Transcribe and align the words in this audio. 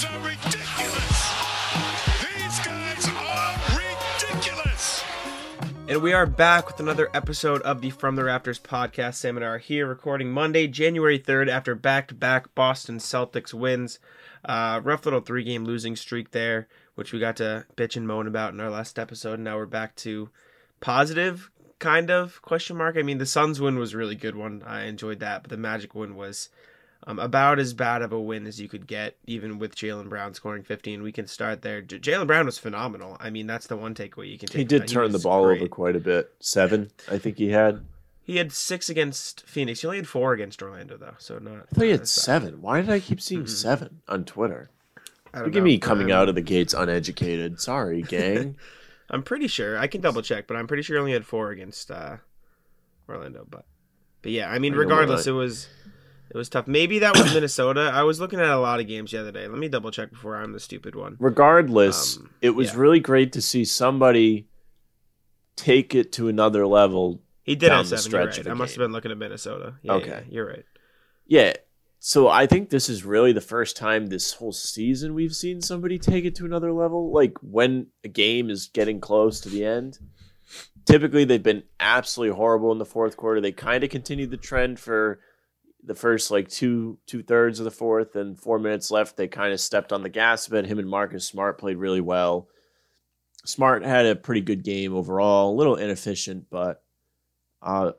guys 0.00 0.14
are 0.14 0.28
ridiculous. 0.28 1.34
These 2.22 2.58
guys 2.60 3.08
are 3.16 3.58
ridiculous. 4.28 5.02
And 5.88 6.02
we 6.02 6.12
are 6.12 6.26
back 6.26 6.68
with 6.68 6.78
another 6.78 7.08
episode 7.14 7.62
of 7.62 7.80
the 7.80 7.90
From 7.90 8.14
the 8.14 8.22
Rafters 8.22 8.60
podcast. 8.60 9.24
Are 9.42 9.58
here 9.58 9.88
recording 9.88 10.30
Monday, 10.30 10.68
January 10.68 11.18
3rd, 11.18 11.48
after 11.48 11.74
back 11.74 12.06
to 12.08 12.14
back 12.14 12.54
Boston 12.54 12.98
Celtics 12.98 13.52
wins. 13.52 13.98
Uh, 14.44 14.80
rough 14.84 15.04
little 15.04 15.20
three 15.20 15.42
game 15.42 15.64
losing 15.64 15.96
streak 15.96 16.30
there, 16.30 16.68
which 16.94 17.12
we 17.12 17.18
got 17.18 17.36
to 17.36 17.66
bitch 17.76 17.96
and 17.96 18.06
moan 18.06 18.28
about 18.28 18.52
in 18.52 18.60
our 18.60 18.70
last 18.70 19.00
episode. 19.00 19.40
Now 19.40 19.56
we're 19.56 19.66
back 19.66 19.96
to 19.96 20.30
positive, 20.78 21.50
kind 21.80 22.08
of, 22.08 22.40
question 22.42 22.76
mark. 22.76 22.96
I 22.96 23.02
mean, 23.02 23.18
the 23.18 23.26
Suns 23.26 23.60
win 23.60 23.80
was 23.80 23.94
a 23.94 23.98
really 23.98 24.16
good 24.16 24.36
one. 24.36 24.62
I 24.64 24.84
enjoyed 24.84 25.18
that, 25.20 25.42
but 25.42 25.50
the 25.50 25.56
Magic 25.56 25.92
win 25.92 26.14
was 26.14 26.50
um, 27.08 27.18
about 27.18 27.58
as 27.58 27.74
bad 27.74 28.02
of 28.02 28.12
a 28.12 28.20
win 28.20 28.46
as 28.46 28.60
you 28.60 28.68
could 28.68 28.86
get, 28.86 29.16
even 29.26 29.58
with 29.58 29.74
Jaylen 29.74 30.08
Brown 30.08 30.34
scoring 30.34 30.62
15. 30.62 31.02
We 31.02 31.10
can 31.10 31.26
start 31.26 31.62
there. 31.62 31.80
J- 31.82 31.98
Jaylen 31.98 32.26
Brown 32.28 32.46
was 32.46 32.58
phenomenal. 32.58 33.16
I 33.18 33.30
mean, 33.30 33.46
that's 33.48 33.66
the 33.66 33.76
one 33.76 33.94
takeaway 33.94 34.30
you 34.30 34.38
can 34.38 34.48
take. 34.48 34.58
He 34.58 34.64
did 34.64 34.86
turn 34.86 35.10
the 35.12 35.18
ball 35.18 35.44
great. 35.44 35.60
over 35.60 35.68
quite 35.68 35.96
a 35.96 36.00
bit. 36.00 36.32
Seven, 36.38 36.90
I 37.10 37.18
think 37.18 37.38
he 37.38 37.48
had. 37.50 37.84
He 38.22 38.36
had 38.36 38.52
six 38.52 38.90
against 38.90 39.46
Phoenix. 39.48 39.80
He 39.80 39.86
only 39.86 39.96
had 39.96 40.06
four 40.06 40.34
against 40.34 40.62
Orlando, 40.62 40.98
though. 40.98 41.14
So 41.18 41.38
not. 41.38 41.52
I 41.72 41.74
thought 41.74 41.84
he 41.84 41.90
had 41.90 42.00
as 42.02 42.14
bad. 42.14 42.22
seven. 42.22 42.60
Why 42.62 42.82
did 42.82 42.90
I 42.90 43.00
keep 43.00 43.20
seeing 43.22 43.44
Mhm. 43.44 43.48
seven 43.48 44.02
on 44.06 44.24
Twitter? 44.24 44.68
Look 45.34 45.56
at 45.56 45.62
me 45.62 45.78
coming 45.78 46.10
Um, 46.12 46.18
out 46.18 46.28
of 46.28 46.34
the 46.34 46.40
gates 46.42 46.74
uneducated. 46.74 47.58
Sorry, 47.60 48.02
gang. 48.08 48.56
I'm 49.08 49.22
pretty 49.22 49.46
sure. 49.46 49.78
I 49.78 49.86
can 49.86 50.02
double 50.02 50.20
check, 50.20 50.46
but 50.46 50.58
I'm 50.58 50.66
pretty 50.66 50.82
sure 50.82 50.96
he 50.96 51.00
only 51.00 51.12
had 51.12 51.24
four 51.24 51.50
against 51.50 51.90
uh, 51.90 52.16
Orlando. 53.08 53.46
But, 53.48 53.64
but 54.20 54.32
yeah, 54.32 54.50
I 54.50 54.58
mean, 54.58 54.74
I 54.74 54.76
regardless, 54.76 55.26
it 55.26 55.30
was 55.32 55.68
it 56.30 56.36
was 56.36 56.48
tough. 56.48 56.66
Maybe 56.66 56.98
that 57.00 57.16
was 57.16 57.32
Minnesota. 57.34 57.90
I 57.92 58.02
was 58.02 58.20
looking 58.20 58.40
at 58.40 58.48
a 58.48 58.58
lot 58.58 58.80
of 58.80 58.86
games 58.86 59.10
the 59.12 59.20
other 59.20 59.32
day. 59.32 59.46
Let 59.48 59.58
me 59.58 59.68
double 59.68 59.90
check 59.90 60.10
before 60.10 60.36
I'm 60.36 60.52
the 60.52 60.60
stupid 60.60 60.94
one. 60.94 61.16
Regardless, 61.18 62.16
Um, 62.18 62.30
it 62.42 62.50
was 62.50 62.72
yeah. 62.72 62.78
really 62.80 63.00
great 63.00 63.32
to 63.32 63.40
see 63.42 63.64
somebody 63.64 64.48
take 65.56 65.94
it 65.94 66.12
to 66.12 66.28
another 66.28 66.66
level. 66.66 67.22
He 67.42 67.54
did 67.56 67.68
Down 67.68 67.78
have 67.78 67.88
the 67.88 67.98
stretch 67.98 68.36
right. 68.38 68.46
I 68.48 68.54
must 68.54 68.74
have 68.74 68.78
been 68.84 68.92
looking 68.92 69.10
at 69.10 69.18
Minnesota. 69.18 69.74
Yeah, 69.82 69.92
Okay. 69.94 70.08
yeah, 70.08 70.20
you're 70.28 70.46
right. 70.46 70.64
Yeah. 71.26 71.54
So 72.00 72.28
I 72.28 72.46
think 72.46 72.70
this 72.70 72.88
is 72.88 73.04
really 73.04 73.32
the 73.32 73.40
first 73.40 73.76
time 73.76 74.06
this 74.06 74.34
whole 74.34 74.52
season 74.52 75.14
we've 75.14 75.34
seen 75.34 75.60
somebody 75.60 75.98
take 75.98 76.24
it 76.24 76.34
to 76.36 76.44
another 76.44 76.72
level. 76.72 77.12
Like 77.12 77.36
when 77.40 77.88
a 78.04 78.08
game 78.08 78.50
is 78.50 78.68
getting 78.72 79.00
close 79.00 79.40
to 79.40 79.48
the 79.48 79.64
end. 79.64 79.98
Typically 80.84 81.24
they've 81.24 81.42
been 81.42 81.64
absolutely 81.80 82.36
horrible 82.36 82.70
in 82.72 82.78
the 82.78 82.84
fourth 82.86 83.16
quarter. 83.16 83.40
They 83.40 83.52
kind 83.52 83.82
of 83.84 83.90
continued 83.90 84.30
the 84.30 84.36
trend 84.36 84.78
for 84.78 85.20
the 85.88 85.94
first 85.94 86.30
like 86.30 86.48
two 86.48 86.98
two 87.06 87.22
thirds 87.22 87.58
of 87.58 87.64
the 87.64 87.70
fourth 87.70 88.14
and 88.14 88.38
four 88.38 88.58
minutes 88.58 88.90
left. 88.90 89.16
They 89.16 89.26
kind 89.26 89.54
of 89.54 89.60
stepped 89.60 89.90
on 89.90 90.02
the 90.02 90.10
gas 90.10 90.46
a 90.46 90.50
bit. 90.50 90.66
Him 90.66 90.78
and 90.78 90.88
Marcus 90.88 91.26
Smart 91.26 91.58
played 91.58 91.78
really 91.78 92.02
well. 92.02 92.48
Smart 93.46 93.82
had 93.82 94.04
a 94.04 94.14
pretty 94.14 94.42
good 94.42 94.62
game 94.62 94.94
overall, 94.94 95.50
a 95.50 95.56
little 95.56 95.76
inefficient, 95.76 96.46
but 96.50 96.82
uh 97.62 97.92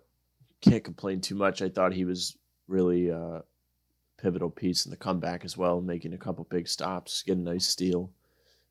can't 0.62 0.84
complain 0.84 1.20
too 1.20 1.36
much. 1.36 1.64
I 1.64 1.70
thought 1.70 1.94
he 1.94 2.06
was 2.06 2.38
really 2.68 3.12
uh 3.12 3.40
pivotal 4.22 4.52
piece 4.52 4.86
in 4.86 4.92
the 4.92 4.98
comeback 4.98 5.44
as 5.44 5.58
well, 5.58 5.82
making 5.82 6.14
a 6.14 6.18
couple 6.18 6.46
big 6.46 6.68
stops, 6.68 7.24
getting 7.24 7.48
a 7.48 7.52
nice 7.54 7.68
steal. 7.68 8.12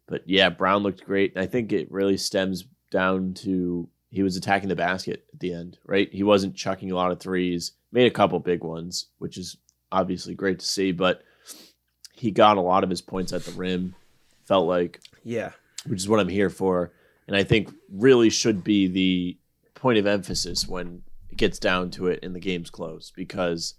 But 0.07 0.23
yeah, 0.27 0.49
Brown 0.49 0.85
looked 0.85 1.05
great. 1.05 1.37
I 1.37 1.47
think 1.47 1.73
it 1.73 1.91
really 1.91 2.17
stems 2.17 2.65
down 2.93 3.35
to 3.35 3.89
he 4.11 4.23
was 4.23 4.37
attacking 4.37 4.69
the 4.69 4.77
basket 4.77 5.27
at 5.33 5.41
the 5.41 5.53
end, 5.53 5.79
right? 5.85 6.09
He 6.13 6.23
wasn't 6.23 6.57
chucking 6.57 6.91
a 6.91 6.95
lot 6.97 7.11
of 7.13 7.21
threes, 7.21 7.73
made 7.93 8.07
a 8.07 8.15
couple 8.15 8.39
big 8.39 8.63
ones, 8.65 9.07
which 9.19 9.37
is 9.37 9.57
obviously 9.93 10.35
great 10.35 10.59
to 10.61 10.67
see, 10.67 10.93
but 10.93 11.23
he 12.15 12.31
got 12.31 12.57
a 12.57 12.61
lot 12.63 12.85
of 12.85 12.91
his 12.91 13.01
points 13.03 13.33
at 13.33 13.45
the 13.45 13.53
rim, 13.53 13.95
felt 14.47 14.67
like, 14.67 15.01
Yeah. 15.25 15.53
which 15.87 16.01
is 16.01 16.09
what 16.09 16.21
I'm 16.21 16.29
here 16.29 16.51
for. 16.51 16.93
And 17.27 17.37
I 17.37 17.45
think 17.45 17.71
really 17.93 18.31
should 18.31 18.65
be 18.65 18.87
the 18.89 19.39
point 19.75 19.99
of 19.99 20.07
emphasis 20.07 20.67
when 20.67 21.03
it 21.31 21.37
gets 21.37 21.59
down 21.59 21.91
to 21.93 22.07
it 22.09 22.21
and 22.23 22.35
the 22.35 22.41
game's 22.41 22.71
close 22.71 23.13
because 23.15 23.75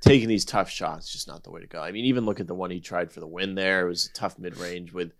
taking 0.00 0.28
these 0.28 0.44
tough 0.44 0.68
shots 0.68 1.06
is 1.06 1.12
just 1.12 1.28
not 1.28 1.44
the 1.44 1.50
way 1.52 1.60
to 1.60 1.66
go. 1.68 1.80
I 1.80 1.92
mean, 1.92 2.04
even 2.06 2.26
look 2.26 2.40
at 2.40 2.48
the 2.48 2.54
one 2.54 2.70
he 2.72 2.80
tried 2.80 3.12
for 3.12 3.20
the 3.20 3.26
win 3.26 3.54
there. 3.54 3.86
It 3.86 3.88
was 3.88 4.06
a 4.06 4.12
tough 4.12 4.38
mid 4.38 4.56
range 4.58 4.92
with, 4.92 5.12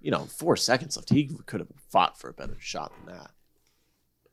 you 0.00 0.10
know, 0.10 0.26
four 0.26 0.56
seconds 0.56 0.96
left. 0.96 1.08
He 1.08 1.30
could 1.46 1.60
have 1.60 1.70
fought 1.88 2.20
for 2.20 2.28
a 2.28 2.34
better 2.34 2.56
shot 2.60 2.92
than 3.06 3.14
that. 3.16 3.30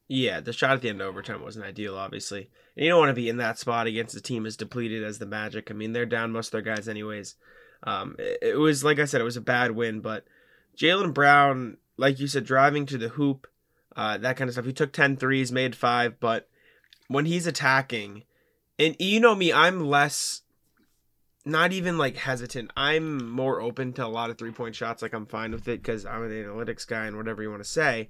Yeah, 0.08 0.40
the 0.40 0.54
shot 0.54 0.72
at 0.72 0.82
the 0.82 0.90
end 0.90 1.02
of 1.02 1.08
overtime 1.08 1.42
wasn't 1.42 1.66
ideal, 1.66 1.98
obviously. 1.98 2.50
And 2.76 2.86
you 2.86 2.92
don't 2.92 3.00
want 3.00 3.10
to 3.10 3.14
be 3.14 3.28
in 3.28 3.38
that 3.38 3.60
spot 3.60 3.88
against 3.88 4.16
a 4.16 4.22
team 4.22 4.46
as 4.46 4.56
depleted 4.56 5.04
as 5.04 5.20
the 5.20 5.26
Magic. 5.26 5.70
I 5.70 5.74
mean, 5.74 5.92
they're 5.92 6.06
down 6.06 6.32
most 6.32 6.48
of 6.48 6.52
their 6.64 6.76
guys 6.76 6.88
anyways. 6.88 7.36
Um, 7.84 8.16
it, 8.18 8.40
it 8.42 8.58
was 8.58 8.84
like 8.84 9.00
I 9.00 9.06
said, 9.06 9.20
it 9.20 9.26
was 9.26 9.38
a 9.38 9.42
bad 9.42 9.72
win, 9.72 10.00
but 10.00 10.26
Jaylen 10.78 11.14
Brown, 11.14 11.78
like 11.98 12.20
you 12.20 12.28
said, 12.28 12.46
driving 12.46 12.86
to 12.86 12.98
the 12.98 13.10
hoop, 13.10 13.48
uh, 13.96 14.18
that 14.20 14.38
kind 14.38 14.48
of 14.48 14.54
stuff. 14.54 14.66
He 14.66 14.74
took 14.74 14.94
10 14.94 15.18
threes, 15.18 15.52
made 15.52 15.76
five, 15.76 16.20
but 16.20 16.48
when 17.08 17.26
he's 17.26 17.48
attacking, 17.48 18.24
and 18.80 18.96
you 19.00 19.20
know 19.20 19.36
me, 19.36 19.52
I'm 19.52 19.88
less, 19.88 20.44
not 21.46 21.74
even 21.74 21.98
like 21.98 22.16
hesitant. 22.18 22.72
I'm 22.78 23.30
more 23.30 23.60
open 23.60 23.94
to 23.94 24.06
a 24.06 24.08
lot 24.08 24.30
of 24.30 24.38
three 24.38 24.52
point 24.52 24.76
shots. 24.76 25.02
Like 25.02 25.14
I'm 25.14 25.26
fine 25.26 25.52
with 25.52 25.68
it 25.68 25.82
because 25.82 26.06
I'm 26.06 26.24
an 26.24 26.32
analytics 26.32 26.88
guy 26.88 27.08
and 27.08 27.18
whatever 27.18 27.42
you 27.42 27.50
want 27.50 27.64
to 27.64 27.70
say. 27.70 28.10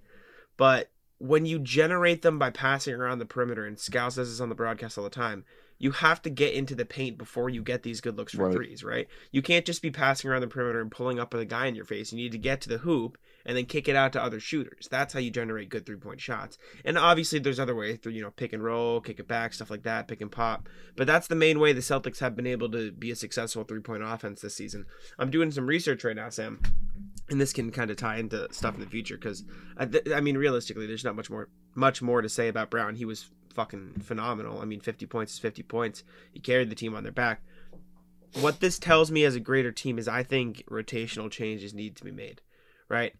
But 0.58 0.90
when 1.19 1.45
you 1.45 1.59
generate 1.59 2.22
them 2.22 2.38
by 2.38 2.50
passing 2.50 2.94
around 2.94 3.19
the 3.19 3.25
perimeter, 3.25 3.66
and 3.66 3.78
Scal 3.78 4.11
says 4.11 4.29
this 4.29 4.39
on 4.39 4.50
the 4.50 4.55
broadcast 4.55 4.97
all 4.97 5.03
the 5.03 5.09
time, 5.09 5.45
you 5.79 5.91
have 5.91 6.22
to 6.23 6.29
get 6.31 6.53
into 6.55 6.73
the 6.73 6.85
paint 6.85 7.19
before 7.19 7.50
you 7.50 7.61
get 7.61 7.83
these 7.83 8.01
good 8.01 8.17
looks 8.17 8.33
for 8.33 8.45
Right. 8.47 8.53
threes, 8.55 8.83
right? 8.83 9.07
You 9.31 9.44
can't 9.44 9.66
just 9.66 9.83
be 9.83 9.91
passing 9.91 10.29
around 10.29 10.41
the 10.41 10.47
perimeter 10.47 10.81
and 10.81 10.89
pulling 10.91 11.19
up 11.19 11.31
with 11.33 11.41
a 11.41 11.45
guy 11.45 11.67
in 11.67 11.75
your 11.75 11.85
face. 11.85 12.11
You 12.11 12.17
need 12.17 12.31
to 12.31 12.39
get 12.39 12.61
to 12.61 12.69
the 12.69 12.79
hoop 12.79 13.16
and 13.45 13.55
then 13.55 13.66
kick 13.66 13.88
it 13.88 13.95
out 13.95 14.11
to 14.13 14.22
other 14.23 14.39
shooters. 14.39 14.88
That's 14.89 15.13
how 15.13 15.19
you 15.19 15.29
generate 15.29 15.69
good 15.69 15.85
three 15.85 15.95
point 15.97 16.19
shots. 16.19 16.57
And 16.83 16.97
obviously, 16.97 17.38
there's 17.38 17.59
other 17.59 17.75
ways 17.75 17.99
through, 17.99 18.13
you 18.13 18.23
know, 18.23 18.31
pick 18.31 18.53
and 18.53 18.63
roll, 18.63 19.01
kick 19.01 19.19
it 19.19 19.28
back, 19.28 19.53
stuff 19.53 19.69
like 19.69 19.84
that, 19.84 20.07
pick 20.07 20.19
and 20.22 20.31
pop. 20.31 20.67
But 20.95 21.05
that's 21.05 21.28
the 21.28 21.35
main 21.35 21.59
way 21.59 21.73
the 21.73 21.81
Celtics 21.81 22.19
have 22.19 22.35
been 22.35 22.47
able 22.47 22.72
to 22.72 22.91
be 22.91 23.11
a 23.11 23.16
successful 23.16 23.63
three 23.63 23.81
point 23.81 24.01
offense 24.03 24.41
this 24.41 24.55
season. 24.55 24.85
I'm 25.19 25.29
doing 25.29 25.51
some 25.51 25.67
research 25.67 26.03
right 26.03 26.16
now, 26.16 26.29
Sam 26.29 26.59
and 27.29 27.39
this 27.41 27.53
can 27.53 27.71
kind 27.71 27.91
of 27.91 27.97
tie 27.97 28.17
into 28.17 28.47
stuff 28.51 28.75
in 28.75 28.81
the 28.81 28.88
future 28.88 29.17
because 29.17 29.43
I, 29.77 29.85
th- 29.85 30.09
I 30.13 30.21
mean 30.21 30.38
realistically 30.38 30.88
there's 30.88 31.03
not 31.03 31.15
much 31.15 31.29
more 31.29 31.49
much 31.75 32.01
more 32.01 32.21
to 32.21 32.29
say 32.29 32.47
about 32.47 32.69
brown. 32.69 32.95
He 32.95 33.05
was 33.05 33.29
fucking 33.53 34.01
phenomenal. 34.03 34.61
I 34.61 34.65
mean 34.65 34.79
50 34.79 35.05
points 35.05 35.33
is 35.33 35.39
50 35.39 35.63
points. 35.63 36.03
He 36.31 36.39
carried 36.39 36.69
the 36.69 36.75
team 36.75 36.95
on 36.95 37.03
their 37.03 37.11
back. 37.11 37.41
What 38.41 38.59
this 38.59 38.77
tells 38.77 39.09
me 39.09 39.23
as 39.23 39.35
a 39.35 39.39
greater 39.39 39.71
team 39.71 39.97
is 39.97 40.07
i 40.07 40.21
think 40.21 40.63
rotational 40.69 41.31
changes 41.31 41.73
need 41.73 41.95
to 41.95 42.03
be 42.03 42.11
made 42.11 42.41
right? 42.89 43.13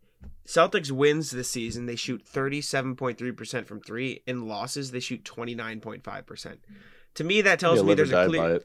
Celtics 0.46 0.91
wins 0.91 1.31
this 1.31 1.50
season 1.50 1.85
they 1.85 1.96
shoot 1.96 2.25
37.3% 2.25 3.66
from 3.66 3.81
three. 3.81 4.23
In 4.25 4.47
losses 4.47 4.91
they 4.91 5.00
shoot 5.00 5.23
29.5% 5.23 6.57
to 7.16 7.23
me 7.23 7.41
that 7.41 7.59
tells 7.59 7.79
me 7.84 7.94
there's 7.96 8.12
a 8.12 8.28
clear. 8.28 8.62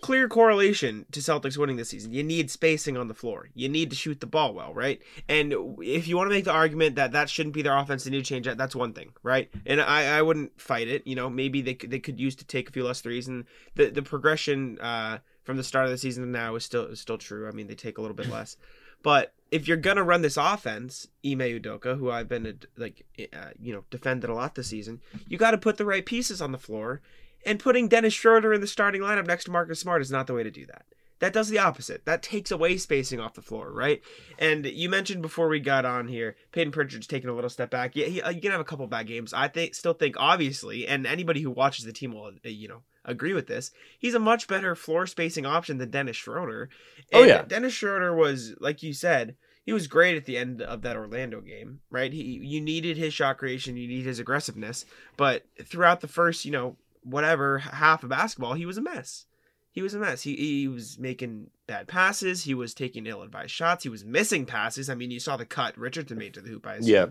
Clear 0.00 0.28
correlation 0.28 1.06
to 1.12 1.20
Celtics 1.20 1.56
winning 1.56 1.76
this 1.76 1.90
season. 1.90 2.12
You 2.12 2.22
need 2.22 2.50
spacing 2.50 2.96
on 2.96 3.08
the 3.08 3.14
floor. 3.14 3.48
You 3.54 3.68
need 3.68 3.90
to 3.90 3.96
shoot 3.96 4.20
the 4.20 4.26
ball 4.26 4.54
well, 4.54 4.72
right? 4.72 5.00
And 5.28 5.54
if 5.80 6.06
you 6.06 6.16
want 6.16 6.28
to 6.28 6.34
make 6.34 6.44
the 6.44 6.52
argument 6.52 6.96
that 6.96 7.12
that 7.12 7.30
shouldn't 7.30 7.54
be 7.54 7.62
their 7.62 7.76
offense, 7.76 8.04
they 8.04 8.10
need 8.10 8.24
to 8.24 8.28
change 8.28 8.46
that. 8.46 8.58
That's 8.58 8.76
one 8.76 8.92
thing, 8.92 9.12
right? 9.22 9.50
And 9.66 9.80
I, 9.80 10.18
I 10.18 10.22
wouldn't 10.22 10.60
fight 10.60 10.88
it. 10.88 11.06
You 11.06 11.16
know, 11.16 11.28
maybe 11.28 11.60
they 11.60 11.74
could, 11.74 11.90
they 11.90 11.98
could 11.98 12.20
use 12.20 12.34
to 12.36 12.44
take 12.44 12.68
a 12.68 12.72
few 12.72 12.84
less 12.84 13.00
threes, 13.00 13.28
and 13.28 13.44
the 13.74 13.90
the 13.90 14.02
progression 14.02 14.78
uh, 14.80 15.18
from 15.44 15.56
the 15.56 15.64
start 15.64 15.86
of 15.86 15.90
the 15.90 15.98
season 15.98 16.24
to 16.24 16.30
now 16.30 16.54
is 16.54 16.64
still 16.64 16.86
is 16.86 17.00
still 17.00 17.18
true. 17.18 17.48
I 17.48 17.52
mean, 17.52 17.66
they 17.66 17.74
take 17.74 17.98
a 17.98 18.00
little 18.00 18.16
bit 18.16 18.30
less, 18.30 18.56
but 19.02 19.32
if 19.50 19.66
you're 19.66 19.76
gonna 19.76 20.02
run 20.02 20.22
this 20.22 20.36
offense, 20.36 21.08
Ime 21.24 21.40
Udoka, 21.40 21.98
who 21.98 22.10
I've 22.10 22.28
been 22.28 22.58
like 22.76 23.04
uh, 23.32 23.50
you 23.60 23.72
know 23.72 23.84
defended 23.90 24.30
a 24.30 24.34
lot 24.34 24.54
this 24.54 24.68
season, 24.68 25.00
you 25.26 25.38
got 25.38 25.52
to 25.52 25.58
put 25.58 25.76
the 25.76 25.86
right 25.86 26.04
pieces 26.04 26.42
on 26.42 26.52
the 26.52 26.58
floor. 26.58 27.00
And 27.44 27.58
putting 27.58 27.88
Dennis 27.88 28.14
Schroeder 28.14 28.52
in 28.52 28.60
the 28.60 28.66
starting 28.66 29.00
lineup 29.00 29.26
next 29.26 29.44
to 29.44 29.50
Marcus 29.50 29.80
Smart 29.80 30.02
is 30.02 30.10
not 30.10 30.26
the 30.26 30.34
way 30.34 30.42
to 30.42 30.50
do 30.50 30.66
that. 30.66 30.84
That 31.20 31.32
does 31.32 31.48
the 31.48 31.58
opposite. 31.58 32.04
That 32.04 32.22
takes 32.22 32.50
away 32.50 32.76
spacing 32.76 33.18
off 33.18 33.34
the 33.34 33.42
floor, 33.42 33.72
right? 33.72 34.00
And 34.38 34.64
you 34.64 34.88
mentioned 34.88 35.20
before 35.20 35.48
we 35.48 35.58
got 35.58 35.84
on 35.84 36.06
here, 36.06 36.36
Payton 36.52 36.72
Pritchard's 36.72 37.08
taking 37.08 37.28
a 37.28 37.34
little 37.34 37.50
step 37.50 37.70
back. 37.70 37.96
Yeah, 37.96 38.06
he, 38.06 38.22
uh, 38.22 38.30
you 38.30 38.40
can 38.40 38.52
have 38.52 38.60
a 38.60 38.64
couple 38.64 38.86
bad 38.86 39.08
games. 39.08 39.32
I 39.34 39.48
think, 39.48 39.74
still 39.74 39.94
think, 39.94 40.14
obviously, 40.18 40.86
and 40.86 41.06
anybody 41.06 41.40
who 41.40 41.50
watches 41.50 41.84
the 41.84 41.92
team 41.92 42.12
will, 42.12 42.26
uh, 42.26 42.48
you 42.48 42.68
know, 42.68 42.82
agree 43.04 43.32
with 43.32 43.48
this. 43.48 43.72
He's 43.98 44.14
a 44.14 44.20
much 44.20 44.46
better 44.46 44.76
floor 44.76 45.06
spacing 45.06 45.44
option 45.44 45.78
than 45.78 45.90
Dennis 45.90 46.16
Schroeder. 46.16 46.68
Oh, 47.12 47.24
yeah. 47.24 47.42
Dennis 47.42 47.72
Schroeder 47.72 48.14
was, 48.14 48.54
like 48.60 48.84
you 48.84 48.92
said, 48.92 49.34
he 49.64 49.72
was 49.72 49.86
great 49.86 50.16
at 50.16 50.24
the 50.24 50.38
end 50.38 50.62
of 50.62 50.82
that 50.82 50.96
Orlando 50.96 51.40
game, 51.40 51.80
right? 51.90 52.12
He 52.12 52.22
you 52.22 52.60
needed 52.60 52.96
his 52.96 53.12
shot 53.12 53.36
creation, 53.36 53.76
you 53.76 53.86
need 53.86 54.06
his 54.06 54.18
aggressiveness, 54.18 54.86
but 55.18 55.44
throughout 55.62 56.00
the 56.00 56.08
first, 56.08 56.46
you 56.46 56.52
know, 56.52 56.76
whatever 57.02 57.58
half 57.58 58.02
of 58.02 58.10
basketball, 58.10 58.54
he 58.54 58.66
was 58.66 58.78
a 58.78 58.82
mess. 58.82 59.26
He 59.70 59.82
was 59.82 59.94
a 59.94 59.98
mess. 59.98 60.22
He 60.22 60.34
he 60.34 60.68
was 60.68 60.98
making 60.98 61.50
bad 61.66 61.86
passes. 61.86 62.44
He 62.44 62.54
was 62.54 62.74
taking 62.74 63.06
ill-advised 63.06 63.52
shots. 63.52 63.84
He 63.84 63.88
was 63.88 64.04
missing 64.04 64.44
passes. 64.44 64.90
I 64.90 64.94
mean, 64.94 65.10
you 65.10 65.20
saw 65.20 65.36
the 65.36 65.46
cut 65.46 65.78
Richardson 65.78 66.18
made 66.18 66.34
to 66.34 66.40
the 66.40 66.48
hoop. 66.48 66.66
I 66.66 66.74
assume. 66.74 66.94
Yeah. 66.94 67.06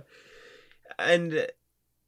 And 0.99 1.47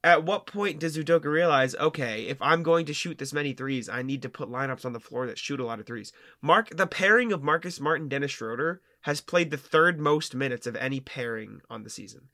at 0.02 0.24
what 0.24 0.46
point 0.46 0.80
does 0.80 0.96
Udoka 0.96 1.26
realize, 1.26 1.74
okay, 1.74 2.22
if 2.26 2.40
I'm 2.40 2.62
going 2.62 2.86
to 2.86 2.94
shoot 2.94 3.18
this 3.18 3.32
many 3.32 3.52
threes, 3.52 3.88
I 3.88 4.02
need 4.02 4.22
to 4.22 4.28
put 4.28 4.50
lineups 4.50 4.84
on 4.84 4.92
the 4.92 5.00
floor 5.00 5.26
that 5.26 5.38
shoot 5.38 5.60
a 5.60 5.64
lot 5.64 5.80
of 5.80 5.86
threes? 5.86 6.12
Mark, 6.40 6.74
the 6.76 6.86
pairing 6.86 7.32
of 7.32 7.42
Marcus 7.42 7.80
Martin, 7.80 8.08
Dennis 8.08 8.30
Schroeder 8.30 8.80
has 9.02 9.20
played 9.20 9.50
the 9.50 9.56
third 9.56 10.00
most 10.00 10.34
minutes 10.34 10.66
of 10.66 10.76
any 10.76 11.00
pairing 11.00 11.60
on 11.68 11.84
the 11.84 11.90
season. 11.90 12.28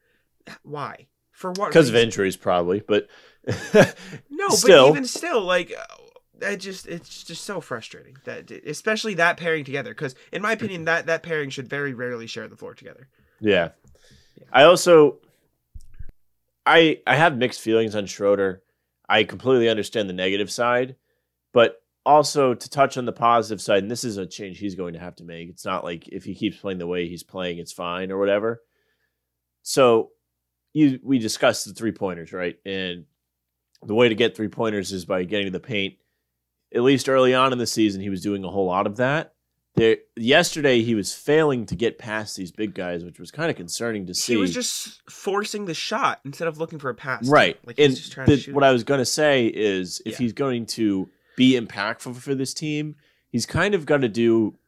Why? 0.63 1.07
For 1.37 1.53
what? 1.53 1.69
Because 1.69 1.91
of 1.91 1.95
injuries, 1.95 2.35
probably. 2.35 2.81
But 2.81 3.09
No, 4.31 4.49
Still. 4.49 4.87
but 4.87 4.91
even 4.93 5.07
still, 5.07 5.43
like, 5.43 5.71
uh, 5.71 6.47
it 6.47 6.57
just 6.57 6.87
it's 6.87 7.25
just 7.25 7.45
so 7.45 7.61
frustrating 7.61 8.17
that, 8.25 8.51
especially 8.51 9.13
that 9.15 9.37
pairing 9.37 9.63
together. 9.63 9.91
Because 9.91 10.15
in 10.33 10.41
my 10.41 10.53
opinion, 10.53 10.87
that 10.87 11.05
that 11.07 11.23
pairing 11.23 11.51
should 11.51 11.69
very 11.69 11.93
rarely 11.93 12.27
share 12.27 12.49
the 12.49 12.57
floor 12.57 12.73
together. 12.73 13.09
Yeah. 13.39 13.71
I 14.51 14.63
also 14.63 15.19
I 16.65 17.01
I 17.07 17.17
have 17.17 17.37
mixed 17.37 17.61
feelings 17.61 17.95
on 17.95 18.07
Schroeder. 18.07 18.63
I 19.07 19.25
completely 19.25 19.69
understand 19.69 20.09
the 20.09 20.15
negative 20.15 20.51
side, 20.51 20.97
but 21.53 21.83
also 22.07 22.55
to 22.55 22.71
touch 22.71 22.97
on 22.97 23.05
the 23.05 23.13
positive 23.13 23.61
side, 23.61 23.83
and 23.83 23.91
this 23.91 24.05
is 24.05 24.17
a 24.17 24.25
change 24.25 24.59
he's 24.59 24.75
going 24.75 24.95
to 24.95 25.01
have 25.01 25.17
to 25.17 25.25
make. 25.25 25.51
It's 25.51 25.67
not 25.67 25.85
like 25.85 26.09
if 26.09 26.25
he 26.25 26.35
keeps 26.35 26.57
playing 26.57 26.79
the 26.79 26.87
way 26.87 27.07
he's 27.09 27.23
playing, 27.23 27.59
it's 27.59 27.73
fine 27.73 28.11
or 28.11 28.19
whatever. 28.19 28.63
So 29.63 30.13
you 30.77 31.01
we 31.03 31.19
discussed 31.19 31.65
the 31.67 31.73
three 31.73 31.93
pointers, 31.93 32.33
right? 32.35 32.59
And 32.67 33.07
the 33.83 33.95
way 33.95 34.09
to 34.11 34.15
get 34.15 34.37
three 34.37 34.49
pointers 34.49 34.93
is 34.93 35.07
by 35.07 35.25
getting 35.25 35.47
to 35.47 35.51
the 35.51 35.61
paint. 35.61 35.95
At 36.75 36.83
least 36.83 37.09
early 37.09 37.33
on 37.33 37.53
in 37.53 37.59
the 37.59 37.67
season, 37.67 38.03
he 38.03 38.11
was 38.11 38.21
doing 38.21 38.45
a 38.45 38.51
whole 38.51 38.67
lot 38.67 38.87
of 38.87 38.97
that. 38.97 39.33
There, 39.77 39.97
yesterday 40.17 40.83
he 40.83 40.95
was 40.95 41.15
failing 41.15 41.65
to 41.67 41.77
get 41.77 41.99
past 41.99 42.37
these 42.37 42.51
big 42.53 42.75
guys, 42.75 43.05
which 43.05 43.19
was 43.21 43.31
kind 43.31 43.51
of 43.51 43.57
concerning 43.57 44.07
to 44.07 44.15
see. 44.15 44.33
He 44.35 44.37
was 44.37 44.53
just 44.53 45.01
forcing 45.11 45.65
the 45.67 45.75
shot 45.75 46.21
instead 46.25 46.49
of 46.49 46.59
looking 46.59 46.79
for 46.79 46.91
a 46.91 46.95
pass. 46.95 47.27
right. 47.29 47.59
Like 47.65 47.79
and 47.79 47.95
just 47.97 48.13
trying 48.13 48.27
the- 48.29 48.37
to 48.37 48.43
shoot. 48.43 48.55
what 48.55 48.65
I 48.65 48.73
was 48.73 48.85
going 48.85 48.99
to 48.99 49.05
say 49.07 49.47
is, 49.47 50.03
if 50.05 50.13
Yeah. 50.13 50.19
he's 50.19 50.33
going 50.35 50.67
to 50.67 51.09
be 51.37 51.59
impactful 51.59 52.17
for 52.17 52.35
this 52.35 52.53
team, 52.53 52.97
he's 53.31 53.47
kind 53.47 53.75
of 53.75 53.87
got 53.87 54.03
to 54.03 54.09
do 54.09 54.59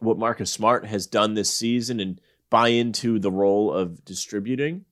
what 0.00 0.18
Marcus 0.18 0.50
Smart 0.50 0.86
has 0.86 1.06
done 1.06 1.34
this 1.34 1.52
season 1.52 2.00
and 2.00 2.20
buy 2.50 2.68
into 2.68 3.18
the 3.18 3.30
role 3.30 3.72
of 3.72 4.04
distributing. 4.04 4.84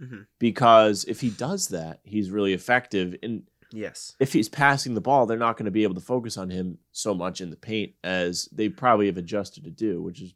Mhm. 0.00 0.26
Because 0.38 1.04
if 1.04 1.20
he 1.20 1.30
does 1.30 1.68
that, 1.68 2.00
he's 2.04 2.30
really 2.30 2.52
effective. 2.52 3.16
And 3.22 3.42
yes. 3.72 4.14
if 4.20 4.32
he's 4.32 4.48
passing 4.48 4.94
the 4.94 5.00
ball, 5.00 5.26
they're 5.26 5.38
not 5.38 5.56
going 5.56 5.64
to 5.64 5.70
be 5.70 5.82
able 5.82 5.94
to 5.96 6.00
focus 6.00 6.36
on 6.36 6.50
him 6.50 6.78
so 6.92 7.14
much 7.14 7.40
in 7.40 7.50
the 7.50 7.56
paint 7.56 7.94
as 8.04 8.48
they 8.52 8.68
probably 8.68 9.06
have 9.06 9.16
adjusted 9.16 9.64
to 9.64 9.70
do, 9.70 10.02
which 10.02 10.22
is 10.22 10.34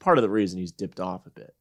part 0.00 0.18
of 0.18 0.22
the 0.22 0.30
reason 0.30 0.58
he's 0.58 0.72
dipped 0.72 1.00
off 1.00 1.26
a 1.26 1.30
bit. 1.30 1.54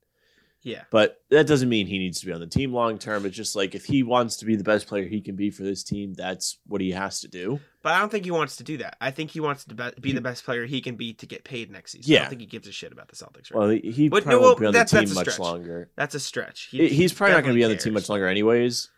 Yeah. 0.64 0.84
But 0.92 1.20
that 1.32 1.48
doesn't 1.48 1.70
mean 1.70 1.88
he 1.88 1.98
needs 1.98 2.20
to 2.20 2.26
be 2.28 2.32
on 2.34 2.40
the 2.40 2.46
team 2.48 2.72
long 2.72 3.00
term. 3.00 3.26
It's 3.26 3.36
just 3.36 3.56
like 3.56 3.74
if 3.74 3.86
he 3.86 4.04
wants 4.04 4.38
to 4.38 4.46
be 4.46 4.56
the 4.56 4.64
best 4.64 4.86
player 4.86 5.08
he 5.08 5.20
can 5.22 5.36
be 5.36 5.50
for 5.50 5.64
this 5.64 5.84
team, 5.84 6.14
that's 6.14 6.60
what 6.68 6.82
he 6.82 6.92
has 6.92 7.22
to 7.22 7.28
do. 7.28 7.60
But 7.82 7.94
I 7.94 8.00
don't 8.00 8.10
think 8.12 8.26
he 8.26 8.32
wants 8.32 8.58
to 8.58 8.64
do 8.64 8.78
that. 8.78 8.96
I 9.02 9.10
think 9.10 9.32
he 9.32 9.40
wants 9.40 9.64
to 9.66 9.74
be, 9.74 9.84
be 10.00 10.12
the 10.12 10.22
best 10.22 10.46
player 10.46 10.68
he 10.68 10.80
can 10.82 10.98
be 10.98 11.14
to 11.16 11.26
get 11.26 11.44
paid 11.44 11.72
next 11.72 11.94
season. 11.94 12.12
I 12.12 12.14
Yeah. 12.14 12.20
don't 12.20 12.30
think 12.30 12.42
he 12.42 12.48
gives 12.48 12.68
a 12.68 12.72
shit 12.72 12.92
about 12.92 13.08
the 13.08 13.16
Celtics. 13.16 13.52
Right 13.52 13.56
Well, 13.56 13.70
he 13.70 14.08
But, 14.08 14.24
probably 14.24 14.40
no, 14.40 14.46
won't 14.48 14.60
be 14.60 14.66
on 14.68 14.74
the 14.74 14.84
team 14.84 15.14
much 15.16 15.26
stretch. 15.30 15.40
longer. 15.40 15.90
That's 15.96 16.14
a 16.14 16.20
stretch. 16.20 16.68
He, 16.70 16.78
He- 16.78 16.90
he 16.90 16.96
he's 16.96 17.14
probably 17.14 17.34
not 17.34 17.42
going 17.44 17.56
to 17.56 17.60
be 17.60 17.64
on 17.66 17.72
the 17.72 17.78
team 17.78 17.94
much 17.94 18.08
longer, 18.08 18.28
anyways. 18.28 18.90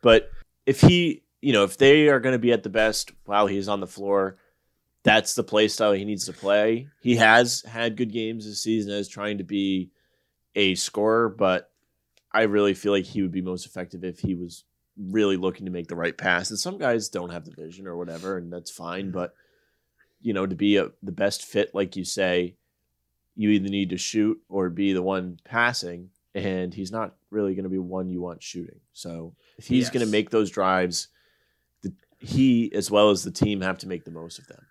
But 0.00 0.30
if 0.64 0.80
he, 0.80 1.22
you 1.42 1.52
know, 1.52 1.64
if 1.64 1.76
they 1.76 2.08
are 2.08 2.20
going 2.20 2.32
to 2.34 2.38
be 2.38 2.52
at 2.52 2.62
the 2.62 2.70
best 2.70 3.12
while 3.26 3.46
he's 3.46 3.68
on 3.68 3.80
the 3.80 3.86
floor, 3.86 4.38
that's 5.02 5.34
the 5.34 5.42
play 5.44 5.68
style 5.68 5.92
he 5.92 6.06
needs 6.06 6.24
to 6.26 6.32
play. 6.32 6.88
He 7.02 7.16
has 7.16 7.62
had 7.68 7.96
good 7.98 8.10
games 8.12 8.46
this 8.46 8.62
season 8.62 8.92
as 8.92 9.06
trying 9.08 9.36
to 9.36 9.44
be 9.44 9.90
a 10.54 10.74
scorer, 10.74 11.28
but 11.28 11.70
I 12.32 12.42
really 12.42 12.74
feel 12.74 12.92
like 12.92 13.04
he 13.04 13.22
would 13.22 13.32
be 13.32 13.42
most 13.42 13.66
effective 13.66 14.04
if 14.04 14.20
he 14.20 14.34
was 14.34 14.64
really 14.96 15.36
looking 15.36 15.66
to 15.66 15.72
make 15.72 15.88
the 15.88 15.96
right 15.96 16.16
pass. 16.16 16.50
And 16.50 16.58
some 16.58 16.78
guys 16.78 17.08
don't 17.08 17.30
have 17.30 17.44
the 17.44 17.52
vision 17.52 17.86
or 17.86 17.96
whatever, 17.96 18.36
and 18.36 18.52
that's 18.52 18.70
fine. 18.70 19.10
But 19.10 19.34
you 20.22 20.32
know, 20.32 20.46
to 20.46 20.54
be 20.54 20.76
a, 20.76 20.90
the 21.02 21.12
best 21.12 21.44
fit, 21.44 21.74
like 21.74 21.96
you 21.96 22.04
say, 22.04 22.54
you 23.36 23.50
either 23.50 23.68
need 23.68 23.90
to 23.90 23.96
shoot 23.96 24.38
or 24.48 24.68
be 24.68 24.92
the 24.92 25.02
one 25.02 25.38
passing, 25.44 26.10
and 26.34 26.74
he's 26.74 26.92
not 26.92 27.14
really 27.30 27.54
going 27.54 27.64
to 27.64 27.70
be 27.70 27.78
one 27.78 28.10
you 28.10 28.20
want 28.20 28.42
shooting. 28.42 28.80
So 28.92 29.34
if 29.56 29.66
he's 29.66 29.90
going 29.90 30.04
to 30.04 30.10
make 30.10 30.30
those 30.30 30.50
drives, 30.50 31.08
the, 31.82 31.92
he 32.18 32.70
as 32.74 32.90
well 32.90 33.10
as 33.10 33.24
the 33.24 33.30
team 33.30 33.62
have 33.62 33.78
to 33.78 33.88
make 33.88 34.04
the 34.04 34.10
most 34.10 34.38
of 34.38 34.46
them. 34.46 34.66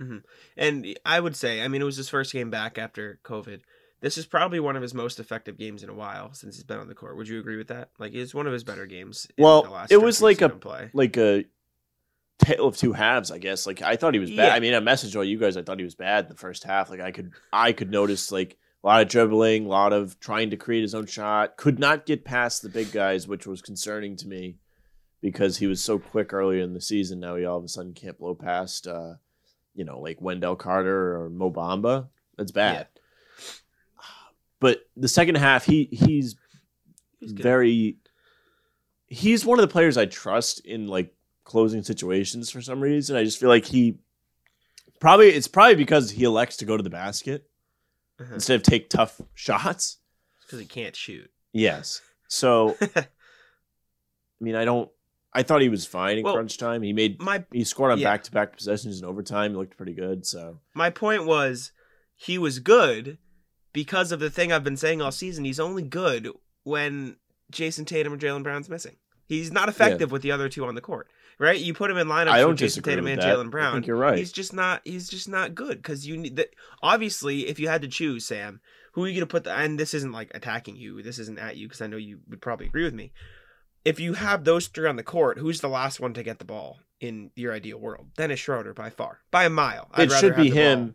Mm-hmm. 0.00 0.16
And 0.56 0.98
I 1.04 1.20
would 1.20 1.36
say, 1.36 1.62
I 1.62 1.68
mean, 1.68 1.82
it 1.82 1.84
was 1.84 1.96
his 1.96 2.08
first 2.08 2.32
game 2.32 2.50
back 2.50 2.78
after 2.78 3.20
COVID. 3.24 3.60
This 4.02 4.18
is 4.18 4.26
probably 4.26 4.60
one 4.60 4.76
of 4.76 4.82
his 4.82 4.92
most 4.92 5.18
effective 5.20 5.56
games 5.56 5.82
in 5.82 5.88
a 5.88 5.94
while 5.94 6.34
since 6.34 6.56
he's 6.56 6.64
been 6.64 6.78
on 6.78 6.88
the 6.88 6.94
court. 6.94 7.16
Would 7.16 7.28
you 7.28 7.38
agree 7.40 7.56
with 7.56 7.68
that? 7.68 7.90
Like, 7.98 8.12
it's 8.12 8.34
one 8.34 8.46
of 8.46 8.52
his 8.52 8.64
better 8.64 8.84
games. 8.84 9.26
in 9.38 9.42
Well, 9.44 9.62
the 9.62 9.70
last 9.70 9.90
it 9.92 10.02
was 10.02 10.20
like 10.20 10.42
a- 10.42 10.48
play. 10.50 10.90
Like 10.92 11.16
a 11.16 11.44
tale 12.38 12.66
of 12.66 12.76
two 12.76 12.92
halves, 12.92 13.30
I 13.30 13.38
guess. 13.38 13.66
Like 13.66 13.80
I 13.80 13.96
thought 13.96 14.14
he 14.14 14.20
was 14.20 14.30
bad. 14.30 14.48
Yeah. 14.48 14.54
I 14.54 14.60
mean, 14.60 14.74
I 14.74 14.80
messaged 14.80 15.14
all 15.16 15.24
you 15.24 15.38
guys. 15.38 15.56
I 15.56 15.62
thought 15.62 15.78
he 15.78 15.84
was 15.84 15.94
bad 15.94 16.24
in 16.24 16.28
the 16.30 16.36
first 16.36 16.64
half. 16.64 16.90
Like 16.90 17.00
I 17.00 17.12
could, 17.12 17.30
I 17.52 17.70
could 17.72 17.90
notice 17.90 18.32
like 18.32 18.58
a 18.82 18.86
lot 18.88 19.00
of 19.02 19.08
dribbling, 19.08 19.66
a 19.66 19.68
lot 19.68 19.92
of 19.92 20.18
trying 20.18 20.50
to 20.50 20.56
create 20.56 20.82
his 20.82 20.94
own 20.94 21.06
shot. 21.06 21.56
Could 21.56 21.78
not 21.78 22.04
get 22.04 22.24
past 22.24 22.62
the 22.62 22.68
big 22.68 22.90
guys, 22.90 23.28
which 23.28 23.46
was 23.46 23.62
concerning 23.62 24.16
to 24.16 24.26
me 24.26 24.56
because 25.20 25.58
he 25.58 25.68
was 25.68 25.80
so 25.84 26.00
quick 26.00 26.32
earlier 26.32 26.62
in 26.64 26.74
the 26.74 26.80
season. 26.80 27.20
Now 27.20 27.36
he 27.36 27.44
all 27.44 27.58
of 27.58 27.64
a 27.64 27.68
sudden 27.68 27.92
can't 27.94 28.18
blow 28.18 28.34
past, 28.34 28.88
uh, 28.88 29.14
you 29.76 29.84
know, 29.84 30.00
like 30.00 30.20
Wendell 30.20 30.56
Carter 30.56 31.14
or 31.22 31.30
Mo 31.30 31.52
Bamba. 31.52 32.08
That's 32.36 32.50
bad. 32.50 32.88
But 34.62 34.78
the 34.96 35.08
second 35.08 35.34
half, 35.34 35.66
he 35.66 35.88
he's 35.92 36.36
He's 37.18 37.32
very 37.32 37.98
he's 39.08 39.44
one 39.44 39.58
of 39.58 39.62
the 39.62 39.72
players 39.72 39.96
I 39.98 40.06
trust 40.06 40.60
in 40.64 40.86
like 40.88 41.14
closing 41.44 41.82
situations 41.82 42.50
for 42.50 42.60
some 42.62 42.80
reason. 42.80 43.16
I 43.16 43.24
just 43.24 43.38
feel 43.38 43.48
like 43.48 43.64
he 43.66 43.98
probably 45.00 45.28
it's 45.30 45.48
probably 45.48 45.74
because 45.74 46.10
he 46.12 46.24
elects 46.24 46.56
to 46.58 46.64
go 46.64 46.76
to 46.76 46.82
the 46.82 46.90
basket 46.90 47.48
Uh-huh. 48.20 48.34
instead 48.34 48.54
of 48.56 48.62
take 48.62 48.88
tough 48.88 49.20
shots. 49.34 49.98
because 50.42 50.58
he 50.60 50.66
can't 50.66 50.96
shoot. 50.96 51.30
Yes. 51.52 52.00
So 52.28 52.76
I 52.96 53.06
mean 54.40 54.54
I 54.56 54.64
don't 54.64 54.90
I 55.32 55.42
thought 55.44 55.60
he 55.62 55.68
was 55.68 55.86
fine 55.86 56.18
in 56.18 56.24
Well, 56.24 56.34
crunch 56.34 56.58
time. 56.58 56.82
He 56.82 56.92
made 56.92 57.20
my 57.20 57.44
he 57.52 57.64
scored 57.64 57.92
on 57.92 58.00
back 58.02 58.22
to 58.24 58.30
back 58.32 58.56
possessions 58.56 58.98
in 59.00 59.04
overtime. 59.04 59.52
He 59.52 59.56
looked 59.56 59.76
pretty 59.76 59.94
good. 59.94 60.24
So 60.26 60.58
my 60.74 60.90
point 60.90 61.24
was 61.26 61.72
he 62.16 62.36
was 62.38 62.58
good 62.58 63.18
because 63.72 64.12
of 64.12 64.20
the 64.20 64.30
thing 64.30 64.52
I've 64.52 64.64
been 64.64 64.76
saying 64.76 65.00
all 65.00 65.12
season. 65.12 65.44
He's 65.44 65.60
only 65.60 65.82
good 65.82 66.28
when 66.64 67.16
Jayson 67.50 67.84
Tatum 67.84 68.12
or 68.12 68.18
Jaylen 68.18 68.42
Brown's 68.42 68.68
missing. 68.68 68.96
He's 69.26 69.52
not 69.52 69.68
effective 69.68 70.10
with 70.12 70.22
the 70.22 70.32
other 70.32 70.48
two 70.48 70.66
on 70.66 70.74
the 70.74 70.80
court, 70.80 71.08
right? 71.38 71.58
You 71.58 71.72
put 71.72 71.90
him 71.90 71.96
in 71.96 72.06
lineups 72.06 72.28
I 72.28 72.40
don't 72.40 72.50
with 72.50 72.58
Jayson 72.58 72.82
Tatum 72.82 73.06
and. 73.06 73.20
Jaylen 73.20 73.46
I 73.46 73.50
Brown. 73.50 73.72
think 73.74 73.86
you're 73.86 73.96
right. 73.96 74.18
He's 74.18 74.32
just 74.32 74.52
not. 74.52 74.82
He's 74.84 75.08
just 75.08 75.28
not 75.28 75.54
good 75.54 75.78
because 75.78 76.06
you 76.06 76.16
need 76.16 76.36
that. 76.36 76.50
Obviously, 76.82 77.46
if 77.48 77.58
you 77.58 77.68
had 77.68 77.82
to 77.82 77.88
choose, 77.88 78.26
Sam, 78.26 78.60
who 78.92 79.04
are 79.04 79.08
you 79.08 79.14
going 79.14 79.20
to 79.20 79.26
put? 79.26 79.44
The, 79.44 79.52
and 79.52 79.78
this 79.78 79.94
isn't 79.94 80.12
like 80.12 80.30
attacking 80.34 80.76
you. 80.76 81.02
This 81.02 81.18
isn't 81.18 81.38
at 81.38 81.56
you 81.56 81.66
because 81.66 81.80
I 81.80 81.86
know 81.86 81.96
you 81.96 82.20
would 82.28 82.42
probably 82.42 82.66
agree 82.66 82.84
with 82.84 82.94
me. 82.94 83.12
If 83.84 83.98
you 83.98 84.14
have 84.14 84.44
those 84.44 84.68
three 84.68 84.88
on 84.88 84.96
the 84.96 85.02
court, 85.02 85.38
who's 85.38 85.60
the 85.60 85.68
last 85.68 85.98
one 85.98 86.14
to 86.14 86.22
get 86.22 86.38
the 86.38 86.44
ball 86.44 86.80
in 87.00 87.30
your 87.34 87.52
ideal 87.52 87.78
world? 87.78 88.08
Dennis 88.16 88.38
Schroeder 88.38 88.74
by 88.74 88.90
far, 88.90 89.20
by 89.30 89.44
a 89.44 89.50
mile. 89.50 89.88
I'd 89.92 90.04
it 90.04 90.10
rather 90.12 90.20
should 90.20 90.36
be 90.36 90.50
him. 90.50 90.94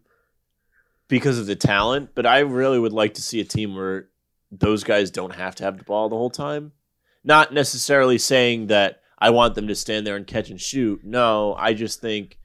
Because 1.08 1.40
of 1.40 1.46
the 1.46 1.56
talent, 1.56 2.10
but 2.16 2.26
I 2.26 2.40
really 2.40 2.80
would 2.80 2.94
like 2.94 3.14
to 3.16 3.22
see 3.22 3.40
a 3.40 3.46
team 3.46 3.76
where 3.76 4.10
those 4.52 4.84
guys 4.84 5.12
don't 5.12 5.36
have 5.36 5.56
to 5.56 5.64
have 5.64 5.78
the 5.78 5.84
ball 5.84 6.10
the 6.10 6.16
whole 6.18 6.30
time. 6.30 6.72
Not 7.24 7.54
necessarily 7.54 8.18
saying 8.18 8.68
that 8.68 9.02
I 9.20 9.30
want 9.32 9.56
them 9.56 9.68
to 9.68 9.76
stand 9.76 10.06
there 10.08 10.16
and 10.16 10.26
catch 10.28 10.50
and 10.50 10.60
shoot. 10.62 11.02
No, 11.04 11.54
I 11.58 11.74
just 11.74 12.00
think 12.02 12.38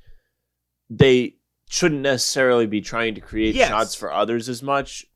they 0.91 1.37
shouldn't 1.69 2.03
necessarily 2.03 2.67
be 2.67 2.81
trying 2.81 3.15
to 3.15 3.21
create 3.21 3.55
Yes. 3.55 3.69
shots 3.69 3.95
for 3.95 4.13
others 4.13 4.49
as 4.49 4.63
much 4.63 5.07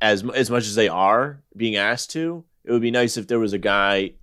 as 0.00 0.22
as 0.30 0.50
much 0.50 0.64
as 0.66 0.74
they 0.74 0.88
are 0.88 1.42
being 1.56 1.76
asked 1.76 2.10
to. 2.12 2.44
It 2.64 2.72
would 2.72 2.82
be 2.82 2.90
nice 2.90 3.16
if 3.16 3.26
there 3.26 3.38
was 3.38 3.52
a 3.52 3.58
guy 3.58 4.14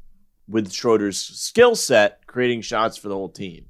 with 0.47 0.71
Schroeder's 0.71 1.17
skill 1.17 1.75
set 1.75 2.25
creating 2.27 2.61
shots 2.61 2.97
for 2.97 3.07
the 3.09 3.15
whole 3.15 3.29
team 3.29 3.65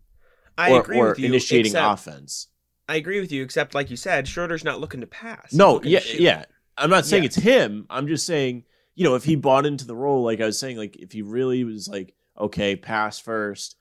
I 0.58 0.72
or, 0.72 0.82
agree 0.82 0.98
or 0.98 1.10
with 1.10 1.20
you. 1.20 1.26
initiating 1.28 1.76
offense. 1.76 2.48
I 2.88 2.96
agree 2.96 3.20
with 3.20 3.32
you, 3.32 3.44
except 3.44 3.74
like 3.74 3.90
you 3.90 3.98
said, 3.98 4.28
Schroeder's 4.28 4.64
not 4.64 4.80
looking 4.80 5.02
to 5.02 5.08
pass. 5.08 5.54
No, 5.54 5.82
yeah, 5.84 6.02
yeah. 6.06 6.46
I'm 6.78 6.90
not 6.90 7.06
saying 7.06 7.24
Yeah. 7.24 7.28
it's 7.28 7.36
him. 7.38 7.86
I'm 7.90 8.08
just 8.08 8.26
saying, 8.26 8.64
you 8.96 9.04
know, 9.04 9.16
if 9.16 9.24
he 9.24 9.36
bought 9.36 9.66
into 9.66 9.86
the 9.86 9.96
role, 9.96 10.24
like 10.24 10.42
I 10.42 10.46
was 10.46 10.60
saying, 10.60 10.78
like 10.78 10.96
if 10.98 11.12
he 11.12 11.22
really 11.22 11.64
was 11.64 11.88
like, 11.88 12.14
okay, 12.40 12.76
pass 12.76 13.20
first, 13.20 13.76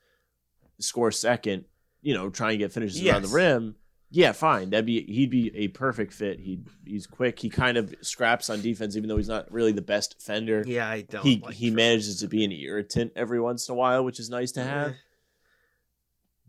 score 0.79 1.11
second, 1.11 1.65
you 2.01 2.13
know, 2.13 2.29
try 2.29 2.51
and 2.51 2.59
get 2.59 2.71
finishes 2.71 3.05
around 3.05 3.23
the 3.23 3.27
rim. 3.29 3.75
Yeah, 4.11 4.31
fine. 4.31 4.69
That'd 4.69 4.85
be 4.85 5.01
he'd 5.03 5.29
be 5.29 5.51
a 5.55 5.67
perfect 5.69 6.13
fit. 6.13 6.39
He 6.39 6.61
he's 6.85 7.05
quick. 7.05 7.39
He 7.39 7.49
kind 7.49 7.75
of 7.75 7.93
scraps 8.01 8.49
on 8.49 8.61
defense, 8.61 8.95
even 8.95 9.09
though 9.09 9.17
he's 9.17 9.27
not 9.27 9.51
really 9.51 9.71
the 9.71 9.81
best 9.81 10.17
defender. 10.17 10.63
Yeah, 10.65 10.87
I 10.87 11.01
don't. 11.01 11.23
he 11.23 11.41
like 11.43 11.53
he 11.55 11.65
Schroeder. 11.67 11.75
manages 11.75 12.19
to 12.21 12.27
be 12.27 12.45
an 12.45 12.51
irritant 12.51 13.11
every 13.15 13.41
once 13.41 13.67
in 13.67 13.73
a 13.73 13.75
while, 13.75 14.05
which 14.05 14.19
is 14.19 14.29
nice 14.29 14.51
to 14.53 14.61
eh. 14.61 14.63
have. 14.63 14.95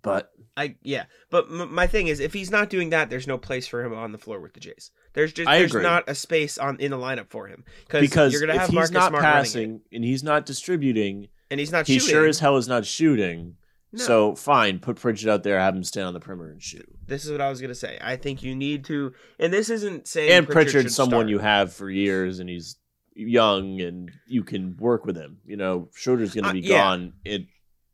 But 0.07 0.31
I 0.57 0.77
yeah, 0.83 1.05
but 1.31 1.47
m- 1.51 1.75
my 1.75 1.87
thing 1.87 2.07
is, 2.07 2.19
if 2.21 2.33
he's 2.33 2.51
not 2.51 2.71
doing 2.71 2.91
that, 2.91 3.11
there's 3.11 3.27
no 3.27 3.37
place 3.39 3.67
for 3.67 3.85
him 3.85 3.93
on 3.93 4.13
the 4.13 4.19
floor 4.19 4.41
with 4.41 4.55
the 4.55 4.61
Jays. 4.61 4.91
There's 5.13 5.33
just 5.33 5.49
I 5.49 5.59
there's 5.59 5.73
agree. 5.73 5.83
not 5.83 6.05
a 6.09 6.15
space 6.15 6.57
on 6.59 6.79
in 6.81 6.93
the 6.93 6.97
lineup 6.97 7.29
for 7.31 7.47
him 7.49 7.65
because 7.91 8.33
you're 8.33 8.41
gonna 8.41 8.55
if 8.55 8.61
have 8.61 8.69
he's 8.71 8.75
Marcus 8.75 8.93
not 8.93 9.09
Smart 9.11 9.23
passing 9.23 9.81
and 9.93 10.05
he's 10.05 10.23
not 10.23 10.47
distributing, 10.47 11.29
and 11.51 11.61
he's 11.61 11.73
not 11.73 11.87
he 11.87 11.99
shooting. 11.99 12.09
sure 12.15 12.27
as 12.27 12.39
hell 12.39 12.57
is 12.57 12.69
not 12.69 12.87
shooting. 12.87 13.57
No. 13.93 14.05
So 14.05 14.35
fine, 14.35 14.79
put 14.79 14.97
Pritchard 14.97 15.29
out 15.29 15.43
there, 15.43 15.59
have 15.59 15.75
him 15.75 15.85
stand 15.85 16.07
on 16.09 16.15
the 16.15 16.21
perimeter 16.21 16.51
and 16.51 16.63
shoot. 16.63 16.87
This 17.07 17.25
is 17.25 17.31
what 17.31 17.41
I 17.41 17.49
was 17.51 17.61
gonna 17.61 17.75
say. 17.75 17.99
I 18.01 18.17
think 18.17 18.43
you 18.43 18.55
need 18.55 18.85
to, 18.87 19.13
and 19.39 19.53
this 19.53 19.71
isn't 19.71 20.07
saying 20.07 20.31
and 20.31 20.47
Pritchard 20.47 20.73
Pritchard's 20.73 20.95
someone 20.95 21.21
start. 21.23 21.29
you 21.31 21.39
have 21.39 21.73
for 21.73 21.91
years, 21.91 22.39
and 22.39 22.49
he's 22.49 22.77
young, 23.15 23.81
and 23.81 24.11
you 24.27 24.43
can 24.45 24.77
work 24.77 25.07
with 25.07 25.17
him. 25.17 25.39
You 25.47 25.57
know, 25.57 25.89
Schroeder's 25.95 26.35
going 26.35 26.45
to 26.45 26.51
Uh, 26.51 26.55
be 26.55 26.61
yeah. 26.61 26.79
gone 26.79 27.13
in 27.25 27.47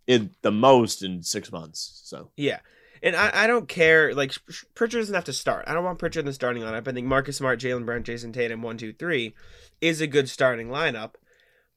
in 0.07 0.31
the 0.43 0.53
most 0.53 1.03
in 1.03 1.23
six 1.23 1.51
months. 1.53 2.01
So 2.05 2.31
Yeah. 2.37 2.61
And 3.05 3.17
I, 3.17 3.31
I 3.35 3.47
don't 3.49 3.69
care. 3.69 4.15
Like, 4.15 4.33
Pritchard 4.77 5.01
doesn't 5.01 5.15
have 5.15 5.25
to 5.25 5.33
start. 5.33 5.65
I 5.67 5.75
don't 5.75 5.83
want 5.83 5.99
Pritchard 5.99 6.21
in 6.21 6.27
the 6.27 6.33
starting 6.33 6.63
lineup. 6.63 6.87
I 6.87 6.93
think 6.93 7.07
Marcus 7.07 7.37
Smart, 7.37 7.59
Jaylen 7.59 7.85
Brown, 7.85 8.05
Jayson 8.05 8.33
Tatum, 8.33 8.63
one, 8.63 8.79
two, 8.79 8.93
three 8.93 9.35
is 9.81 10.01
a 10.01 10.07
good 10.07 10.29
starting 10.29 10.69
lineup. 10.69 11.15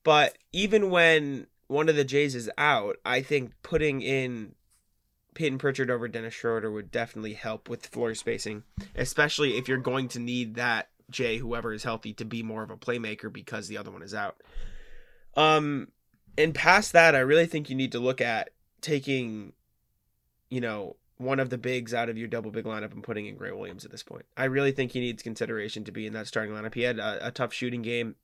But 0.03 0.37
even 0.53 0.91
when 0.91 1.47
one 1.65 1.89
of 1.89 1.95
the 1.95 2.03
Jays 2.03 2.35
is 2.35 2.49
out, 2.59 2.97
I 3.03 3.23
think 3.23 3.53
putting 3.63 4.03
in 4.03 4.53
Payton 5.33 5.57
Pritchard 5.57 5.89
over 5.89 6.07
Dennis 6.07 6.35
Schroeder 6.35 6.71
would 6.71 6.91
definitely 6.91 7.33
help 7.33 7.69
with 7.69 7.87
floor 7.87 8.13
spacing, 8.13 8.63
especially 8.95 9.57
if 9.57 9.67
you're 9.67 9.79
going 9.79 10.07
to 10.09 10.19
need 10.19 10.55
that 10.55 10.89
Jay, 11.09 11.37
whoever 11.37 11.73
is 11.73 11.83
healthy, 11.83 12.13
to 12.13 12.25
be 12.25 12.43
more 12.43 12.63
of 12.63 12.71
a 12.71 12.77
playmaker 12.77 13.31
because 13.31 13.67
the 13.67 13.77
other 13.77 13.91
one 13.91 14.03
is 14.03 14.13
out. 14.13 14.37
Um, 15.35 15.89
and 16.37 16.53
past 16.53 16.93
that, 16.93 17.15
I 17.15 17.19
really 17.19 17.45
think 17.45 17.69
you 17.69 17.75
need 17.75 17.91
to 17.93 17.99
look 17.99 18.21
at 18.21 18.49
taking, 18.81 19.53
you 20.49 20.61
know, 20.61 20.95
one 21.17 21.39
of 21.39 21.49
the 21.49 21.57
bigs 21.57 21.93
out 21.93 22.09
of 22.09 22.17
your 22.17 22.27
double 22.27 22.51
big 22.51 22.65
lineup 22.65 22.91
and 22.91 23.03
putting 23.03 23.25
in 23.25 23.35
Grant 23.35 23.57
Williams 23.57 23.85
at 23.85 23.91
this 23.91 24.03
point. 24.03 24.25
I 24.35 24.45
really 24.45 24.71
think 24.71 24.91
he 24.91 24.99
needs 24.99 25.23
consideration 25.23 25.83
to 25.85 25.91
be 25.91 26.05
in 26.05 26.13
that 26.13 26.27
starting 26.27 26.53
lineup. 26.53 26.73
He 26.73 26.81
had 26.81 26.99
a, 26.99 27.27
a 27.27 27.31
tough 27.31 27.53
shooting 27.53 27.81
game 27.81 28.15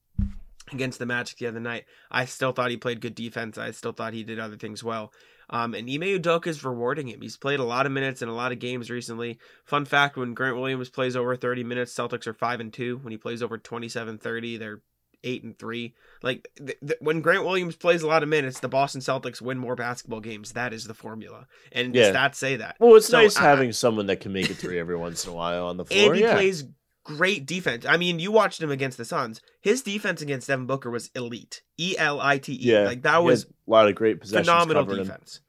against 0.71 0.99
the 0.99 1.05
Magic 1.05 1.37
the 1.37 1.47
other 1.47 1.59
night. 1.59 1.85
I 2.09 2.25
still 2.25 2.51
thought 2.51 2.69
he 2.69 2.77
played 2.77 3.01
good 3.01 3.15
defense. 3.15 3.57
I 3.57 3.71
still 3.71 3.93
thought 3.93 4.13
he 4.13 4.23
did 4.23 4.39
other 4.39 4.57
things 4.57 4.83
well. 4.83 5.13
Um, 5.49 5.73
and 5.73 5.89
Ime 5.89 6.01
Udoka 6.01 6.47
is 6.47 6.63
rewarding 6.63 7.09
him. 7.09 7.21
He's 7.21 7.37
played 7.37 7.59
a 7.59 7.65
lot 7.65 7.85
of 7.85 7.91
minutes 7.91 8.21
in 8.21 8.29
a 8.29 8.35
lot 8.35 8.53
of 8.53 8.59
games 8.59 8.89
recently. 8.89 9.37
Fun 9.65 9.83
fact: 9.83 10.15
when 10.15 10.33
Grant 10.33 10.55
Williams 10.55 10.89
plays 10.89 11.15
over 11.15 11.35
30 11.35 11.65
minutes, 11.65 11.93
Celtics 11.93 12.25
are 12.25 12.33
five 12.33 12.61
and 12.61 12.71
two. 12.71 12.99
When 12.99 13.11
he 13.11 13.17
plays 13.17 13.43
over 13.43 13.57
27, 13.57 14.17
30, 14.17 14.57
they're 14.57 14.81
eight 15.23 15.43
and 15.43 15.57
three. 15.57 15.93
Like 16.23 16.47
th- 16.57 16.77
th- 16.79 16.99
when 17.01 17.21
Grant 17.21 17.43
Williams 17.45 17.75
plays 17.75 18.01
a 18.01 18.07
lot 18.07 18.23
of 18.23 18.29
minutes, 18.29 18.59
the 18.59 18.67
Boston 18.67 19.01
Celtics 19.01 19.41
win 19.41 19.57
more 19.57 19.75
basketball 19.75 20.19
games. 20.19 20.53
That 20.53 20.73
is 20.73 20.85
the 20.85 20.93
formula, 20.93 21.47
and 21.71 21.95
Yeah. 21.95 22.11
stats 22.11 22.35
say 22.35 22.55
that. 22.57 22.75
well, 22.79 22.95
it's 22.95 23.07
So, 23.07 23.21
nice 23.21 23.37
I- 23.37 23.41
having 23.43 23.71
someone 23.73 24.05
that 24.07 24.19
can 24.21 24.33
make 24.33 24.49
a 24.49 24.53
three 24.53 24.79
every 24.79 24.95
once 24.97 25.25
in 25.25 25.31
a 25.31 25.33
while 25.35 25.67
on 25.67 25.77
the 25.77 25.85
floor. 25.85 26.07
And 26.07 26.15
he 26.15 26.21
yeah. 26.21 26.33
plays 26.33 26.63
great 27.03 27.45
defense. 27.47 27.85
I 27.85 27.97
mean, 27.97 28.19
you 28.19 28.31
watched 28.31 28.61
him 28.61 28.69
against 28.71 28.97
the 28.97 29.05
Suns. 29.05 29.41
His 29.61 29.81
defense 29.81 30.21
against 30.21 30.47
Devin 30.47 30.67
Booker 30.67 30.89
was 30.91 31.09
elite. 31.15 31.61
E 31.77 31.95
L 31.97 32.19
I 32.21 32.37
T 32.37 32.53
E. 32.53 32.57
yeah, 32.59 32.81
Like 32.85 33.01
that 33.03 33.23
was 33.23 33.45
a 33.45 33.47
lot 33.67 33.87
of 33.87 33.95
great 33.95 34.21
possessions 34.21 34.47
phenomenal 34.47 34.83
covering 34.83 35.01
him, 35.01 35.07
defense. 35.07 35.39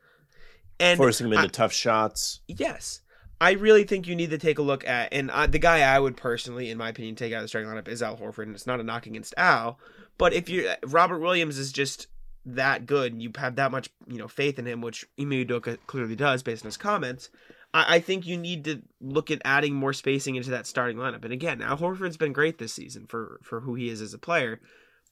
And 0.81 0.97
forcing 0.97 1.27
him 1.27 1.35
into 1.35 1.45
I- 1.45 1.49
tough 1.49 1.73
shots. 1.73 2.41
yes, 2.49 3.01
I 3.43 3.53
really 3.53 3.83
think 3.83 4.07
you 4.07 4.15
need 4.15 4.31
to 4.31 4.39
take 4.39 4.61
a 4.61 4.63
look 4.63 4.87
at, 4.87 5.13
and 5.13 5.29
uh, 5.29 5.49
the 5.49 5.59
guy 5.59 5.81
I 5.81 5.99
would 5.99 6.17
personally, 6.17 6.71
in 6.71 6.79
my 6.79 6.91
opinion, 6.91 7.17
take 7.17 7.33
out 7.33 7.39
of 7.39 7.43
the 7.43 7.49
starting 7.49 7.69
lineup 7.69 7.89
is 7.89 8.01
Al 8.01 8.17
Horford, 8.17 8.45
and 8.45 8.55
it's 8.55 8.69
not 8.69 8.79
a 8.79 8.85
knock 8.85 9.07
against 9.07 9.35
Al, 9.37 9.81
but 10.17 10.33
if 10.33 10.49
you 10.49 10.71
Robert 10.87 11.19
Williams 11.19 11.59
is 11.59 11.73
just 11.73 12.07
that 12.47 12.87
good, 12.87 13.13
and 13.13 13.21
you 13.21 13.33
have 13.37 13.57
that 13.57 13.73
much 13.73 13.91
you 14.07 14.19
know 14.19 14.29
faith 14.29 14.61
in 14.61 14.67
him, 14.67 14.81
which 14.81 15.05
Ime 15.19 15.45
Udoka 15.45 15.77
clearly 15.89 16.15
does 16.15 16.45
based 16.45 16.65
on 16.65 16.69
his 16.69 16.77
comments. 16.77 17.31
I, 17.75 17.97
I 17.97 17.99
think 17.99 18.27
you 18.29 18.37
need 18.37 18.65
to 18.67 18.81
look 19.01 19.29
at 19.33 19.43
adding 19.45 19.75
more 19.75 19.93
spacing 19.93 20.37
into 20.37 20.51
that 20.51 20.69
starting 20.69 20.97
lineup. 20.97 21.25
And 21.25 21.33
again, 21.33 21.63
Al 21.63 21.79
Horford's 21.79 22.17
been 22.17 22.33
great 22.33 22.59
this 22.59 22.73
season 22.73 23.07
for 23.09 23.41
for 23.43 23.63
who 23.63 23.75
he 23.75 23.89
is 23.89 24.01
as 24.01 24.15
a 24.15 24.19
player, 24.19 24.61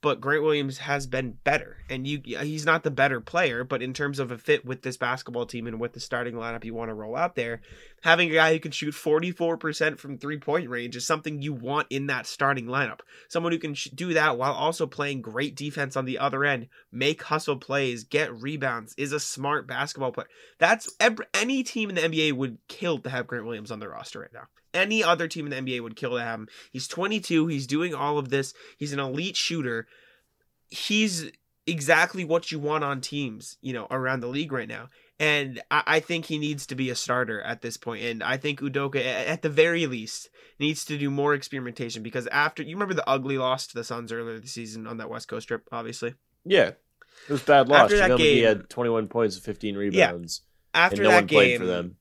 but 0.03 0.21
Grant 0.21 0.43
Williams 0.43 0.79
has 0.79 1.07
been 1.07 1.39
better. 1.45 1.79
And 1.89 2.07
you 2.07 2.21
he's 2.25 2.65
not 2.65 2.83
the 2.83 2.91
better 2.91 3.21
player, 3.21 3.65
but 3.65 3.83
in 3.83 3.93
terms 3.93 4.19
of 4.19 4.31
a 4.31 4.39
fit 4.39 4.65
with 4.65 4.83
this 4.83 4.97
basketball 4.97 5.47
team 5.47 5.67
and 5.67 5.79
with 5.79 5.93
the 5.93 6.01
starting 6.01 6.35
lineup 6.35 6.65
you 6.65 6.75
want 6.75 6.89
to 6.91 6.95
roll 6.95 7.17
out 7.17 7.35
there, 7.35 7.61
having 8.01 8.31
a 8.31 8.35
guy 8.35 8.53
who 8.53 8.61
can 8.61 8.73
shoot 8.73 8.95
44% 8.95 9.99
from 9.99 10.17
three-point 10.17 10.69
range 10.69 10.97
is 10.97 11.07
something 11.07 11.43
you 11.43 11.53
want 11.53 11.87
in 11.91 12.07
that 12.07 12.27
starting 12.27 12.67
lineup. 12.67 13.01
Someone 13.29 13.53
who 13.53 13.59
can 13.59 13.75
sh- 13.75 13.89
do 13.95 14.15
that 14.15 14.39
while 14.39 14.53
also 14.53 14.87
playing 14.87 15.23
great 15.23 15.55
defense 15.55 15.97
on 15.97 16.05
the 16.05 16.19
other 16.19 16.45
end, 16.45 16.69
make 16.91 17.23
hustle 17.23 17.57
plays, 17.57 18.05
get 18.05 18.35
rebounds, 18.41 18.95
is 18.97 19.13
a 19.13 19.21
smart 19.21 19.67
basketball 19.67 20.13
player. 20.13 20.29
That's 20.59 20.91
any 21.35 21.63
team 21.63 21.91
in 21.91 21.95
the 21.95 22.03
NBA 22.03 22.33
would 22.33 22.59
kill 22.69 22.99
to 23.01 23.11
have 23.11 23.27
Grant 23.27 23.45
Williams 23.45 23.71
on 23.71 23.81
their 23.81 23.91
roster 23.91 24.21
right 24.21 24.33
now. 24.33 24.49
Any 24.73 25.03
other 25.03 25.29
team 25.29 25.51
in 25.51 25.51
the 25.51 25.73
NBA 25.73 25.83
would 25.83 25.97
kill 25.97 26.13
to 26.13 26.23
have 26.23 26.41
him. 26.41 26.49
He's 26.71 26.89
22. 26.89 27.49
He's 27.49 27.67
doing 27.67 27.95
all 27.95 28.19
of 28.19 28.29
this. 28.29 28.55
He's 28.79 28.93
an 28.93 29.01
elite 29.01 29.37
shooter. 29.37 29.89
He's 30.69 31.31
exactly 31.67 32.25
what 32.25 32.51
you 32.51 32.59
want 32.59 32.85
on 32.85 33.01
teams, 33.01 33.57
you 33.61 33.73
know, 33.73 33.87
around 33.91 34.21
the 34.21 34.29
league 34.29 34.53
right 34.53 34.69
now. 34.69 34.89
And 35.21 35.61
I, 35.71 35.83
I 35.87 36.01
think 36.01 36.25
he 36.25 36.39
needs 36.39 36.67
to 36.67 36.75
be 36.75 36.89
a 36.89 36.95
starter 36.95 37.43
at 37.43 37.61
this 37.61 37.77
point. 37.77 38.03
And 38.03 38.23
I 38.23 38.39
think 38.39 38.61
Udoka, 38.61 39.05
at 39.05 39.43
the 39.43 39.51
very 39.51 39.87
least, 39.87 40.31
needs 40.59 40.85
to 40.87 40.97
do 40.97 41.11
more 41.11 41.35
experimentation 41.35 42.03
because 42.03 42.27
after 42.29 42.63
you 42.63 42.75
remember 42.75 42.95
the 42.95 43.09
ugly 43.09 43.37
loss 43.37 43.67
to 43.69 43.75
the 43.75 43.85
Suns 43.85 44.11
earlier 44.11 44.41
this 44.41 44.53
season 44.53 44.87
on 44.87 44.97
that 44.97 45.11
West 45.11 45.29
Coast 45.29 45.47
trip, 45.47 45.69
obviously. 45.71 46.15
Yeah, 46.45 46.69
it 46.69 46.79
was 47.29 47.43
bad 47.43 47.69
loss. 47.69 47.83
After 47.83 47.97
that 47.99 48.05
Chicago, 48.05 48.23
he 48.23 48.41
had 48.41 48.71
21 48.71 49.09
points 49.09 49.37
and 49.37 49.45
15 49.45 49.77
rebounds, 49.77 50.41
Yeah. 50.75 50.81
After 50.83 51.03
no 51.03 51.11
that 51.11 51.27
game, 51.27 51.37
played 51.37 51.59
for 51.59 51.67
them. 51.67 51.97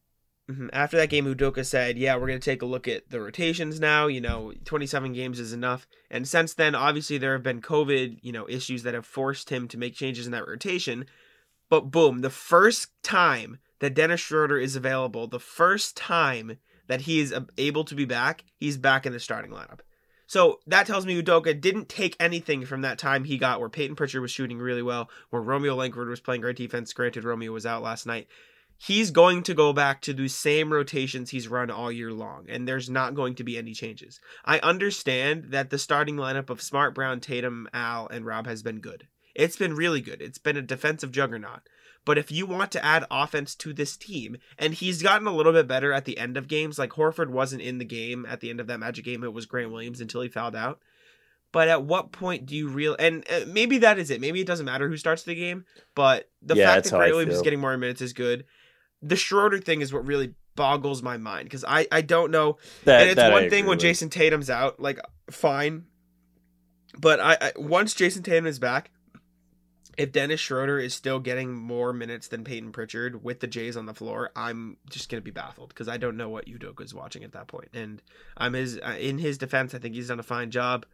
Mhm. 0.50 0.70
After 0.74 0.98
that 0.98 1.10
game, 1.10 1.26
Udoka 1.26 1.66
said, 1.66 1.98
"Yeah, 1.98 2.16
we're 2.16 2.28
going 2.28 2.40
to 2.40 2.46
take 2.46 2.62
a 2.62 2.66
look 2.66 2.88
at 2.88 3.10
the 3.10 3.20
rotations 3.20 3.80
now. 3.80 4.08
You 4.08 4.22
know, 4.22 4.54
27 4.66 5.14
games 5.14 5.40
is 5.40 5.54
enough." 5.54 5.86
And 6.10 6.28
since 6.28 6.54
then, 6.54 6.74
obviously, 6.74 7.18
there 7.18 7.34
have 7.34 7.44
been 7.44 7.62
COVID, 7.62 8.20
you 8.24 8.32
know, 8.32 8.48
issues 8.50 8.84
that 8.84 8.96
have 8.96 9.06
forced 9.06 9.50
him 9.52 9.68
to 9.68 9.78
make 9.78 9.94
changes 9.94 10.26
in 10.26 10.32
that 10.32 10.48
rotation. 10.48 11.06
But 11.70 11.92
boom, 11.92 12.20
the 12.20 12.30
first 12.30 12.90
time 13.04 13.60
that 13.80 13.94
Dennis 13.94 14.20
Schroeder 14.20 14.58
is 14.58 14.76
available, 14.76 15.28
the 15.28 15.40
first 15.40 15.96
time 15.96 16.58
that 16.88 17.02
he 17.02 17.20
is 17.20 17.34
able 17.58 17.84
to 17.86 17.96
be 17.96 18.06
back, 18.06 18.44
he's 18.58 18.78
back 18.78 19.06
in 19.06 19.14
the 19.14 19.20
starting 19.20 19.52
lineup. 19.52 19.80
So 20.26 20.60
that 20.68 20.86
tells 20.86 21.06
me 21.06 21.20
Udoka 21.20 21.60
didn't 21.60 21.90
take 21.90 22.16
anything 22.20 22.66
from 22.66 22.82
that 22.82 23.00
time 23.00 23.24
he 23.24 23.38
got 23.38 23.60
where 23.60 23.70
Payton 23.70 23.96
Pritchard 23.96 24.22
was 24.22 24.32
shooting 24.32 24.60
really 24.60 24.84
well, 24.84 25.10
where 25.30 25.42
Romeo 25.42 25.76
Langford 25.76 26.08
was 26.08 26.20
playing 26.20 26.42
great 26.42 26.58
defense. 26.58 26.94
Granted, 26.94 27.24
Romeo 27.24 27.52
was 27.52 27.66
out 27.66 27.82
last 27.82 28.06
night 28.06 28.28
he's 28.80 29.12
going 29.12 29.44
to 29.44 29.54
go 29.54 29.74
back 29.74 30.02
to 30.02 30.14
the 30.14 30.28
same 30.28 30.72
rotations 30.72 31.30
he's 31.30 31.48
run 31.48 31.70
all 31.70 31.92
year 31.92 32.12
long, 32.12 32.46
and 32.50 32.68
there's 32.68 32.90
not 32.90 33.14
going 33.14 33.36
to 33.36 33.44
be 33.44 33.58
any 33.58 33.74
changes. 33.74 34.20
I 34.46 34.60
understand 34.60 35.48
that 35.50 35.70
the 35.70 35.78
starting 35.78 36.16
lineup 36.16 36.50
of 36.50 36.62
Smart, 36.62 36.96
Brown, 36.96 37.20
Tatum, 37.20 37.68
Al, 37.74 38.08
and 38.08 38.26
Rob 38.26 38.48
has 38.48 38.64
been 38.64 38.80
good. 38.80 39.08
It's 39.40 39.56
been 39.58 39.76
really 39.76 40.02
good. 40.02 40.22
It's 40.22 40.38
been 40.38 40.58
a 40.58 40.62
defensive 40.62 41.12
juggernaut. 41.12 41.62
But 42.06 42.18
if 42.18 42.32
you 42.32 42.46
want 42.46 42.72
to 42.72 42.84
add 42.84 43.06
offense 43.12 43.56
to 43.56 43.74
this 43.74 43.98
team, 43.98 44.38
and 44.58 44.74
he's 44.74 45.02
gotten 45.04 45.28
a 45.28 45.36
little 45.36 45.52
bit 45.52 45.68
better 45.68 45.92
at 45.92 46.06
the 46.06 46.18
end 46.18 46.38
of 46.38 46.48
games, 46.48 46.80
like 46.80 46.92
Horford 46.92 47.30
wasn't 47.30 47.62
in 47.62 47.78
the 47.78 47.86
game 47.86 48.26
at 48.28 48.40
the 48.40 48.50
end 48.50 48.60
of 48.60 48.68
that 48.68 48.80
Magic 48.80 49.06
game, 49.06 49.24
it 49.24 49.34
was 49.34 49.46
Grant 49.46 49.72
Williams 49.72 50.02
until 50.02 50.22
he 50.22 50.30
fouled 50.30 50.56
out. 50.56 50.80
But 51.52 51.68
at 51.68 51.84
what 51.84 52.12
point 52.12 52.46
do 52.46 52.56
you 52.56 52.70
real 52.70 52.96
and 53.00 53.26
uh, 53.30 53.42
maybe 53.48 53.80
that 53.80 53.98
is 53.98 54.12
it. 54.12 54.22
Maybe 54.22 54.40
it 54.40 54.48
doesn't 54.48 54.66
matter 54.68 54.88
who 54.88 54.98
starts 54.98 55.24
the 55.24 55.36
game, 55.36 55.66
but 55.96 56.30
the 56.42 56.56
Yeah, 56.56 56.68
fact 56.68 56.86
that 56.86 56.92
Grant 56.92 57.12
Williams 57.14 57.34
is 57.36 57.42
getting 57.42 57.60
more 57.60 57.76
minutes 57.76 58.02
is 58.02 58.14
good 58.14 58.46
the 59.02 59.16
Schroeder 59.16 59.60
thing 59.60 59.82
is 59.82 59.94
what 59.94 60.06
really 60.06 60.36
boggles 60.56 61.02
my 61.02 61.18
mind 61.18 61.46
because 61.46 61.64
I, 61.66 61.88
I 61.92 62.02
don't 62.02 62.32
know. 62.32 62.58
That, 62.86 63.02
and 63.02 63.10
it's 63.10 63.32
one 63.32 63.50
thing 63.50 63.66
when 63.66 63.78
with. 63.78 63.86
Jayson 63.86 64.10
Tatum's 64.10 64.50
out, 64.50 64.80
like 64.80 65.00
fine, 65.32 65.86
but 66.98 67.20
I, 67.20 67.38
I 67.40 67.52
once 67.56 67.94
Jayson 67.94 68.24
Tatum 68.24 68.46
is 68.46 68.60
back, 68.60 68.92
if 70.00 70.14
Dennis 70.14 70.40
Schroeder 70.40 70.80
is 70.80 70.94
still 70.94 71.20
getting 71.20 71.54
more 71.54 71.92
minutes 71.92 72.30
than 72.30 72.46
Payton 72.46 72.72
Pritchard 72.72 73.22
with 73.22 73.42
the 73.42 73.48
Jays 73.48 73.76
on 73.76 73.86
the 73.86 73.94
floor, 73.94 74.32
I'm 74.34 74.78
just 74.90 75.10
gonna 75.10 75.20
be 75.20 75.30
baffled 75.30 75.70
because 75.70 75.90
I 75.90 75.98
don't 75.98 76.16
know 76.16 76.30
what 76.30 76.46
Udoka 76.46 76.86
is 76.86 76.94
watching 76.94 77.26
at 77.26 77.34
that 77.34 77.48
point. 77.48 77.68
And 77.74 78.02
I'm 78.38 78.54
his 78.54 78.80
uh, 78.80 78.96
in 78.98 79.18
his 79.18 79.38
defense. 79.38 79.76
I 79.76 79.80
think 79.80 79.96
he's 79.96 80.08
done 80.08 80.20
a 80.20 80.24
fine 80.24 80.52
job. 80.52 80.86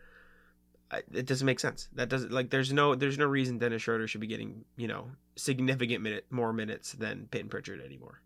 It 1.13 1.27
doesn't 1.27 1.45
make 1.45 1.59
sense. 1.59 1.87
That 1.93 2.09
doesn't 2.09 2.31
like. 2.31 2.49
There's 2.49 2.73
no. 2.73 2.95
There's 2.95 3.19
no 3.19 3.27
reason 3.27 3.59
Dennis 3.59 3.83
Schroeder 3.83 4.07
should 4.07 4.21
be 4.21 4.27
getting 4.27 4.65
you 4.75 4.87
know 4.87 5.11
significant 5.35 6.01
minute 6.01 6.25
more 6.31 6.51
minutes 6.51 6.93
than 6.93 7.27
Payton 7.29 7.49
Pritchard 7.49 7.81
anymore. 7.81 8.21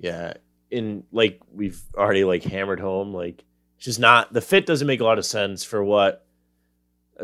Yeah, 0.00 0.34
in 0.72 1.04
like 1.12 1.40
we've 1.52 1.80
already 1.96 2.24
like 2.24 2.42
hammered 2.42 2.80
home, 2.80 3.14
like 3.14 3.44
it's 3.76 3.84
just 3.84 4.00
not 4.00 4.32
the 4.32 4.40
fit 4.40 4.66
doesn't 4.66 4.88
make 4.88 4.98
a 4.98 5.04
lot 5.04 5.18
of 5.18 5.26
sense 5.26 5.62
for 5.62 5.84
what 5.84 6.26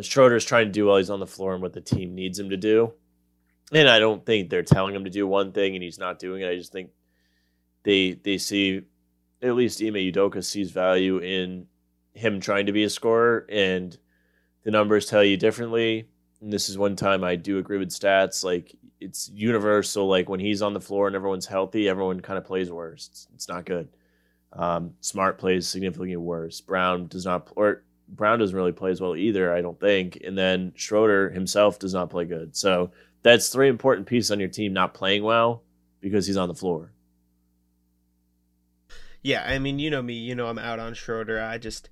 Schroeder's 0.01 0.45
trying 0.45 0.67
to 0.67 0.73
do 0.73 0.87
while 0.87 0.97
he's 0.97 1.11
on 1.11 1.21
the 1.21 1.27
floor 1.27 1.55
and 1.55 1.63
what 1.63 1.73
the 1.73 1.81
team 1.81 2.15
needs 2.15 2.39
him 2.39 2.51
to 2.51 2.57
do. 2.57 2.93
And 3.73 3.89
I 3.89 3.99
don't 3.99 4.25
think 4.25 4.51
they're 4.51 4.63
telling 4.63 4.95
him 4.95 5.05
to 5.05 5.11
do 5.11 5.27
one 5.27 5.53
thing 5.53 5.75
and 5.75 5.83
he's 5.83 5.99
not 5.99 6.19
doing 6.19 6.43
it. 6.43 6.49
I 6.49 6.57
just 6.57 6.73
think 6.73 6.91
they 7.83 8.13
they 8.13 8.39
see 8.39 8.83
at 9.43 9.55
least 9.55 9.83
Ime 9.83 9.95
Udoka 9.95 10.45
sees 10.45 10.71
value 10.71 11.19
in 11.19 11.67
him 12.13 12.41
trying 12.41 12.67
to 12.67 12.73
be 12.73 12.85
a 12.85 12.91
scorer 12.91 13.47
and 13.49 13.97
the 14.65 14.71
numbers 14.71 15.07
tell 15.07 15.25
you 15.25 15.37
differently. 15.37 16.09
And 16.41 16.53
this 16.53 16.69
is 16.69 16.79
one 16.79 16.97
time 16.97 17.25
I 17.25 17.37
do 17.37 17.59
agree 17.59 17.79
with 17.79 17.91
stats. 17.91 18.45
Like 18.45 18.75
it's 19.01 19.31
universal. 19.33 20.09
Like 20.09 20.29
when 20.29 20.41
he's 20.41 20.63
on 20.63 20.75
the 20.75 20.81
floor 20.81 21.07
and 21.07 21.17
everyone's 21.17 21.47
healthy, 21.47 21.89
everyone 21.89 22.21
kind 22.21 22.39
of 22.39 22.45
plays 22.45 22.71
worse. 22.71 23.09
It's, 23.11 23.29
it's 23.35 23.49
not 23.49 23.67
good. 23.67 23.89
Um, 24.53 24.95
Smart 25.01 25.39
plays 25.39 25.67
significantly 25.69 26.17
worse. 26.17 26.61
Brown 26.61 27.09
does 27.09 27.25
not, 27.25 27.51
or 27.57 27.83
Brown 28.09 28.39
doesn't 28.39 28.57
really 28.57 28.73
play 28.73 28.91
as 28.91 29.01
well 29.01 29.17
either, 29.17 29.55
I 29.55 29.63
don't 29.63 29.79
think. 29.79 30.21
And 30.25 30.37
then 30.37 30.73
Schroeder 30.77 31.31
himself 31.31 31.79
does 31.79 31.95
not 31.95 32.11
play 32.11 32.25
good. 32.25 32.57
So 32.57 32.91
that's 33.23 33.49
three 33.49 33.69
important 33.69 34.07
pieces 34.07 34.31
on 34.31 34.41
your 34.41 34.49
team 34.49 34.73
not 34.73 34.95
playing 34.95 35.25
well 35.25 35.63
because 36.01 36.27
he's 36.27 36.37
on 36.37 36.49
the 36.49 36.55
floor. 36.55 36.93
Yeah, 39.23 39.43
I 39.43 39.59
mean, 39.59 39.79
you 39.79 39.91
know 39.91 40.03
me, 40.03 40.13
you 40.13 40.35
know 40.35 40.49
I'm 40.49 40.59
out 40.59 40.79
on 40.79 40.93
Schroeder. 40.93 41.43
I 41.43 41.57
just, 41.57 41.89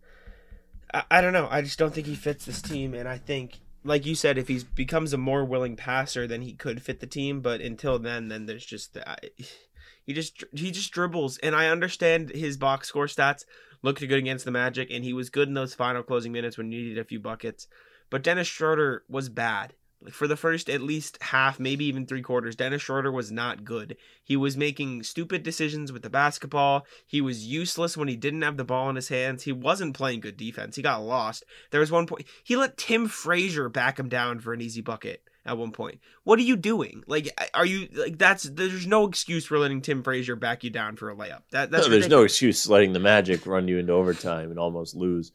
I, 0.92 1.04
I 1.11 1.21
don't 1.23 1.33
know. 1.33 1.49
I 1.50 1.62
just 1.62 1.78
don't 1.78 1.95
think 1.95 2.07
he 2.07 2.14
fits 2.14 2.45
this 2.45 2.61
team, 2.61 2.92
and 2.92 3.09
I 3.09 3.16
think, 3.16 3.61
like 3.83 4.04
you 4.04 4.14
said, 4.14 4.37
if 4.37 4.49
he 4.49 4.61
becomes 4.75 5.14
a 5.14 5.19
more 5.19 5.42
willing 5.42 5.75
passer, 5.75 6.26
then 6.26 6.42
he 6.42 6.52
could 6.52 6.83
fit 6.83 7.00
the 7.00 7.07
team. 7.07 7.40
But 7.40 7.62
until 7.62 7.99
then, 7.99 8.28
then 8.28 8.45
there's 8.45 8.66
just, 8.66 8.99
I, 8.99 9.16
he 10.04 10.12
just 10.12 10.45
he 10.52 10.71
just 10.71 10.92
dribbles, 10.92 11.38
and 11.38 11.57
I 11.57 11.69
understand 11.69 12.31
his 12.31 12.59
box 12.59 12.88
score 12.88 13.07
stats 13.07 13.47
looked 13.83 14.01
good 14.01 14.12
against 14.12 14.45
the 14.45 14.51
Magic, 14.51 14.91
and 14.91 15.05
he 15.05 15.12
was 15.12 15.31
good 15.31 15.49
in 15.49 15.55
those 15.55 15.75
final 15.75 16.03
closing 16.03 16.33
minutes 16.33 16.57
when 16.57 16.71
you 16.71 16.83
needed 16.83 16.99
a 16.99 17.05
few 17.05 17.21
buckets. 17.21 17.67
But 18.11 18.23
Dennis 18.23 18.47
Schroeder 18.47 19.05
was 19.09 19.29
bad. 19.29 19.75
Like 20.03 20.15
for 20.15 20.27
the 20.27 20.37
first 20.37 20.69
at 20.69 20.83
least 20.83 21.17
half, 21.23 21.61
maybe 21.61 21.85
even 21.85 22.07
three 22.07 22.23
quarters, 22.23 22.57
Dennis 22.57 22.83
Schroeder 22.83 23.12
was 23.12 23.31
not 23.31 23.65
good. 23.65 23.97
He 24.25 24.37
was 24.37 24.57
making 24.57 25.05
stupid 25.05 25.45
decisions 25.45 25.93
with 25.93 26.03
the 26.03 26.11
basketball. 26.11 26.87
He 27.07 27.21
was 27.21 27.47
useless 27.47 27.97
when 27.97 28.09
he 28.09 28.17
didn't 28.17 28.43
have 28.43 28.57
the 28.57 28.65
ball 28.65 28.91
in 28.91 28.97
his 28.97 29.09
hands. 29.09 29.45
He 29.45 29.53
wasn't 29.53 29.97
playing 29.97 30.21
good 30.21 30.37
defense. 30.37 30.75
He 30.75 30.83
got 30.83 31.03
lost. 31.03 31.45
There 31.71 31.81
was 31.81 31.93
one 31.93 32.07
point 32.07 32.27
he 32.43 32.57
let 32.57 32.77
Tim 32.77 33.07
Frazier 33.07 33.69
back 33.69 33.99
him 33.99 34.09
down 34.09 34.41
for 34.41 34.53
an 34.53 34.61
easy 34.61 34.81
bucket 34.81 35.23
at 35.44 35.58
one 35.58 35.72
point. 35.72 36.00
What 36.25 36.38
are 36.38 36.42
you 36.42 36.56
doing? 36.56 37.02
Like 37.06 37.28
are 37.54 37.66
you 37.66 37.88
like 37.92 38.18
that's 38.18 38.44
there's 38.44 38.87
no 38.87 39.06
excuse 39.06 39.44
for 39.44 39.58
letting 39.58 39.80
Tim 39.82 40.02
Frazier 40.02 40.37
back 40.37 40.64
you 40.64 40.70
down 40.70 40.96
for 40.96 41.11
a 41.11 41.14
layup. 41.14 41.42
That 41.50 41.70
that's 41.70 41.87
no, 41.87 41.90
there's 41.90 42.08
no 42.08 42.22
excuse 42.22 42.68
letting 42.68 42.92
the 42.92 43.00
Magic 43.00 43.46
run 43.46 43.68
you 43.68 43.78
into 43.78 43.92
overtime 43.92 44.50
and 44.50 44.58
almost 44.58 44.94
lose. 44.94 45.32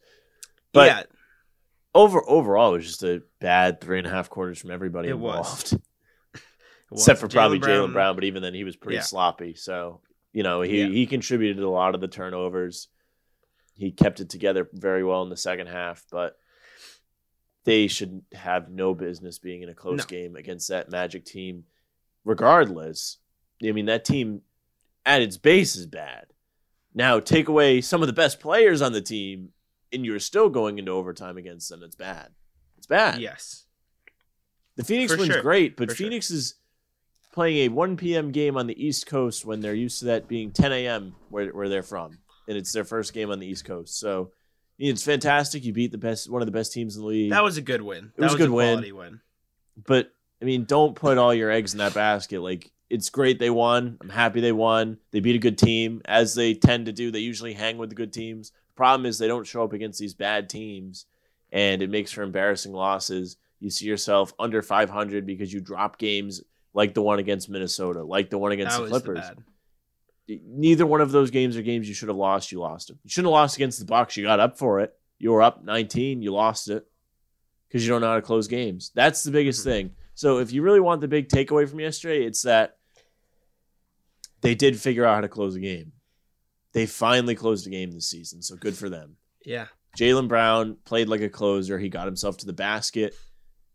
But 0.72 0.86
yeah, 0.88 1.02
over 1.94 2.22
overall, 2.28 2.74
it 2.74 2.78
was 2.78 2.86
just 2.86 3.02
a 3.02 3.22
bad 3.40 3.80
three 3.80 3.98
and 3.98 4.06
a 4.06 4.10
half 4.10 4.30
quarters 4.30 4.58
from 4.58 4.70
everybody 4.70 5.08
It 5.08 5.14
involved, 5.14 5.72
was. 6.32 7.00
except 7.00 7.20
for 7.20 7.28
probably 7.28 7.58
Jaylen 7.60 7.92
Brown. 7.92 8.14
But 8.14 8.24
even 8.24 8.42
then, 8.42 8.54
he 8.54 8.64
was 8.64 8.76
pretty 8.76 8.96
Yeah. 8.96 9.02
sloppy. 9.02 9.54
So 9.54 10.00
you 10.32 10.42
know, 10.42 10.62
he 10.62 10.80
Yeah. 10.82 10.88
he 10.88 11.06
contributed 11.06 11.62
a 11.62 11.68
lot 11.68 11.94
of 11.94 12.00
the 12.00 12.08
turnovers. 12.08 12.88
He 13.74 13.92
kept 13.92 14.20
it 14.20 14.28
together 14.28 14.68
very 14.72 15.04
well 15.04 15.22
in 15.22 15.30
the 15.30 15.36
second 15.36 15.68
half, 15.68 16.04
but 16.10 16.36
they 17.64 17.86
should 17.86 18.22
have 18.32 18.70
no 18.70 18.94
business 18.94 19.38
being 19.38 19.62
in 19.62 19.68
a 19.68 19.74
close 19.74 19.98
No. 19.98 20.04
game 20.04 20.36
against 20.36 20.68
that 20.68 20.90
Magic 20.90 21.24
team. 21.24 21.64
Regardless, 22.24 23.18
I 23.64 23.72
mean 23.72 23.86
that 23.86 24.04
team 24.04 24.42
at 25.06 25.22
its 25.22 25.36
base 25.36 25.76
is 25.76 25.86
bad. 25.86 26.26
Now 26.94 27.20
take 27.20 27.48
away 27.48 27.80
some 27.80 28.02
of 28.02 28.06
the 28.06 28.12
best 28.12 28.40
players 28.40 28.82
on 28.82 28.92
the 28.92 29.00
team, 29.00 29.50
and 29.92 30.04
you're 30.04 30.18
still 30.18 30.48
going 30.50 30.78
into 30.78 30.92
overtime 30.92 31.36
against 31.38 31.68
them. 31.70 31.82
It's 31.82 31.96
bad. 31.96 32.28
It's 32.76 32.86
bad. 32.86 33.20
Yes. 33.20 33.64
The 34.76 34.84
Phoenix 34.84 35.12
For 35.12 35.18
win's 35.18 35.32
sure. 35.32 35.42
great, 35.42 35.76
but 35.76 35.88
For 35.90 35.94
sure. 35.96 36.06
Phoenix 36.06 36.30
is 36.30 36.54
playing 37.32 37.56
a 37.58 37.68
1 37.68 37.96
p.m. 37.96 38.30
game 38.30 38.56
on 38.56 38.66
the 38.66 38.84
East 38.84 39.06
Coast 39.06 39.44
when 39.44 39.60
they're 39.60 39.74
used 39.74 40.00
to 40.00 40.06
that 40.06 40.28
being 40.28 40.50
10 40.50 40.72
a.m. 40.72 41.14
where, 41.30 41.48
where 41.54 41.68
they're 41.68 41.82
from, 41.82 42.18
and 42.46 42.56
it's 42.56 42.72
their 42.72 42.84
first 42.84 43.12
game 43.12 43.30
on 43.30 43.38
the 43.38 43.46
East 43.46 43.64
Coast. 43.64 43.98
So 43.98 44.32
it's 44.78 45.02
fantastic. 45.04 45.64
You 45.64 45.72
beat 45.72 45.92
the 45.92 45.98
best, 45.98 46.30
one 46.30 46.42
of 46.42 46.46
the 46.46 46.52
best 46.52 46.72
teams 46.72 46.96
in 46.96 47.02
the 47.02 47.08
league. 47.08 47.30
That 47.30 47.42
was 47.42 47.56
a 47.56 47.62
good 47.62 47.82
win. 47.82 48.12
It 48.16 48.22
was 48.22 48.32
that 48.32 48.36
a 48.36 48.38
good 48.38 48.50
win. 48.50 48.74
quality 48.74 48.92
win. 48.92 49.20
but 49.86 50.12
I 50.40 50.44
mean, 50.44 50.64
don't 50.64 50.94
put 50.94 51.18
all 51.18 51.34
your 51.34 51.50
eggs 51.50 51.72
in 51.72 51.78
that 51.78 51.94
basket. 51.94 52.40
Like 52.40 52.70
it's 52.90 53.10
great 53.10 53.38
they 53.38 53.50
won. 53.50 53.98
I'm 54.00 54.08
happy 54.08 54.40
they 54.40 54.52
won. 54.52 54.98
They 55.10 55.20
beat 55.20 55.36
a 55.36 55.40
good 55.40 55.58
team, 55.58 56.00
as 56.04 56.34
they 56.34 56.54
tend 56.54 56.86
to 56.86 56.92
do. 56.92 57.10
They 57.10 57.18
usually 57.18 57.52
hang 57.54 57.76
with 57.76 57.88
the 57.90 57.96
good 57.96 58.12
teams. 58.12 58.50
The 58.50 58.76
problem 58.76 59.04
is 59.06 59.18
they 59.18 59.26
don't 59.28 59.46
show 59.46 59.64
up 59.64 59.72
against 59.72 59.98
these 59.98 60.14
bad 60.14 60.48
teams, 60.48 61.06
and 61.52 61.82
it 61.82 61.90
makes 61.90 62.12
for 62.12 62.22
embarrassing 62.22 62.72
losses. 62.72 63.36
You 63.60 63.70
see 63.70 63.86
yourself 63.86 64.32
under 64.38 64.62
500 64.62 65.26
because 65.26 65.52
you 65.52 65.60
drop 65.60 65.98
games 65.98 66.40
like 66.72 66.94
the 66.94 67.02
one 67.02 67.18
against 67.18 67.48
Minnesota, 67.50 68.04
like 68.04 68.30
the 68.30 68.38
one 68.38 68.52
against 68.52 68.76
That 68.78 68.84
the 68.86 68.90
was 68.92 69.02
the 69.02 69.06
Clippers. 69.12 69.26
bad. 69.28 69.38
Neither 70.28 70.86
one 70.86 71.00
of 71.00 71.10
those 71.10 71.30
games 71.30 71.56
are 71.56 71.62
games 71.62 71.88
you 71.88 71.94
should 71.94 72.08
have 72.08 72.16
lost. 72.16 72.52
You 72.52 72.60
lost 72.60 72.88
them. 72.88 72.98
You 73.02 73.10
shouldn't 73.10 73.28
have 73.28 73.40
lost 73.40 73.56
against 73.56 73.78
the 73.78 73.86
Bucks. 73.86 74.16
You 74.16 74.24
got 74.24 74.40
up 74.40 74.58
for 74.58 74.80
it. 74.80 74.92
You 75.18 75.32
were 75.32 75.42
up 75.42 75.64
19. 75.64 76.20
You 76.22 76.32
lost 76.32 76.68
it 76.68 76.86
because 77.66 77.84
you 77.84 77.90
don't 77.90 78.00
know 78.02 78.08
how 78.08 78.16
to 78.16 78.22
close 78.22 78.46
games. 78.46 78.90
That's 78.94 79.22
the 79.22 79.30
biggest 79.30 79.60
Mhm. 79.60 79.64
thing. 79.64 79.90
So 80.14 80.38
if 80.38 80.52
you 80.52 80.62
really 80.62 80.80
want 80.80 81.00
the 81.00 81.08
big 81.08 81.28
takeaway 81.28 81.68
from 81.68 81.80
yesterday, 81.80 82.24
it's 82.24 82.42
that 82.42 82.76
they 84.40 84.54
did 84.54 84.80
figure 84.80 85.04
out 85.04 85.14
how 85.16 85.20
to 85.22 85.28
close 85.28 85.54
a 85.56 85.60
game. 85.60 85.92
They 86.72 86.86
finally 86.86 87.34
closed 87.34 87.66
a 87.66 87.70
game 87.70 87.90
this 87.90 88.08
season, 88.10 88.42
so 88.42 88.54
good 88.56 88.76
for 88.76 88.88
them. 88.88 89.16
Yeah. 89.44 89.68
Jaylen 89.98 90.28
Brown 90.28 90.76
played 90.84 91.08
like 91.08 91.22
a 91.22 91.28
closer. 91.28 91.78
He 91.78 91.88
got 91.88 92.06
himself 92.06 92.36
to 92.38 92.46
the 92.46 92.52
basket. 92.52 93.14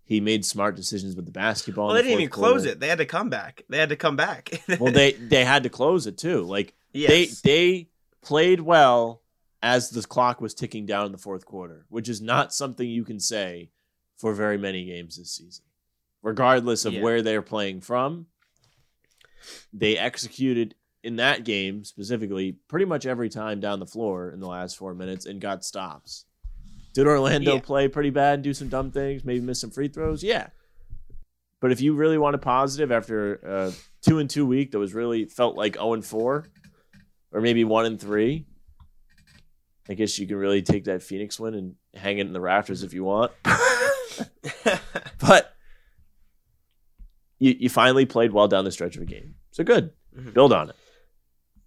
He 0.06 0.20
made 0.20 0.44
smart 0.46 0.76
decisions 0.76 1.16
with 1.16 1.26
the 1.26 1.32
basketball. 1.32 1.88
Well, 1.88 1.96
they 1.96 2.02
the 2.02 2.10
didn't 2.10 2.22
even 2.22 2.32
close 2.32 2.62
quarter. 2.63 2.70
it. 2.72 2.80
They 2.80 2.89
had 2.89 2.98
to 2.98 3.06
come 3.06 3.30
back. 3.30 3.63
They 3.70 3.78
had 3.78 3.89
to 3.89 3.96
come 3.96 4.16
back. 4.16 4.62
Well, 4.80 4.92
they 4.92 5.13
they 5.13 5.46
had 5.46 5.63
to 5.63 5.70
close 5.70 6.08
it 6.08 6.18
too. 6.18 6.42
Like 6.44 6.74
yes. 6.92 7.42
they 7.42 7.50
they 7.50 7.88
played 8.22 8.60
well 8.60 9.22
as 9.62 9.89
the 9.92 10.02
clock 10.02 10.42
was 10.42 10.54
ticking 10.54 10.86
down 10.86 11.06
in 11.06 11.12
the 11.13 11.18
fourth 11.18 11.46
quarter, 11.46 11.86
which 11.89 12.10
is 12.10 12.22
not 12.22 12.54
something 12.54 12.88
you 12.88 13.06
can 13.06 13.20
say 13.20 13.70
for 14.18 14.34
very 14.34 14.58
many 14.58 14.84
games 14.86 15.18
this 15.18 15.32
season. 15.32 15.63
Regardless 16.22 16.84
of 16.86 16.94
Yeah. 16.94 17.02
where 17.02 17.22
they're 17.22 17.42
playing 17.42 17.82
from, 17.82 18.28
they 19.72 19.98
executed 19.98 20.76
in 21.04 21.18
that 21.18 21.44
game 21.44 21.84
specifically 21.84 22.58
pretty 22.68 22.86
much 22.86 23.06
every 23.06 23.30
time 23.30 23.60
down 23.60 23.80
the 23.80 23.86
floor 23.86 24.30
in 24.32 24.39
the 24.39 24.48
last 24.48 24.78
four 24.78 24.94
minutes 24.94 25.26
and 25.26 25.42
got 25.42 25.66
stops. 25.66 26.26
Did 26.94 27.08
Orlando 27.08 27.56
Yeah. 27.56 27.60
play 27.62 27.88
pretty 27.88 28.10
bad 28.12 28.36
and 28.36 28.44
do 28.44 28.54
some 28.54 28.70
dumb 28.70 28.92
things, 28.92 29.24
maybe 29.26 29.42
miss 29.42 29.60
some 29.62 29.72
free 29.72 29.88
throws? 29.88 30.24
Yeah. 30.24 30.48
But 31.60 31.72
if 31.72 31.82
you 31.82 31.96
really 31.96 32.18
want 32.18 32.36
a 32.36 32.40
positive 32.40 32.92
after 32.92 33.36
a 33.36 33.74
two 34.02 34.20
and 34.20 34.30
two 34.30 34.46
week 34.46 34.72
that 34.72 34.80
was 34.80 34.94
really 34.94 35.26
felt 35.26 35.56
like 35.56 35.76
0 35.76 35.94
and 35.94 36.06
4, 36.06 36.46
or 37.32 37.42
maybe 37.42 37.64
1 37.64 37.86
and 37.86 38.00
3, 38.00 38.46
I 39.90 39.94
guess 39.96 40.20
you 40.20 40.28
can 40.28 40.38
really 40.38 40.62
take 40.62 40.84
that 40.86 41.02
Phoenix 41.02 41.40
win 41.40 41.54
and 41.56 41.76
hang 41.94 42.18
it 42.20 42.28
in 42.28 42.34
the 42.34 42.42
rafters 42.42 42.84
if 42.84 42.94
you 42.94 43.04
want. 43.04 43.32
But 45.20 45.56
you, 47.40 47.56
you 47.60 47.70
finally 47.70 48.06
played 48.06 48.32
well 48.34 48.48
down 48.48 48.66
the 48.66 48.72
stretch 48.72 48.96
of 48.98 49.02
a 49.02 49.06
game. 49.06 49.36
So 49.52 49.64
good. 49.64 49.92
Mhm. 50.18 50.34
Build 50.34 50.54
on 50.54 50.70
it. 50.70 50.76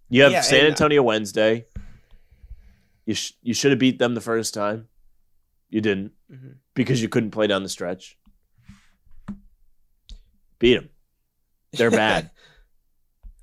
You 0.09 0.23
have 0.23 0.31
Yeah, 0.31 0.41
San 0.41 0.59
and- 0.61 0.67
Antonio 0.69 1.01
Wednesday. 1.03 1.65
You, 3.05 3.13
sh- 3.15 3.33
you 3.41 3.53
should 3.53 3.71
have 3.71 3.79
beat 3.79 3.99
them 3.99 4.13
the 4.15 4.21
first 4.21 4.53
time. 4.53 4.87
You 5.69 5.81
didn't 5.81 6.13
Mhm. 6.31 6.55
because 6.73 7.01
you 7.01 7.09
couldn't 7.09 7.31
play 7.31 7.47
down 7.47 7.63
the 7.63 7.69
stretch. 7.69 8.17
Beat 10.59 10.75
them. 10.75 10.89
They're 11.73 11.91
bad. 12.05 12.31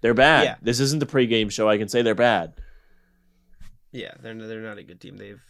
they're 0.00 0.14
bad. 0.14 0.44
Yeah. 0.44 0.56
This 0.62 0.80
isn't 0.80 0.98
the 1.00 1.06
pregame 1.06 1.50
show. 1.50 1.68
I 1.68 1.78
can 1.78 1.88
say 1.88 2.02
they're 2.02 2.14
bad. 2.14 2.54
yeah, 3.92 4.12
they're 4.20 4.34
they're 4.34 4.60
not 4.62 4.78
a 4.78 4.82
good 4.82 5.00
team. 5.00 5.16
They've 5.16 5.40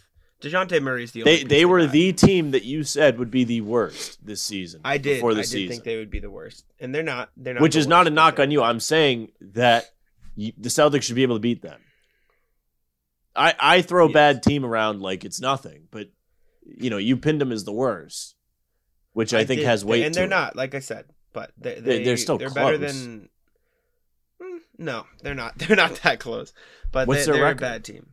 Dejounte 0.43 0.83
Murray's 0.83 1.13
the 1.13 1.23
only 1.23 1.37
They 1.39 1.45
they 1.45 1.65
were 1.65 1.87
the 1.87 2.13
team 2.13 2.51
that 2.51 2.65
you 2.65 2.83
said 2.85 3.19
would 3.19 3.31
be 3.31 3.45
the 3.45 3.63
worst 3.63 4.25
this 4.27 4.43
season. 4.43 4.83
I 4.85 4.99
did. 4.99 5.17
before 5.17 5.33
the 5.33 5.41
I 5.41 5.43
did 5.45 5.49
season, 5.49 5.69
think 5.71 5.85
they 5.85 5.97
would 5.97 6.11
be 6.11 6.19
the 6.21 6.31
worst, 6.31 6.67
and 6.79 6.95
they're 6.95 7.03
not. 7.03 7.31
They're 7.37 7.55
not. 7.55 7.63
which 7.63 7.75
the 7.75 7.79
is 7.81 7.87
not 7.87 8.07
a 8.07 8.11
knock 8.11 8.39
on 8.39 8.51
you. 8.51 8.63
I'm 8.63 8.81
saying 8.81 9.33
that 9.41 9.87
you, 10.37 10.53
the 10.59 10.69
Celtics 10.69 11.05
should 11.05 11.15
be 11.17 11.23
able 11.23 11.37
to 11.37 11.41
beat 11.41 11.63
them. 11.63 11.81
I 13.35 13.55
I 13.59 13.83
throw 13.83 14.07
Yes. 14.09 14.13
bad 14.15 14.43
team 14.43 14.65
around 14.67 15.01
like 15.01 15.25
it's 15.25 15.41
nothing, 15.41 15.89
but 15.91 16.11
you 16.65 16.91
know 16.91 16.99
you 16.99 17.17
pinned 17.17 17.41
them 17.41 17.53
as 17.53 17.65
the 17.65 17.73
worst, 17.73 18.35
which 19.13 19.33
I, 19.35 19.45
think 19.45 19.61
did- 19.61 19.67
has 19.67 19.85
weight. 19.85 20.05
and 20.05 20.15
they're 20.15 20.25
it. 20.25 20.29
not. 20.29 20.57
Like 20.57 20.75
I 20.75 20.81
said, 20.81 21.07
but 21.33 21.53
they, 21.59 21.75
They- 21.75 21.81
they 21.81 22.05
they're 22.05 22.17
still 22.17 22.39
they're 22.39 22.51
better 22.51 22.79
than. 22.79 23.29
Mm, 24.43 24.59
No, 24.79 25.07
they're 25.23 25.35
not. 25.35 25.59
They're 25.59 25.77
not 25.77 25.95
that 26.03 26.19
close. 26.21 26.53
But 26.93 27.07
What's 27.09 27.21
they, 27.21 27.27
their 27.33 27.35
they're 27.35 27.45
record? 27.45 27.59
a 27.63 27.67
bad 27.71 27.85
team. 27.85 28.07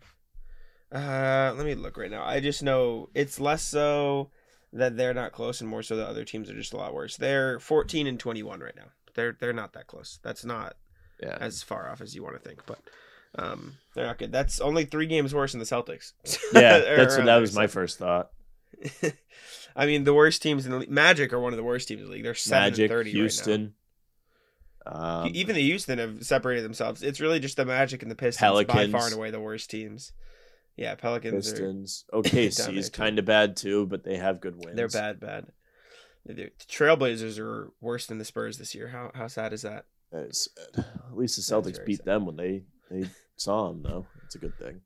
Uh, 0.94 1.54
let 1.56 1.66
me 1.66 1.74
look 1.76 1.98
right 1.98 2.12
now. 2.12 2.24
I 2.24 2.40
just 2.42 2.62
know 2.64 3.10
it's 3.16 3.40
less 3.40 3.64
so 3.64 4.30
that 4.74 4.98
they're 4.98 5.14
not 5.14 5.32
close, 5.32 5.62
and 5.62 5.70
more 5.70 5.84
so 5.84 5.96
the 5.96 6.06
other 6.08 6.26
teams 6.26 6.50
are 6.50 6.54
just 6.56 6.74
a 6.74 6.78
lot 6.78 6.94
worse. 6.94 7.16
They're 7.18 7.60
14 7.60 8.08
and 8.08 8.20
21 8.20 8.60
right 8.60 8.76
now. 8.76 8.88
They're 9.16 9.36
they're 9.40 9.54
not 9.54 9.74
that 9.74 9.88
close. 9.88 10.20
That's 10.24 10.44
not 10.46 10.76
Yeah. 11.22 11.38
as 11.40 11.64
far 11.64 11.90
off 11.90 12.02
as 12.02 12.14
you 12.16 12.24
want 12.24 12.36
to 12.36 12.42
think, 12.48 12.66
but 12.66 12.80
um, 13.36 13.78
they're 13.96 14.06
not 14.06 14.18
good. 14.18 14.32
That's 14.32 14.60
only 14.62 14.86
three 14.86 15.08
games 15.08 15.34
worse 15.34 15.52
than 15.54 15.60
the 15.60 15.66
Celtics. 15.66 16.14
Yeah, 16.54 16.80
that's 16.98 17.16
that 17.16 17.38
was 17.38 17.56
my 17.56 17.68
first 17.68 17.98
thought. 17.98 18.32
I 19.76 19.86
mean, 19.86 20.04
the 20.04 20.14
worst 20.14 20.42
teams 20.42 20.66
in 20.66 20.72
the 20.72 20.80
league. 20.80 20.90
Magic 20.90 21.32
are 21.34 21.40
one 21.40 21.54
of 21.54 21.58
the 21.58 21.64
worst 21.64 21.88
teams 21.88 22.02
in 22.02 22.08
the 22.08 22.14
league. 22.14 22.24
They're 22.24 22.36
seven 22.36 22.72
Magic, 22.72 22.84
and 22.84 22.90
thirty 22.90 23.12
Houston, 23.12 23.62
right 23.62 23.72
um. 24.86 25.32
Even 25.34 25.56
the 25.56 25.62
Houston 25.62 26.00
have 26.00 26.26
separated 26.26 26.64
themselves. 26.64 27.04
It's 27.04 27.20
really 27.20 27.40
just 27.40 27.58
the 27.58 27.66
Magic 27.66 28.02
and 28.02 28.12
the 28.12 28.16
Pistons 28.16 28.66
by 28.66 28.88
far 28.88 29.06
and 29.06 29.14
away 29.14 29.32
the 29.32 29.40
worst 29.40 29.70
teams. 29.70 30.14
Yeah, 30.76 30.96
Pelicans 30.96 31.48
are 31.48 31.52
Pistons. 31.52 32.06
OKC 32.14 32.76
is 32.78 32.90
kind 32.90 33.20
of 33.20 33.26
bad 33.26 33.58
too, 33.58 33.86
but 33.86 34.04
they 34.04 34.18
have 34.18 34.42
good 34.42 34.56
wins. 34.56 34.76
they're 34.76 34.88
bad, 34.88 35.20
bad. 35.20 35.48
The 36.26 36.52
Trailblazers 36.68 37.40
are 37.40 37.72
worse 37.82 38.06
than 38.06 38.18
the 38.18 38.26
Spurs 38.26 38.58
this 38.58 38.74
year. 38.74 38.88
How 38.88 39.12
how 39.14 39.28
sad 39.28 39.54
is 39.54 39.64
that? 39.64 39.86
That's 40.12 40.50
sad. 40.56 40.86
At 40.86 41.18
least 41.18 41.36
the 41.36 41.42
Celtics 41.42 41.84
beat 41.86 41.98
sad. 41.98 42.06
them 42.06 42.26
when 42.26 42.36
they 42.36 42.64
they 42.90 43.10
saw 43.36 43.68
them, 43.68 43.84
though. 43.84 44.08
It's 44.26 44.36
a 44.36 44.40
good 44.40 44.58
thing. 44.58 44.82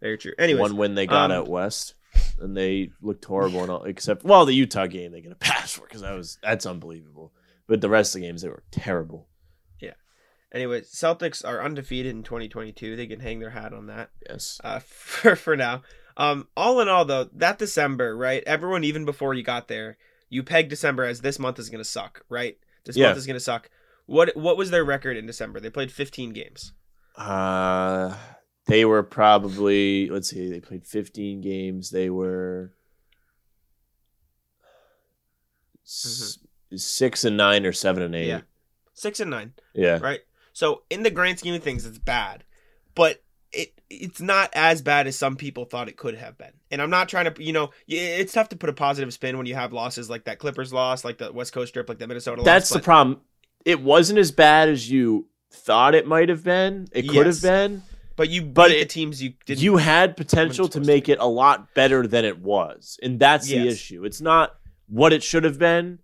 Very 0.00 0.18
true. 0.18 0.32
Anyways, 0.38 0.60
One 0.60 0.76
win 0.76 0.94
they 0.94 1.06
got 1.06 1.30
um, 1.30 1.36
out 1.36 1.48
west. 1.48 1.94
And 2.40 2.56
they 2.56 2.90
looked 3.02 3.24
horrible. 3.24 3.62
And 3.62 3.70
all, 3.70 3.84
except 3.84 4.24
well, 4.24 4.44
the 4.46 4.54
Utah 4.54 4.86
game 4.86 5.12
they 5.12 5.20
get 5.20 5.32
a 5.32 5.36
pass 5.36 5.72
for 5.74 5.82
because 5.86 6.00
that 6.02 6.14
was 6.16 6.38
that's 6.42 6.66
unbelievable. 6.66 7.32
But 7.66 7.80
the 7.80 7.88
rest 7.88 8.14
of 8.14 8.20
the 8.20 8.26
games 8.26 8.42
they 8.42 8.48
were 8.48 8.62
terrible. 8.70 9.28
Yeah. 9.80 9.92
Anyway, 10.52 10.80
Celtics 10.82 11.44
are 11.46 11.62
undefeated 11.62 12.14
in 12.14 12.22
2022. 12.22 12.96
They 12.96 13.06
can 13.06 13.20
hang 13.20 13.38
their 13.40 13.50
hat 13.50 13.72
on 13.72 13.86
that 13.86 14.10
Yes. 14.28 14.60
uh, 14.64 14.78
for 14.86 15.36
for 15.36 15.56
now. 15.56 15.82
Um, 16.16 16.48
all 16.56 16.80
in 16.80 16.88
all, 16.88 17.04
though, 17.04 17.28
that 17.34 17.58
December, 17.58 18.16
right? 18.16 18.42
Everyone, 18.44 18.82
even 18.82 19.04
before 19.04 19.34
you 19.34 19.44
got 19.44 19.68
there, 19.68 19.98
you 20.28 20.42
pegged 20.42 20.68
December 20.70 21.04
as 21.04 21.20
this 21.20 21.38
month 21.38 21.58
is 21.60 21.68
going 21.70 21.82
to 21.82 21.88
suck, 21.88 22.22
right? 22.28 22.56
This 22.84 22.96
Yeah. 22.96 23.06
month 23.08 23.18
is 23.18 23.26
going 23.26 23.34
to 23.36 23.40
suck. 23.40 23.70
What 24.06 24.34
what 24.36 24.56
was 24.56 24.70
their 24.70 24.84
record 24.84 25.16
in 25.16 25.26
December? 25.26 25.60
They 25.60 25.70
played 25.70 25.92
15 25.92 26.32
games. 26.32 26.72
Uh, 27.16 28.16
they 28.68 28.84
were 28.84 29.02
probably 29.02 30.08
let's 30.08 30.30
see. 30.30 30.48
They 30.48 30.60
played 30.60 30.86
15 30.86 31.40
games. 31.40 31.90
They 31.90 32.08
were 32.10 32.72
s- 35.84 36.38
six 36.76 37.24
and 37.24 37.36
nine 37.36 37.66
or 37.66 37.72
seven 37.72 38.02
and 38.02 38.14
eight. 38.14 38.28
Yeah. 38.28 38.40
Six 38.94 39.20
and 39.20 39.30
nine, 39.30 39.52
Yeah. 39.74 39.98
right? 40.02 40.20
So 40.52 40.82
in 40.90 41.02
the 41.02 41.10
grand 41.10 41.38
scheme 41.38 41.54
of 41.54 41.62
things, 41.62 41.86
it's 41.86 41.98
bad, 41.98 42.44
but 42.94 43.22
it 43.52 43.72
it's 43.88 44.20
not 44.20 44.50
as 44.52 44.82
bad 44.82 45.06
as 45.06 45.16
some 45.16 45.36
people 45.36 45.64
thought 45.64 45.88
it 45.88 45.96
could 45.96 46.14
have 46.16 46.36
been. 46.36 46.52
And 46.70 46.82
I'm 46.82 46.90
not 46.90 47.08
trying 47.08 47.32
to, 47.32 47.42
you 47.42 47.54
know, 47.54 47.70
it's 47.86 48.34
tough 48.34 48.50
to 48.50 48.56
put 48.56 48.68
a 48.68 48.74
positive 48.74 49.14
spin 49.14 49.38
when 49.38 49.46
you 49.46 49.54
have 49.54 49.72
losses 49.72 50.10
like 50.10 50.24
that 50.24 50.38
Clippers 50.38 50.72
loss, 50.74 51.04
like 51.06 51.16
the 51.16 51.32
West 51.32 51.54
Coast 51.54 51.72
trip, 51.72 51.88
like 51.88 51.98
the 51.98 52.06
Minnesota 52.06 52.42
loss. 52.42 52.44
That's 52.44 52.70
loss. 52.70 52.76
the 52.76 52.78
but- 52.80 52.84
problem. 52.84 53.20
It 53.64 53.80
wasn't 53.80 54.18
as 54.18 54.30
bad 54.30 54.68
as 54.68 54.90
you 54.90 55.28
thought 55.50 55.94
it 55.94 56.06
might 56.06 56.28
have 56.28 56.44
been. 56.44 56.88
It 56.92 57.08
could 57.08 57.26
Yes. 57.26 57.42
have 57.42 57.42
been. 57.42 57.82
But 58.18 58.28
you 58.28 58.42
But 58.42 58.68
beat 58.68 58.80
the 58.80 58.84
teams 58.84 59.22
you 59.22 59.32
didn't. 59.46 59.62
you 59.62 59.78
had 59.78 60.14
potential 60.16 60.68
to 60.68 60.80
make 60.80 61.08
it 61.08 61.18
a 61.20 61.26
lot 61.26 61.72
better 61.74 62.06
than 62.06 62.24
it 62.26 62.38
was. 62.40 62.98
And 63.02 63.18
that's 63.18 63.46
the 63.48 63.66
issue. 63.68 64.04
It's 64.04 64.20
not 64.20 64.56
what 64.88 65.12
it 65.14 65.22
should 65.22 65.44
have 65.44 65.58
been 65.58 66.00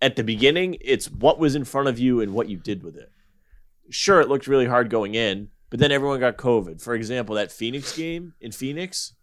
at 0.00 0.14
the 0.14 0.22
beginning, 0.22 0.76
it's 0.80 1.10
what 1.10 1.40
was 1.40 1.56
in 1.56 1.64
front 1.64 1.88
of 1.88 1.98
you 1.98 2.20
and 2.20 2.32
what 2.32 2.48
you 2.48 2.56
did 2.56 2.84
with 2.84 2.96
it. 2.96 3.10
Sure, 3.90 4.20
it 4.20 4.28
looked 4.28 4.46
really 4.46 4.66
hard 4.66 4.90
going 4.90 5.14
in, 5.16 5.48
but 5.70 5.80
then 5.80 5.90
everyone 5.90 6.20
got 6.20 6.36
COVID. 6.36 6.80
For 6.80 6.94
example, 6.94 7.34
that 7.34 7.50
Phoenix 7.50 7.96
game 7.96 8.34
in 8.40 8.52
Phoenix, 8.52 9.14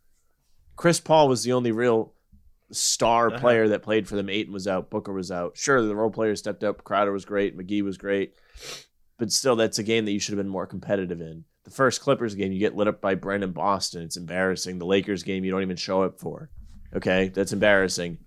Chris 0.75 0.99
Paul 0.99 1.29
was 1.29 1.43
the 1.43 1.53
only 1.53 1.71
real 1.71 2.13
star 2.71 3.27
Uh-huh. 3.29 3.39
player 3.39 3.67
that 3.69 3.83
played 3.83 4.07
for 4.07 4.15
them. 4.15 4.27
Ayton 4.29 4.51
was 4.51 4.67
out, 4.67 4.89
Booker 4.89 5.13
was 5.13 5.31
out. 5.31 5.55
Sure, 5.55 5.81
the 5.81 5.95
role 5.95 6.09
players 6.11 6.39
stepped 6.39 6.63
up. 6.63 6.83
Crowder 6.83 7.11
was 7.13 7.23
great, 7.23 7.55
McGee 7.57 7.83
was 7.83 7.97
great. 7.97 8.33
But 9.17 9.31
still, 9.31 9.55
that's 9.55 9.79
a 9.79 9.83
game 9.83 10.03
that 10.05 10.11
you 10.11 10.19
should 10.19 10.33
have 10.33 10.43
been 10.43 10.51
more 10.51 10.67
competitive 10.67 11.21
in. 11.21 11.45
The 11.65 11.71
first 11.71 12.01
Clippers 12.01 12.35
game, 12.35 12.51
you 12.51 12.59
get 12.59 12.75
lit 12.75 12.87
up 12.87 13.01
by 13.01 13.15
Brandon 13.15 13.51
Boston. 13.51 14.03
It's 14.03 14.17
embarrassing. 14.17 14.79
The 14.79 14.85
Lakers 14.85 15.23
game, 15.23 15.43
you 15.43 15.51
don't 15.51 15.63
even 15.63 15.77
show 15.77 16.03
up 16.03 16.19
for. 16.19 16.49
Okay, 16.95 17.29
that's 17.29 17.53
embarrassing. 17.53 18.19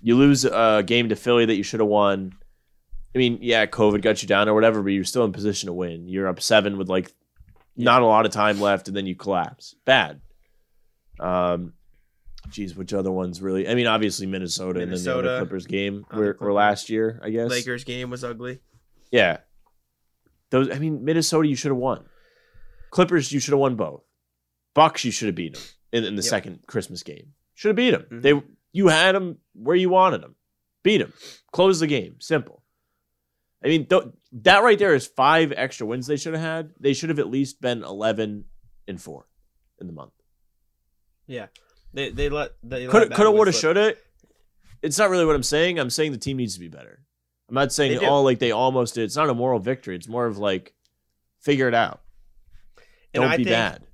You 0.00 0.16
lose 0.16 0.44
a 0.44 0.82
game 0.86 1.08
to 1.08 1.16
Philly 1.16 1.44
that 1.44 1.56
you 1.56 1.62
should 1.62 1.80
have 1.80 1.88
won. 1.88 2.32
I 3.14 3.18
mean, 3.18 3.38
yeah, 3.42 3.66
COVID 3.66 4.02
got 4.02 4.22
you 4.22 4.28
down 4.28 4.48
or 4.48 4.54
whatever, 4.54 4.82
but 4.82 4.90
you're 4.90 5.04
still 5.04 5.24
in 5.24 5.32
position 5.32 5.66
to 5.66 5.72
win. 5.72 6.08
You're 6.08 6.28
up 6.28 6.40
seven 6.40 6.78
with 6.78 6.88
like 6.88 7.12
not 7.76 8.02
a 8.02 8.06
lot 8.06 8.26
of 8.26 8.32
time 8.32 8.60
left, 8.60 8.88
and 8.88 8.96
then 8.96 9.06
you 9.06 9.14
collapse. 9.14 9.74
Bad. 9.84 10.20
Um, 11.18 11.74
geez, 12.50 12.76
which 12.76 12.92
other 12.92 13.10
ones 13.10 13.40
really? 13.40 13.68
I 13.68 13.74
mean, 13.74 13.86
obviously 13.86 14.26
Minnesota, 14.26 14.80
and 14.80 14.92
then 14.92 15.02
the 15.02 15.10
Minnesota, 15.10 15.38
Clippers 15.38 15.66
game 15.66 16.04
were 16.12 16.34
Clippers. 16.34 16.54
last 16.54 16.90
year, 16.90 17.20
I 17.22 17.30
guess. 17.30 17.50
Lakers 17.50 17.84
game 17.84 18.10
was 18.10 18.24
ugly. 18.24 18.60
Yeah. 19.10 19.38
Those 20.50 20.70
I 20.70 20.78
mean, 20.78 21.04
Minnesota 21.04 21.48
you 21.48 21.56
should 21.56 21.70
have 21.70 21.78
won. 21.78 22.04
Clippers 22.94 23.32
you 23.32 23.40
should 23.40 23.50
have 23.52 23.58
won 23.58 23.74
both. 23.74 24.04
Bucks 24.72 25.04
you 25.04 25.10
should 25.10 25.26
have 25.26 25.34
beaten 25.34 25.54
them 25.60 25.62
in, 25.92 26.04
in 26.04 26.14
the 26.14 26.22
Yep. 26.22 26.30
second 26.30 26.60
Christmas 26.68 27.02
game. 27.02 27.34
Should 27.54 27.70
have 27.70 27.76
beat 27.76 27.90
them. 27.90 28.06
Mhm. 28.10 28.22
They 28.22 28.42
you 28.72 28.86
had 28.88 29.16
them 29.16 29.38
where 29.52 29.74
you 29.74 29.88
wanted 29.90 30.22
them. 30.22 30.36
Beat 30.84 30.98
them. 30.98 31.12
Close 31.52 31.80
the 31.80 31.86
game. 31.88 32.20
Simple. 32.20 32.62
I 33.64 33.68
mean, 33.68 33.86
th- 33.86 34.02
that 34.42 34.62
right 34.62 34.78
there 34.78 34.94
is 34.94 35.06
five 35.08 35.52
extra 35.56 35.86
wins 35.86 36.06
they 36.06 36.16
should 36.16 36.34
have 36.34 36.42
had. 36.42 36.70
They 36.78 36.92
should 36.94 37.08
have 37.08 37.18
at 37.18 37.28
least 37.30 37.60
been 37.60 37.82
11 37.82 38.44
and 38.86 39.00
4 39.02 39.26
in 39.80 39.86
the 39.88 39.92
month. 39.92 40.12
Yeah, 41.26 41.46
they 41.92 42.10
they 42.10 42.28
let 42.28 42.52
they 42.62 42.86
Could 42.86 43.10
could 43.12 43.26
have, 43.26 43.34
would 43.34 43.48
have, 43.48 43.56
should 43.56 43.76
have. 43.76 43.96
It's 44.82 44.98
not 44.98 45.10
really 45.10 45.24
what 45.24 45.34
I'm 45.34 45.42
saying. 45.42 45.80
I'm 45.80 45.90
saying 45.90 46.12
the 46.12 46.18
team 46.18 46.36
needs 46.36 46.54
to 46.54 46.60
be 46.60 46.68
better. 46.68 47.00
I'm 47.48 47.54
not 47.56 47.72
saying 47.72 48.04
all 48.04 48.22
like 48.22 48.38
they 48.38 48.52
almost 48.52 48.94
did. 48.94 49.04
It's 49.04 49.16
not 49.16 49.30
a 49.30 49.34
moral 49.34 49.58
victory. 49.58 49.96
It's 49.96 50.08
more 50.08 50.26
of 50.26 50.38
like 50.38 50.74
figure 51.40 51.66
it 51.66 51.74
out. 51.74 52.02
And 53.14 53.22
Don't 53.22 53.30
I 53.32 53.36
be 53.36 53.44
think- 53.44 53.54
bad. 53.54 53.86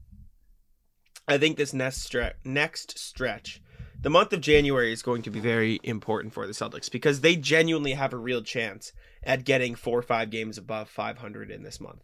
I 1.29 1.39
think 1.39 1.57
this 1.57 1.73
next 1.73 2.03
stretch, 2.03 2.35
next 2.45 2.99
stretch, 2.99 3.61
the 4.01 4.11
month 4.11 4.33
of 4.33 4.41
January 4.41 4.93
is 4.93 5.03
going 5.03 5.23
to 5.23 5.31
be 5.31 5.39
very 5.39 5.79
important 5.85 6.35
for 6.35 6.45
the 6.47 6.53
Celtics 6.53 6.91
because 6.91 7.21
they 7.21 7.37
genuinely 7.37 7.93
have 7.93 8.13
a 8.13 8.17
real 8.17 8.43
chance 8.43 8.93
at 9.23 9.45
getting 9.45 9.75
four 9.77 9.99
or 9.99 10.03
five 10.03 10.31
games 10.31 10.59
above 10.59 10.89
500 10.89 11.51
in 11.51 11.63
this 11.63 11.81
month. 11.81 12.01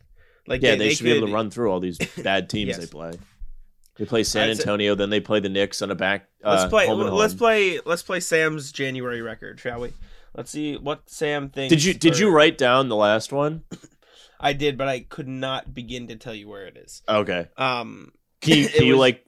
Like 0.46 0.62
Yeah, 0.62 0.76
they, 0.76 0.90
should 0.94 1.04
be 1.04 1.12
able 1.12 1.26
to 1.26 1.32
run 1.34 1.50
through 1.50 1.72
all 1.72 1.80
these 1.80 1.98
bad 2.22 2.48
teams 2.48 2.68
Yes. 2.68 2.76
they 2.78 2.86
play. 2.86 3.12
They 3.96 4.04
play 4.04 4.22
San. 4.22 4.50
Antonio, 4.50 4.94
then 4.94 5.10
they 5.10 5.20
play 5.20 5.40
the 5.40 5.48
Knicks 5.48 5.80
on 5.82 5.90
a 5.90 5.94
back. 5.96 6.28
Let's 6.44 6.64
uh, 6.64 6.68
play. 6.68 6.86
home 6.86 7.00
and 7.00 7.10
Let's 7.14 7.32
home. 7.32 7.38
play. 7.38 7.80
Let's 7.84 8.02
play 8.02 8.20
Sam's 8.20 8.70
January 8.70 9.22
record, 9.22 9.58
shall 9.58 9.80
we? 9.80 9.92
Let's 10.36 10.50
see 10.50 10.76
what 10.76 11.08
Sam 11.08 11.48
thinks. 11.48 11.70
Did 11.70 11.82
you 11.82 11.94
did 11.94 12.18
you 12.18 12.30
write 12.30 12.58
down 12.58 12.90
the 12.90 12.96
last 12.96 13.32
one? 13.32 13.64
I 14.40 14.52
did, 14.52 14.76
but 14.78 14.88
I 14.88 15.00
could 15.00 15.28
not 15.28 15.72
begin 15.74 16.08
to 16.08 16.16
tell 16.16 16.34
you 16.34 16.48
where 16.48 16.66
it 16.66 16.76
is. 16.76 17.02
Okay. 17.08 17.48
Um, 17.56 18.12
Can 18.40 18.58
you, 18.58 18.68
can 18.74 18.84
you 18.86 18.92
was- 18.94 19.00
like 19.00 19.26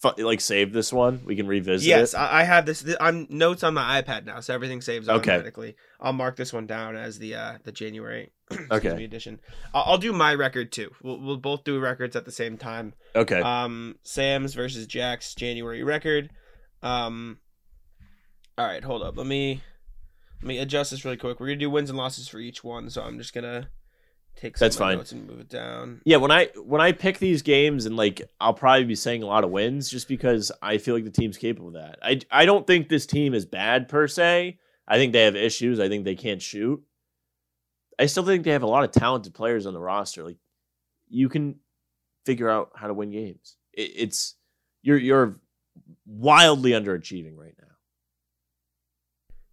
fu- 0.00 0.22
like 0.24 0.40
save 0.40 0.72
this 0.72 0.92
one? 0.92 1.22
We 1.24 1.36
can 1.36 1.46
revisit 1.46 1.86
yes, 1.86 2.14
it. 2.14 2.18
I, 2.18 2.40
I 2.40 2.44
have 2.44 2.66
this. 2.66 2.82
th- 2.82 2.96
I'm 3.00 3.26
notes 3.30 3.62
on 3.64 3.74
my 3.74 4.00
iPad 4.02 4.24
now, 4.24 4.40
so 4.40 4.54
everything 4.54 4.80
saves 4.80 5.08
Okay. 5.08 5.32
automatically. 5.32 5.76
I'll 6.00 6.12
mark 6.12 6.36
this 6.36 6.52
one 6.52 6.66
down 6.66 6.96
as 6.96 7.18
the 7.18 7.34
uh 7.34 7.58
the 7.64 7.72
January 7.72 8.30
Okay. 8.70 9.02
edition. 9.04 9.40
I'll, 9.74 9.82
I'll 9.92 9.98
do 9.98 10.12
my 10.12 10.34
record 10.34 10.72
too. 10.72 10.90
We'll 11.02 11.20
we'll 11.20 11.36
both 11.36 11.64
do 11.64 11.78
records 11.80 12.14
at 12.16 12.24
the 12.24 12.32
same 12.32 12.56
time. 12.56 12.94
Okay. 13.14 13.40
Um, 13.40 13.96
Sam's 14.04 14.54
versus 14.54 14.86
Jack's 14.86 15.34
January 15.34 15.82
record. 15.82 16.30
Um, 16.82 17.38
all 18.58 18.66
right, 18.66 18.84
hold 18.84 19.02
up. 19.02 19.16
Let 19.16 19.26
me 19.26 19.62
let 20.42 20.48
me 20.48 20.58
adjust 20.58 20.90
this 20.92 21.04
really 21.04 21.16
quick. 21.16 21.40
We're 21.40 21.46
gonna 21.48 21.56
do 21.56 21.70
wins 21.70 21.90
and 21.90 21.98
losses 21.98 22.28
for 22.28 22.38
each 22.38 22.62
one, 22.64 22.88
so 22.90 23.02
I'm 23.02 23.18
just 23.18 23.34
gonna 23.34 23.68
take 24.36 24.56
That's 24.58 24.76
fine. 24.76 24.98
and 25.00 25.26
move 25.26 25.40
it 25.40 25.48
down. 25.48 26.00
yeah, 26.04 26.16
when 26.18 26.30
I 26.30 26.46
when 26.62 26.80
I 26.80 26.92
pick 26.92 27.18
these 27.18 27.42
games 27.42 27.86
and 27.86 27.96
like 27.96 28.22
I'll 28.40 28.54
probably 28.54 28.84
be 28.84 28.94
saying 28.94 29.22
a 29.22 29.26
lot 29.26 29.44
of 29.44 29.50
wins 29.50 29.88
just 29.90 30.08
because 30.08 30.52
I 30.62 30.78
feel 30.78 30.94
like 30.94 31.04
the 31.04 31.10
team's 31.10 31.36
capable 31.38 31.68
of 31.68 31.74
that. 31.74 31.98
I 32.02 32.20
I 32.30 32.46
don't 32.46 32.66
think 32.66 32.88
this 32.88 33.06
team 33.06 33.34
is 33.34 33.44
bad 33.46 33.88
per 33.88 34.06
se. 34.08 34.58
I 34.86 34.96
think 34.98 35.12
they 35.12 35.22
have 35.24 35.34
issues. 35.36 35.80
I 35.80 35.88
think 35.88 36.04
they 36.04 36.14
can't 36.14 36.40
shoot. 36.40 36.82
I 37.98 38.06
still 38.06 38.24
think 38.24 38.44
they 38.44 38.50
have 38.52 38.62
a 38.62 38.66
lot 38.68 38.84
of 38.84 38.92
talented 38.92 39.34
players 39.34 39.66
on 39.66 39.72
the 39.74 39.80
roster. 39.80 40.22
Like 40.22 40.36
you 41.08 41.28
can 41.28 41.56
figure 42.26 42.48
out 42.50 42.70
how 42.74 42.86
to 42.88 42.94
win 42.94 43.10
games. 43.10 43.56
It, 43.72 43.90
it's 43.96 44.34
you're 44.82 44.98
you're 44.98 45.36
wildly 46.06 46.70
underachieving 46.72 47.36
right 47.36 47.54
now. 47.58 47.66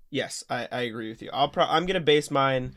Yes, 0.10 0.44
I, 0.50 0.68
I 0.72 0.82
agree 0.82 1.10
with 1.10 1.22
you. 1.22 1.30
I'll 1.34 1.50
pro- 1.50 1.66
I'm 1.66 1.86
gonna 1.86 2.00
base 2.00 2.30
mine 2.30 2.76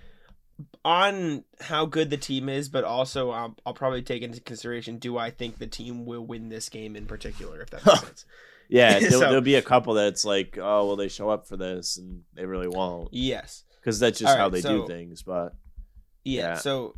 on 0.85 1.45
how 1.61 1.85
good 1.87 2.11
the 2.11 2.17
team 2.17 2.49
is, 2.49 2.69
but 2.69 2.85
also 2.85 3.33
um, 3.33 3.57
I'll 3.67 3.75
probably 3.75 4.03
take 4.03 4.23
into 4.23 4.41
consideration 4.41 4.99
do 4.99 5.19
I 5.19 5.31
think 5.31 5.59
the 5.59 5.67
team 5.67 6.07
will 6.07 6.25
win 6.25 6.49
this 6.49 6.69
game 6.69 6.97
in 6.97 7.07
particular, 7.07 7.61
if 7.61 7.71
that 7.71 7.85
makes 7.85 8.01
sense. 8.07 8.25
Yeah, 8.69 8.99
there'll, 8.99 9.13
So- 9.13 9.21
there'll 9.21 9.41
be 9.41 9.55
a 9.57 9.63
couple 9.63 9.95
that's 9.95 10.25
like, 10.25 10.59
oh 10.61 10.87
well, 10.87 10.97
they 10.97 11.09
show 11.09 11.29
up 11.31 11.47
for 11.47 11.57
this 11.57 11.99
and 11.99 12.23
they 12.35 12.47
really 12.47 12.69
won't 12.69 13.09
Yes. 13.13 13.65
because 13.81 13.99
that's 14.01 14.19
just 14.19 14.31
All 14.33 14.37
how 14.39 14.49
they 14.49 14.61
so- 14.61 14.83
do 14.83 14.87
things. 14.87 15.23
But 15.23 15.55
Yeah, 16.25 16.43
Yeah. 16.43 16.55
So 16.57 16.95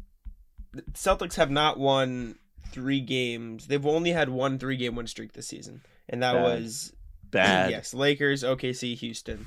the 0.73 0.83
Celtics 0.93 1.35
have 1.37 1.51
not 1.51 1.79
won 1.79 2.37
three 2.71 3.01
games. 3.01 3.67
They've 3.67 3.85
only 3.87 4.13
had 4.13 4.29
one 4.29 4.59
three 4.59 4.77
game 4.77 4.95
win 4.95 5.07
streak 5.07 5.33
this 5.33 5.49
season, 5.49 5.81
and 6.09 6.23
that 6.23 6.35
Bad. 6.35 6.43
was 6.43 6.93
bad. 7.31 7.71
Yes, 7.71 7.95
Lakers, 7.95 8.45
OKC, 8.45 8.95
Houston. 8.97 9.47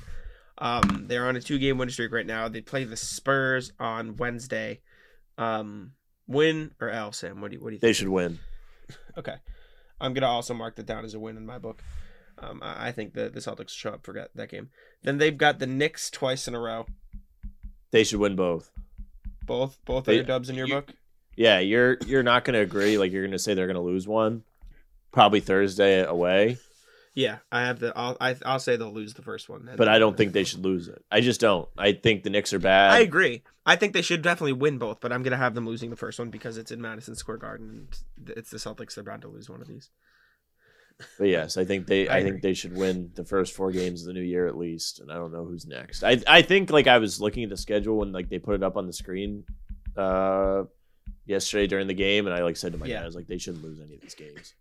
Um, 0.62 1.06
they're 1.08 1.26
on 1.26 1.34
a 1.34 1.40
two 1.40 1.58
game 1.58 1.76
win 1.78 1.90
streak 1.90 2.12
right 2.12 2.26
now. 2.26 2.48
They 2.48 2.60
play 2.60 2.84
the 2.84 2.96
Spurs 2.96 3.72
on 3.80 4.16
Wednesday. 4.16 4.80
Um, 5.36 5.92
win 6.28 6.72
or 6.80 6.88
L, 6.88 7.10
Sam? 7.12 7.40
What 7.40 7.50
do 7.50 7.56
you 7.56 7.62
what 7.62 7.70
do 7.70 7.74
you 7.74 7.80
think? 7.80 7.88
They 7.88 7.92
should 7.92 8.08
win. 8.08 8.38
Okay, 9.18 9.34
I'm 10.00 10.14
gonna 10.14 10.28
also 10.28 10.54
mark 10.54 10.76
that 10.76 10.86
down 10.86 11.04
as 11.04 11.14
a 11.14 11.18
win 11.20 11.36
in 11.36 11.44
my 11.46 11.58
book. 11.58 11.82
Um, 12.38 12.60
I, 12.62 12.88
I 12.88 12.92
think 12.92 13.14
the 13.14 13.28
the 13.28 13.40
Celtics 13.40 13.70
show 13.70 13.90
up 13.90 14.04
for 14.04 14.14
that, 14.14 14.30
that 14.34 14.50
game. 14.50 14.70
Then 15.02 15.18
they've 15.18 15.36
got 15.36 15.58
the 15.58 15.66
Knicks 15.66 16.10
twice 16.10 16.46
in 16.46 16.54
a 16.54 16.60
row. 16.60 16.86
They 17.90 18.04
should 18.04 18.20
win 18.20 18.36
both. 18.36 18.70
Both 19.44 19.78
both 19.84 20.04
They- 20.04 20.18
are 20.20 20.22
dubs 20.24 20.48
in 20.48 20.56
your 20.56 20.66
you- 20.68 20.74
book. 20.74 20.92
Yeah, 21.36 21.58
you're 21.60 21.96
you're 22.06 22.22
not 22.22 22.44
going 22.44 22.54
to 22.54 22.60
agree. 22.60 22.98
Like 22.98 23.10
you're 23.10 23.22
going 23.22 23.32
to 23.32 23.38
say 23.38 23.54
they're 23.54 23.66
going 23.66 23.74
to 23.74 23.80
lose 23.80 24.06
one, 24.06 24.42
probably 25.12 25.40
Thursday 25.40 26.04
away. 26.04 26.58
Yeah, 27.14 27.38
I 27.50 27.62
have 27.66 27.78
the. 27.78 27.92
I'll 27.94 28.16
I, 28.20 28.36
I'll 28.44 28.58
say 28.58 28.76
they'll 28.76 28.92
lose 28.92 29.12
the 29.14 29.22
first 29.22 29.48
one. 29.48 29.68
But 29.76 29.88
I 29.88 29.98
don't 29.98 30.16
think 30.16 30.32
they 30.32 30.44
should 30.44 30.64
lose 30.64 30.88
it. 30.88 31.04
I 31.10 31.20
just 31.20 31.40
don't. 31.40 31.68
I 31.76 31.92
think 31.92 32.22
the 32.22 32.30
Knicks 32.30 32.54
are 32.54 32.58
bad. 32.58 32.92
I 32.92 33.00
agree. 33.00 33.42
I 33.66 33.76
think 33.76 33.92
they 33.92 34.00
should 34.02 34.22
definitely 34.22 34.54
win 34.54 34.78
both, 34.78 35.00
but 35.00 35.12
I'm 35.12 35.22
gonna 35.22 35.36
have 35.36 35.54
them 35.54 35.66
losing 35.66 35.90
the 35.90 35.96
first 35.96 36.18
one 36.18 36.30
because 36.30 36.56
it's 36.56 36.70
in 36.70 36.80
Madison 36.80 37.14
Square 37.14 37.38
Garden 37.38 37.88
and 38.16 38.30
it's 38.30 38.50
the 38.50 38.56
Celtics. 38.56 38.94
They're 38.94 39.04
bound 39.04 39.22
to 39.22 39.28
lose 39.28 39.50
one 39.50 39.60
of 39.60 39.68
these. 39.68 39.90
But 41.18 41.28
yes, 41.28 41.56
I 41.56 41.64
think 41.64 41.86
they 41.86 42.08
I 42.08 42.18
I, 42.18 42.22
think 42.22 42.40
they 42.40 42.54
should 42.54 42.74
win 42.76 43.10
the 43.14 43.24
first 43.24 43.54
four 43.54 43.72
games 43.72 44.02
of 44.02 44.06
the 44.06 44.12
new 44.14 44.20
year 44.22 44.46
at 44.46 44.56
least, 44.56 45.00
and 45.00 45.10
I 45.10 45.16
don't 45.16 45.32
know 45.32 45.44
who's 45.44 45.66
next. 45.66 46.02
I 46.04 46.22
I 46.26 46.40
think 46.42 46.70
like 46.70 46.86
I 46.86 46.98
was 46.98 47.20
looking 47.20 47.44
at 47.44 47.50
the 47.50 47.56
schedule 47.56 47.98
when 47.98 48.12
like 48.12 48.30
they 48.30 48.38
put 48.38 48.54
it 48.54 48.62
up 48.62 48.76
on 48.76 48.86
the 48.86 48.92
screen 48.92 49.44
uh 49.96 50.62
yesterday 51.26 51.66
during 51.66 51.88
the 51.88 51.94
game, 51.94 52.26
and 52.26 52.34
I 52.34 52.42
like 52.42 52.56
said 52.56 52.72
to 52.72 52.78
my 52.78 52.86
Yeah. 52.86 52.96
dad, 52.96 53.02
I 53.02 53.06
was 53.06 53.16
like, 53.16 53.26
they 53.26 53.38
shouldn't 53.38 53.64
lose 53.64 53.80
any 53.80 53.94
of 53.96 54.00
these 54.00 54.14
games. 54.14 54.54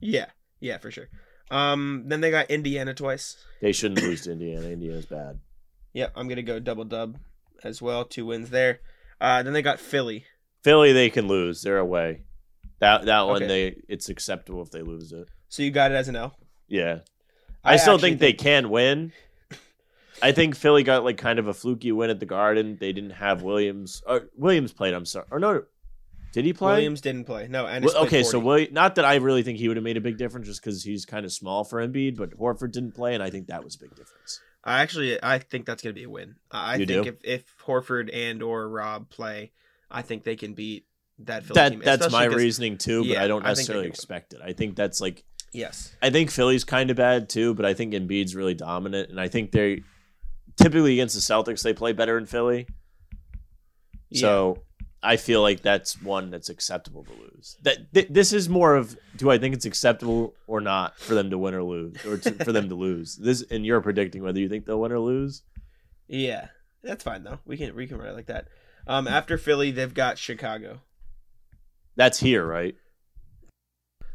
Yeah, 0.00 0.26
yeah, 0.60 0.78
for 0.78 0.90
sure. 0.90 1.08
Um, 1.50 2.04
then 2.06 2.20
they 2.20 2.30
got 2.30 2.50
Indiana 2.50 2.94
twice. 2.94 3.36
They 3.60 3.72
shouldn't 3.72 4.02
lose 4.02 4.22
to 4.22 4.32
Indiana. 4.32 4.68
Indiana's 4.68 5.06
bad. 5.06 5.40
Yep, 5.92 6.12
I'm 6.16 6.28
gonna 6.28 6.42
go 6.42 6.58
double 6.58 6.84
dub 6.84 7.18
as 7.62 7.80
well. 7.80 8.04
Two 8.04 8.26
wins 8.26 8.50
there. 8.50 8.80
Uh, 9.20 9.42
then 9.42 9.52
they 9.52 9.62
got 9.62 9.78
Philly. 9.78 10.24
Philly, 10.62 10.92
they 10.92 11.10
can 11.10 11.28
lose. 11.28 11.62
They're 11.62 11.78
away. 11.78 12.22
That 12.80 13.04
that 13.06 13.26
one, 13.26 13.36
Okay. 13.42 13.46
they 13.46 13.82
it's 13.88 14.08
acceptable 14.08 14.62
if 14.62 14.70
they 14.70 14.82
lose 14.82 15.12
it. 15.12 15.28
So 15.48 15.62
you 15.62 15.70
got 15.70 15.92
it 15.92 15.94
as 15.94 16.08
an 16.08 16.16
L. 16.16 16.36
Yeah, 16.66 17.00
I, 17.62 17.76
still 17.76 17.94
actually 17.94 18.10
think, 18.10 18.20
they 18.20 18.32
can 18.32 18.70
win. 18.70 19.12
I 20.22 20.32
think 20.32 20.56
Philly 20.56 20.82
got 20.82 21.04
like 21.04 21.16
kind 21.16 21.38
of 21.38 21.46
a 21.46 21.54
fluky 21.54 21.92
win 21.92 22.10
at 22.10 22.20
the 22.20 22.26
Garden. 22.26 22.76
They 22.80 22.92
didn't 22.92 23.10
have 23.10 23.42
Williams. 23.42 24.02
Or 24.06 24.28
Williams 24.36 24.72
played. 24.72 24.94
I'm 24.94 25.04
sorry. 25.04 25.26
Or 25.30 25.38
no, 25.38 25.64
did 26.34 26.44
he 26.44 26.52
play? 26.52 26.74
Williams 26.74 27.00
didn't 27.00 27.24
play. 27.24 27.46
No, 27.48 27.64
and 27.66 27.84
Well, 27.84 27.96
okay, 28.04 28.24
so 28.24 28.38
William, 28.40 28.74
not 28.74 28.96
that 28.96 29.04
I 29.04 29.14
really 29.14 29.42
think 29.44 29.58
he 29.58 29.68
would 29.68 29.76
have 29.76 29.84
made 29.84 29.96
a 29.96 30.00
big 30.00 30.18
difference 30.18 30.48
just 30.48 30.60
because 30.62 30.82
he's 30.82 31.06
kind 31.06 31.24
of 31.24 31.32
small 31.32 31.62
for 31.62 31.78
Embiid, 31.86 32.16
but 32.16 32.36
Horford 32.36 32.72
didn't 32.72 32.92
play, 32.92 33.14
and 33.14 33.22
I 33.22 33.30
think 33.30 33.46
that 33.46 33.62
was 33.64 33.76
a 33.76 33.78
big 33.78 33.90
difference. 33.94 34.40
I 34.64 34.82
actually 34.82 35.22
I 35.22 35.38
think 35.38 35.64
that's 35.64 35.80
gonna 35.82 35.92
be 35.92 36.02
a 36.04 36.10
win. 36.10 36.34
I 36.50 36.72
I 36.72 36.76
You 36.76 36.86
think 36.86 37.04
do? 37.04 37.08
if 37.10 37.16
if 37.22 37.54
Horford 37.64 38.10
and 38.12 38.42
or 38.42 38.68
Rob 38.68 39.10
play, 39.10 39.52
I 39.90 40.02
think 40.02 40.24
they 40.24 40.36
can 40.36 40.54
beat 40.54 40.86
that 41.20 41.44
Philly 41.44 41.54
That 41.54 41.70
team. 41.70 41.82
that's 41.84 42.10
my 42.10 42.24
reasoning 42.24 42.78
too, 42.78 43.02
but 43.02 43.08
yeah, 43.10 43.22
I 43.22 43.28
don't 43.28 43.44
I 43.44 43.50
necessarily 43.50 43.84
win. 43.84 43.92
expect 43.92 44.34
it. 44.34 44.40
I 44.44 44.52
think 44.54 44.74
that's 44.74 45.00
like 45.00 45.22
Yes. 45.52 45.94
I 46.02 46.10
think 46.10 46.32
Philly's 46.32 46.64
kind 46.64 46.90
of 46.90 46.96
bad 46.96 47.28
too, 47.28 47.54
but 47.54 47.64
I 47.64 47.74
think 47.74 47.92
Embiid's 47.94 48.34
really 48.34 48.54
dominant, 48.54 49.08
and 49.10 49.20
I 49.20 49.28
think 49.28 49.52
they 49.52 49.82
typically 50.60 50.94
against 50.94 51.14
the 51.14 51.20
Celtics 51.20 51.62
they 51.62 51.72
play 51.74 51.92
better 51.92 52.18
in 52.18 52.26
Philly. 52.26 52.66
So 54.12 54.62
I 55.04 55.16
feel 55.16 55.42
like 55.42 55.62
that's 55.62 56.00
one 56.00 56.30
that's 56.30 56.48
acceptable 56.48 57.04
to 57.04 57.12
lose. 57.12 57.56
That 57.62 57.92
th- 57.92 58.08
this 58.10 58.32
is 58.32 58.48
more 58.48 58.74
of 58.74 58.96
do 59.16 59.30
I 59.30 59.38
think 59.38 59.54
it's 59.54 59.66
acceptable 59.66 60.34
or 60.46 60.60
not 60.60 60.98
for 60.98 61.14
them 61.14 61.30
to 61.30 61.38
win 61.38 61.54
or 61.54 61.62
lose, 61.62 62.04
or 62.04 62.16
to, 62.18 62.32
for 62.44 62.52
them 62.52 62.68
to 62.70 62.74
lose. 62.74 63.16
This 63.16 63.42
and 63.50 63.64
you're 63.64 63.80
predicting 63.80 64.22
whether 64.22 64.40
you 64.40 64.48
think 64.48 64.64
they'll 64.64 64.80
win 64.80 64.92
or 64.92 64.98
lose. 64.98 65.42
Yeah, 66.08 66.48
that's 66.82 67.04
fine 67.04 67.22
though. 67.22 67.38
We 67.44 67.56
can 67.56 67.76
we 67.76 67.86
can 67.86 67.98
write 67.98 68.10
it 68.10 68.16
like 68.16 68.26
that. 68.26 68.48
Um, 68.86 69.06
after 69.06 69.38
Philly, 69.38 69.70
they've 69.70 69.92
got 69.94 70.18
Chicago. 70.18 70.80
That's 71.96 72.18
here, 72.18 72.44
right? 72.44 72.74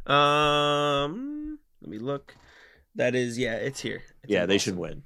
Um, 0.05 1.59
let 1.81 1.89
me 1.89 1.99
look. 1.99 2.35
That 2.95 3.15
is 3.15 3.37
yeah, 3.37 3.55
it's 3.55 3.79
here. 3.79 4.01
It's 4.23 4.31
yeah, 4.31 4.45
they 4.45 4.55
Boston. 4.55 4.73
should 4.73 4.79
win. 4.79 5.03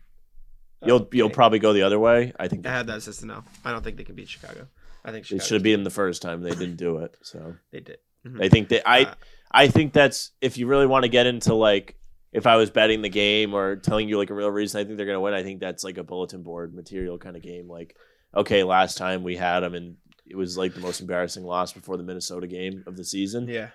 You'll 0.85 1.07
you'll 1.11 1.29
probably 1.29 1.59
go 1.59 1.73
the 1.73 1.83
other 1.83 1.99
way. 1.99 2.33
I 2.39 2.47
think 2.47 2.65
I 2.65 2.71
had 2.71 2.87
that 2.87 2.97
as 2.97 3.05
just 3.05 3.23
no. 3.23 3.43
I 3.63 3.71
don't 3.71 3.83
think 3.83 3.97
they 3.97 4.03
can 4.03 4.15
beat 4.15 4.29
Chicago. 4.29 4.67
I 5.05 5.11
think 5.11 5.25
Chicago. 5.25 5.43
should 5.43 5.53
have 5.55 5.63
beaten 5.63 5.83
the 5.83 5.89
first 5.89 6.21
time. 6.21 6.41
They 6.41 6.51
didn't 6.51 6.77
do 6.77 6.97
it, 6.97 7.17
so 7.21 7.55
They 7.71 7.79
did. 7.81 7.97
Mhm. 8.25 8.43
I 8.43 8.49
think 8.49 8.69
they. 8.69 8.81
I 8.85 9.03
Uh, 9.03 9.13
I 9.51 9.67
think 9.67 9.93
that's 9.93 10.31
if 10.41 10.57
you 10.57 10.65
really 10.67 10.87
want 10.87 11.03
to 11.03 11.09
get 11.09 11.27
into 11.27 11.53
like 11.53 11.95
if 12.31 12.47
I 12.47 12.55
was 12.55 12.71
betting 12.71 13.01
the 13.01 13.09
game 13.09 13.53
or 13.53 13.75
telling 13.75 14.09
you 14.09 14.17
like 14.17 14.29
a 14.31 14.33
real 14.33 14.49
reason 14.49 14.79
I 14.81 14.83
think 14.85 14.97
they're 14.97 15.05
gonna 15.05 15.21
win. 15.21 15.33
I 15.33 15.43
think 15.43 15.59
that's 15.59 15.83
like 15.83 15.97
a 15.97 16.03
bulletin 16.03 16.41
board 16.41 16.73
material 16.73 17.17
kind 17.17 17.35
of 17.35 17.43
game. 17.43 17.67
Like, 17.69 17.95
okay, 18.33 18.63
last 18.63 18.97
time 18.97 19.23
we 19.23 19.35
had 19.35 19.59
them 19.59 19.75
and 19.75 19.97
it 20.25 20.35
was 20.35 20.57
like 20.57 20.73
the 20.73 20.79
most 20.79 21.01
embarrassing 21.01 21.43
loss 21.43 21.73
before 21.73 21.97
the 21.97 22.03
Minnesota 22.03 22.47
game 22.47 22.83
of 22.87 22.95
the 22.95 23.03
season. 23.03 23.47
Yeah, 23.47 23.69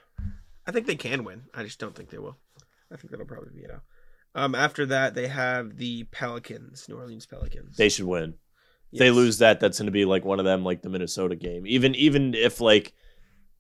I 0.66 0.72
think 0.72 0.86
they 0.86 0.96
can 0.96 1.24
win. 1.24 1.42
I 1.54 1.62
just 1.62 1.78
don't 1.78 1.94
think 1.94 2.10
they 2.10 2.18
will. 2.18 2.38
I 2.90 2.96
think 2.96 3.10
that'll 3.10 3.26
probably 3.26 3.50
be 3.54 3.62
it 3.62 3.70
out. 3.70 3.82
Um, 4.34 4.54
after 4.54 4.86
that, 4.86 5.14
they 5.14 5.28
have 5.28 5.76
the 5.76 6.04
Pelicans, 6.04 6.88
New 6.88 6.96
Orleans 6.96 7.26
Pelicans. 7.26 7.76
They 7.76 7.88
should 7.88 8.06
win. 8.06 8.34
If 8.92 8.98
they 8.98 9.10
lose 9.10 9.38
that, 9.38 9.60
that's 9.60 9.78
gonna 9.78 9.90
be 9.90 10.04
like 10.04 10.24
one 10.24 10.38
of 10.38 10.44
them, 10.44 10.64
like 10.64 10.82
the 10.82 10.88
Minnesota 10.88 11.36
game. 11.36 11.66
Even 11.66 11.94
even 11.94 12.34
if 12.34 12.60
like 12.60 12.94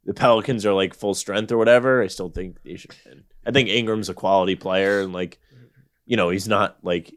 the 0.04 0.14
Pelicans 0.14 0.64
are 0.64 0.72
like 0.72 0.94
full 0.94 1.14
strength 1.14 1.52
or 1.52 1.58
whatever, 1.58 2.02
I 2.02 2.06
still 2.06 2.30
think 2.30 2.62
they 2.62 2.76
should 2.76 2.94
win. 3.04 3.24
I 3.44 3.50
think 3.50 3.68
Ingram's 3.68 4.08
a 4.08 4.14
quality 4.14 4.54
player 4.56 5.00
and 5.02 5.12
like 5.12 5.38
you 6.06 6.16
know, 6.16 6.30
he's 6.30 6.48
not 6.48 6.78
like 6.82 7.14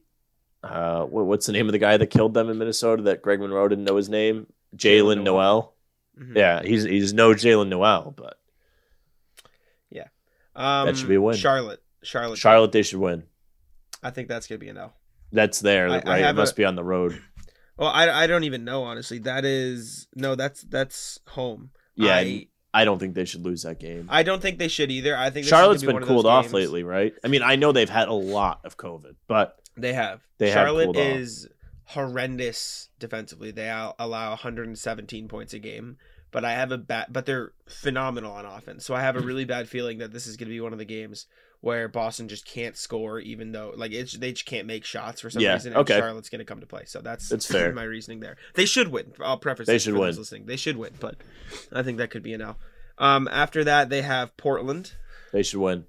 uh 0.63 1.03
what, 1.05 1.25
what's 1.25 1.45
the 1.45 1.53
name 1.53 1.67
of 1.67 1.71
the 1.71 1.77
guy 1.79 1.95
that 1.97 2.07
killed 2.07 2.33
them 2.33 2.49
in 2.49 2.57
Minnesota 2.57 3.03
that 3.03 3.21
Greg 3.21 3.39
Monroe 3.39 3.67
didn't 3.69 3.85
know 3.85 3.95
his 3.95 4.09
name? 4.09 4.47
Jaylen 4.75 5.23
Nowell. 5.23 5.23
Nowell. 5.23 5.73
Mhm. 6.19 6.35
Yeah, 6.37 6.61
he's 6.63 6.83
he's 6.83 7.13
no 7.13 7.31
Jaylen 7.31 7.69
Nowell, 7.69 8.13
but 8.15 8.37
yeah, 9.89 10.07
Um, 10.55 10.87
That 10.87 10.97
should 10.97 11.07
be 11.07 11.15
a 11.15 11.21
win. 11.21 11.37
Charlotte, 11.37 11.81
Charlotte, 12.03 12.37
Charlotte 12.37 12.71
they 12.73 12.83
should 12.83 12.99
win. 12.99 13.23
I 14.03 14.09
think 14.11 14.27
that's 14.27 14.47
gonna 14.47 14.59
be 14.59 14.67
an 14.69 14.77
L. 14.77 14.93
That's 15.31 15.59
there, 15.61 15.89
I- 15.89 15.97
I 15.99 16.01
right? 16.03 16.25
It 16.25 16.33
must 16.35 16.53
a- 16.53 16.55
be 16.57 16.65
on 16.65 16.75
the 16.75 16.83
road. 16.83 17.21
Well, 17.77 17.89
I, 17.89 18.09
I 18.09 18.27
don't 18.27 18.43
even 18.43 18.63
know 18.63 18.83
honestly. 18.83 19.19
That 19.19 19.45
is 19.45 20.07
no, 20.15 20.35
that's 20.35 20.61
that's 20.61 21.19
home. 21.27 21.71
Yeah, 21.95 22.15
I, 22.15 22.47
I 22.73 22.85
don't 22.85 22.99
think 22.99 23.15
they 23.15 23.25
should 23.25 23.43
lose 23.43 23.63
that 23.63 23.79
game. 23.79 24.07
I 24.09 24.23
don't 24.23 24.41
think 24.41 24.57
they 24.59 24.67
should 24.67 24.91
either. 24.91 25.15
I 25.15 25.29
think 25.29 25.45
Charlotte's 25.45 25.81
Charlotte's 25.81 25.81
be 25.81 25.87
been 25.87 26.01
of 26.03 26.07
cooled 26.07 26.25
off 26.25 26.45
games- 26.45 26.53
lately, 26.53 26.83
right? 26.83 27.13
I 27.23 27.27
mean, 27.27 27.43
I 27.43 27.55
know 27.55 27.71
they've 27.71 27.89
had 27.89 28.07
a 28.07 28.13
lot 28.13 28.61
of 28.63 28.77
COVID, 28.77 29.15
but 29.27 29.59
They 29.77 29.93
have. 29.93 30.21
They 30.37 30.47
have 30.49 30.53
Charlotte 30.67 30.89
off. 30.89 30.95
is 30.97 31.47
horrendous 31.85 32.89
defensively. 32.99 33.51
They 33.51 33.69
allow 33.69 34.29
117 34.29 35.27
points 35.27 35.53
a 35.53 35.59
game, 35.59 35.97
but 36.31 36.45
I 36.45 36.53
have 36.53 36.71
a 36.71 36.77
bad. 36.77 37.07
But 37.09 37.25
they're 37.25 37.51
phenomenal 37.67 38.31
on 38.31 38.45
offense. 38.45 38.85
So 38.85 38.93
I 38.93 39.01
have 39.01 39.15
a 39.15 39.21
really 39.29 39.45
bad 39.45 39.67
feeling 39.67 39.97
that 39.99 40.13
this 40.13 40.27
is 40.27 40.37
going 40.37 40.47
to 40.47 40.53
be 40.53 40.61
one 40.61 40.73
of 40.73 40.79
the 40.79 40.85
games 40.85 41.25
where 41.61 41.87
Boston 41.87 42.27
just 42.27 42.45
can't 42.45 42.75
score, 42.75 43.19
even 43.19 43.51
though 43.51 43.73
like 43.75 43.91
it's 43.91 44.13
they 44.13 44.31
just 44.33 44.45
can't 44.45 44.67
make 44.67 44.83
shots 44.83 45.21
for 45.21 45.29
some 45.29 45.41
Yeah, 45.41 45.53
reason. 45.53 45.73
And 45.73 45.81
okay. 45.81 45.97
Charlotte's 45.99 46.29
going 46.29 46.39
to 46.39 46.45
come 46.45 46.59
to 46.59 46.65
play. 46.67 46.83
So 46.85 47.01
that's 47.01 47.29
That's 47.29 47.45
fair. 47.51 47.71
my 47.73 47.83
reasoning 47.83 48.19
there. 48.19 48.37
They 48.55 48.65
should 48.65 48.89
win. 48.89 49.13
I'll 49.21 49.37
preface. 49.37 49.67
They 49.67 49.77
should 49.77 49.93
win. 49.95 50.15
Listening, 50.15 50.45
they 50.45 50.57
should 50.57 50.77
win, 50.77 50.93
but 50.99 51.15
I 51.71 51.83
think 51.83 51.97
that 51.99 52.09
could 52.09 52.23
be 52.23 52.33
an 52.33 52.41
L. 52.41 52.57
Um, 52.97 53.27
after 53.31 53.63
that, 53.63 53.89
they 53.89 54.01
have 54.01 54.35
Portland. 54.37 54.93
they 55.31 55.43
should 55.43 55.59
win. 55.59 55.85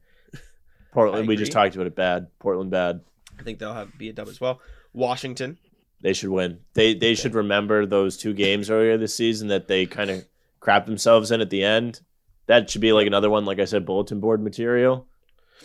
Portland, 0.92 1.26
we 1.26 1.36
just 1.36 1.52
talked 1.52 1.74
about 1.74 1.86
it 1.86 1.96
bad. 1.96 2.28
Portland 2.38 2.70
bad. 2.70 3.00
I 3.38 3.42
think 3.42 3.58
they'll 3.58 3.72
have 3.74 3.96
be 3.96 4.08
a 4.10 4.12
dub 4.12 4.28
as 4.28 4.40
well. 4.40 4.60
Washington. 4.92 5.58
They 6.02 6.12
should 6.12 6.30
win. 6.30 6.58
They 6.74 6.94
they 6.94 7.14
should 7.14 7.34
remember 7.34 7.86
those 7.86 8.16
two 8.16 8.34
games 8.34 8.68
earlier 8.70 8.98
this 8.98 9.14
season 9.14 9.48
that 9.48 9.68
they 9.68 9.86
kind 9.86 10.10
of 10.10 10.24
crapped 10.60 10.86
themselves 10.86 11.30
in 11.30 11.40
at 11.40 11.48
the 11.48 11.64
end. 11.64 12.00
That 12.46 12.68
should 12.68 12.80
be 12.80 12.92
like 12.92 13.06
another 13.06 13.30
one, 13.30 13.44
like 13.44 13.58
I 13.60 13.64
said, 13.64 13.86
bulletin 13.86 14.20
board 14.20 14.42
material. 14.42 15.06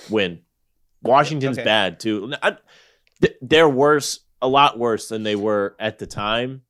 Win. 0.09 0.41
Washington's 1.01 1.57
Okay. 1.57 1.65
bad 1.65 1.99
too. 1.99 2.33
I- 2.41 2.57
They're 3.41 3.69
worse, 3.69 4.19
a 4.41 4.47
lot 4.47 4.77
worse 4.77 5.07
than 5.09 5.23
they 5.23 5.35
were 5.35 5.75
at 5.79 5.97
the 5.99 6.05
time. 6.07 6.61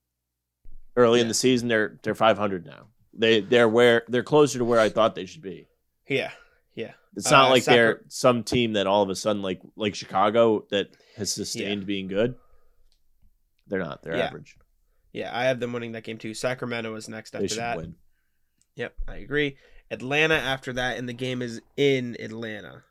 Early 0.95 1.19
in 1.21 1.27
the 1.27 1.33
season, 1.33 1.67
they're 1.67 1.99
they're 2.03 2.15
500 2.15 2.65
now. 2.65 2.87
They 3.13 3.41
they're 3.41 3.67
where 3.69 4.03
they're 4.07 4.23
closer 4.23 4.57
to 4.59 4.65
where 4.65 4.79
I 4.79 4.89
thought 4.89 5.13
they 5.15 5.25
should 5.25 5.41
be. 5.41 5.67
Yeah, 6.07 6.31
yeah. 6.73 6.93
It's 7.15 7.29
not 7.29 7.47
Uh, 7.47 7.49
like 7.51 7.65
they're 7.65 8.01
some 8.07 8.43
team 8.43 8.73
that 8.73 8.87
all 8.87 9.03
of 9.03 9.09
a 9.09 9.15
sudden 9.15 9.41
like 9.41 9.61
like 9.75 9.93
Chicago 9.95 10.65
that 10.71 10.89
has 11.15 11.31
sustained 11.33 11.85
being 11.85 12.07
good. 12.07 12.35
They're 13.67 13.79
not. 13.79 14.01
They're 14.03 14.15
Yeah. 14.17 14.25
average. 14.27 14.57
Yeah, 15.13 15.37
I 15.37 15.45
have 15.45 15.59
them 15.59 15.73
winning 15.73 15.91
that 15.93 16.03
game 16.03 16.17
too. 16.17 16.33
Sacramento 16.33 16.95
is 16.95 17.09
next 17.09 17.35
after 17.35 17.47
that. 17.55 17.77
win. 17.77 17.95
Yep, 18.75 18.93
I 19.07 19.15
agree. 19.17 19.57
Atlanta 19.91 20.35
after 20.35 20.73
that, 20.73 20.97
and 20.97 21.07
the 21.09 21.13
game 21.13 21.41
is 21.41 21.61
in 21.75 22.15
Atlanta. 22.19 22.83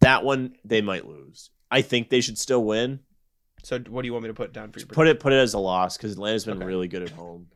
That 0.00 0.24
one 0.24 0.54
they 0.64 0.80
might 0.80 1.06
lose. 1.06 1.50
I 1.70 1.82
think 1.82 2.08
they 2.08 2.20
should 2.20 2.38
still 2.38 2.64
win. 2.64 3.00
So, 3.62 3.78
what 3.88 4.02
do 4.02 4.06
you 4.06 4.12
want 4.12 4.22
me 4.22 4.28
to 4.28 4.34
put 4.34 4.52
down 4.52 4.70
for 4.72 4.78
your 4.78 4.86
Put 4.88 5.08
it 5.08 5.18
put 5.20 5.32
it 5.32 5.36
as 5.36 5.54
a 5.54 5.58
loss 5.58 5.96
because 5.96 6.12
Atlanta's 6.12 6.44
been 6.44 6.58
Okay. 6.58 6.66
really 6.66 6.88
good 6.88 7.02
at 7.02 7.10
home. 7.10 7.48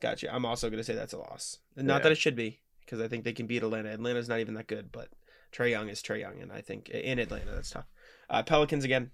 Gotcha. 0.00 0.32
I'm 0.34 0.44
also 0.44 0.68
going 0.70 0.78
to 0.78 0.84
say 0.84 0.94
that's 0.94 1.12
a 1.12 1.18
loss. 1.18 1.58
Not 1.76 1.84
Yeah. 1.96 1.98
that 2.04 2.12
it 2.12 2.16
should 2.18 2.36
be, 2.36 2.60
because 2.84 3.00
I 3.00 3.08
think 3.08 3.24
they 3.24 3.32
can 3.32 3.46
beat 3.46 3.62
Atlanta. 3.62 3.90
Atlanta's 3.90 4.28
not 4.28 4.40
even 4.40 4.54
that 4.54 4.66
good, 4.68 4.90
but 4.92 5.08
Trae 5.52 5.70
Young 5.70 5.88
is 5.88 6.02
Trae 6.02 6.20
Young, 6.20 6.40
and 6.40 6.52
I 6.52 6.60
think 6.60 6.88
in 6.88 7.18
Atlanta 7.18 7.50
that's 7.52 7.70
tough. 7.70 7.86
Uh, 8.30 8.42
Pelicans 8.42 8.84
again. 8.84 9.10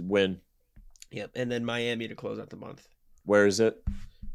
Win. 0.00 0.40
Yep, 1.10 1.32
and 1.34 1.52
then 1.52 1.64
Miami 1.64 2.08
to 2.08 2.14
close 2.14 2.38
out 2.38 2.50
the 2.50 2.56
month. 2.56 2.88
Where 3.24 3.46
is 3.46 3.60
it? 3.60 3.82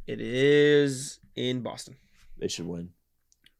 It 0.05 0.21
is 0.21 1.19
in 1.35 1.61
Boston. 1.61 1.97
They 2.37 2.47
should 2.47 2.67
win. 2.67 2.91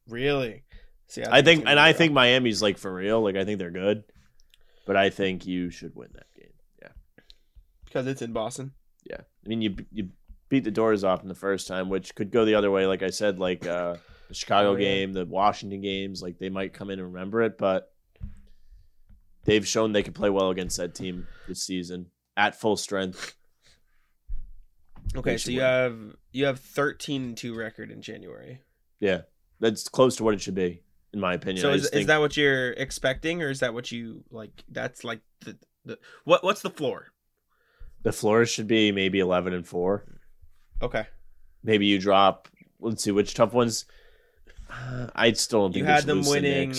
Really? 0.08 0.62
See, 1.08 1.22
I 1.28 1.42
think, 1.42 1.62
it's 1.62 1.70
and 1.70 1.80
I 1.80 1.92
think. 1.92 2.12
Miami's 2.12 2.60
like 2.62 2.78
for 2.78 2.92
real. 2.92 3.20
Like 3.22 3.36
I 3.36 3.44
think 3.44 3.58
they're 3.58 3.70
good, 3.70 4.04
but 4.86 4.96
I 4.96 5.10
think 5.10 5.46
you 5.46 5.70
should 5.70 5.94
win 5.96 6.10
that 6.14 6.26
game. 6.36 6.52
Yeah, 6.82 6.88
because 7.84 8.06
it's 8.06 8.22
in 8.22 8.32
Boston. 8.32 8.72
yeah. 9.08 9.20
I 9.20 9.48
mean, 9.48 9.62
you 9.62 9.76
you 9.90 10.10
beat 10.50 10.64
the 10.64 10.70
doors 10.70 11.04
off 11.04 11.22
in 11.22 11.28
the 11.28 11.34
first 11.34 11.66
time, 11.66 11.88
which 11.88 12.14
could 12.14 12.30
go 12.30 12.44
the 12.44 12.54
other 12.54 12.70
way. 12.70 12.86
Like 12.86 13.02
I 13.02 13.10
said, 13.10 13.38
like 13.38 13.66
uh, 13.66 13.96
the 14.28 14.34
Chicago 14.34 14.70
Oh, 14.72 14.76
yeah. 14.76 14.80
game, 14.86 15.12
the 15.14 15.24
Washington 15.24 15.80
games, 15.80 16.20
like 16.22 16.38
they 16.38 16.50
might 16.50 16.74
come 16.74 16.90
in 16.90 16.98
and 16.98 17.12
remember 17.14 17.40
it, 17.42 17.56
but 17.56 17.90
they've 19.44 19.66
shown 19.66 19.92
they 19.92 20.02
can 20.02 20.12
play 20.12 20.28
well 20.30 20.50
against 20.50 20.76
that 20.76 20.94
team 20.94 21.26
this 21.46 21.62
season 21.62 22.06
at 22.36 22.58
full 22.60 22.76
strength. 22.76 23.34
Okay, 25.16 25.38
so 25.38 25.50
you 25.50 25.58
win. 25.60 25.66
have 25.66 25.98
you 26.32 26.44
have 26.44 26.60
13 26.60 27.22
and 27.22 27.36
2 27.36 27.54
record 27.54 27.90
in 27.90 28.02
January. 28.02 28.60
Yeah, 29.00 29.22
that's 29.60 29.88
close 29.88 30.16
to 30.16 30.24
what 30.24 30.34
it 30.34 30.40
should 30.42 30.54
be. 30.54 30.82
In 31.12 31.20
my 31.20 31.34
opinion. 31.34 31.62
So 31.62 31.70
is, 31.70 31.82
just 31.82 31.94
is 31.94 32.06
that 32.06 32.20
what 32.20 32.36
you're 32.36 32.72
expecting, 32.72 33.42
or 33.42 33.50
is 33.50 33.60
that 33.60 33.74
what 33.74 33.90
you 33.90 34.24
like? 34.30 34.64
That's 34.68 35.04
like 35.04 35.20
the, 35.40 35.56
the 35.84 35.98
what? 36.24 36.44
What's 36.44 36.62
the 36.62 36.70
floor? 36.70 37.12
the 38.02 38.12
floor 38.12 38.46
should 38.46 38.66
be 38.66 38.92
maybe 38.92 39.18
eleven 39.18 39.52
and 39.52 39.66
four. 39.66 40.04
Okay, 40.80 41.06
Maybe 41.62 41.86
you 41.86 41.98
drop. 41.98 42.48
Let's 42.80 43.02
see 43.02 43.10
which 43.10 43.34
tough 43.34 43.52
ones. 43.52 43.84
Uh, 44.70 45.08
I 45.14 45.32
still 45.32 45.62
don't 45.62 45.72
think 45.72 45.84
you 45.86 45.92
had 45.92 46.04
them 46.04 46.22
to 46.22 46.24
the 46.24 46.30
winning. 46.30 46.74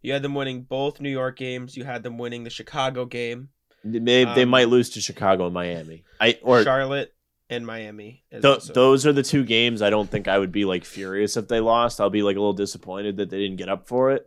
You 0.00 0.12
had 0.12 0.22
them 0.22 0.34
winning 0.34 0.62
both 0.62 1.00
New 1.00 1.10
York 1.10 1.36
games. 1.36 1.76
You 1.76 1.84
had 1.84 2.02
them 2.02 2.18
winning 2.18 2.44
the 2.44 2.50
Chicago 2.50 3.04
game, 3.04 3.50
They 3.84 4.24
they 4.24 4.42
um, 4.42 4.48
might 4.48 4.68
lose 4.68 4.90
to 4.90 5.00
Chicago 5.00 5.44
and 5.46 5.54
Miami. 5.54 6.04
I 6.20 6.38
or 6.42 6.62
Charlotte, 6.64 7.14
and 7.52 7.66
Miami. 7.66 8.24
Th- 8.30 8.44
also- 8.44 8.72
those 8.72 9.06
are 9.06 9.12
the 9.12 9.22
two 9.22 9.44
games 9.44 9.82
I 9.82 9.90
don't 9.90 10.10
think 10.10 10.26
I 10.28 10.38
would 10.38 10.52
be 10.52 10.64
like 10.64 10.84
furious 10.84 11.36
if 11.36 11.48
they 11.48 11.60
lost. 11.60 12.00
I'll 12.00 12.10
be 12.10 12.22
like 12.22 12.36
a 12.36 12.40
little 12.40 12.52
disappointed 12.52 13.16
that 13.18 13.30
they 13.30 13.38
didn't 13.38 13.56
get 13.56 13.68
up 13.68 13.86
for 13.88 14.10
it. 14.12 14.26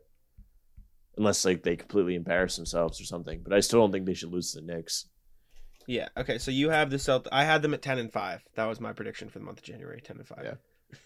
Unless 1.18 1.46
like 1.46 1.64
they 1.64 1.76
completely 1.76 2.16
embarrass 2.16 2.56
themselves 2.58 3.00
or 3.00 3.06
something. 3.06 3.42
But 3.44 3.54
I 3.54 3.62
still 3.62 3.80
don't 3.80 3.92
think 3.92 4.06
they 4.06 4.14
should 4.14 4.32
lose 4.32 4.52
to 4.52 4.60
the 4.62 4.66
Knicks. 4.68 5.08
Yeah. 5.88 6.10
Okay. 6.18 6.38
So 6.40 6.52
you 6.52 6.70
have 6.72 6.90
the 6.90 6.98
Celt. 7.00 7.28
I 7.32 7.44
had 7.46 7.62
them 7.62 7.74
at 7.74 7.82
ten 7.82 8.00
and 8.00 8.12
five. 8.12 8.44
That 8.56 8.66
was 8.66 8.82
my 8.82 8.92
prediction 8.92 9.30
for 9.30 9.40
the 9.40 9.46
month 9.46 9.60
of 9.60 9.64
January. 9.64 10.02
Ten 10.02 10.18
and 10.18 10.28
five. 10.28 10.42
Yeah. 10.44 10.54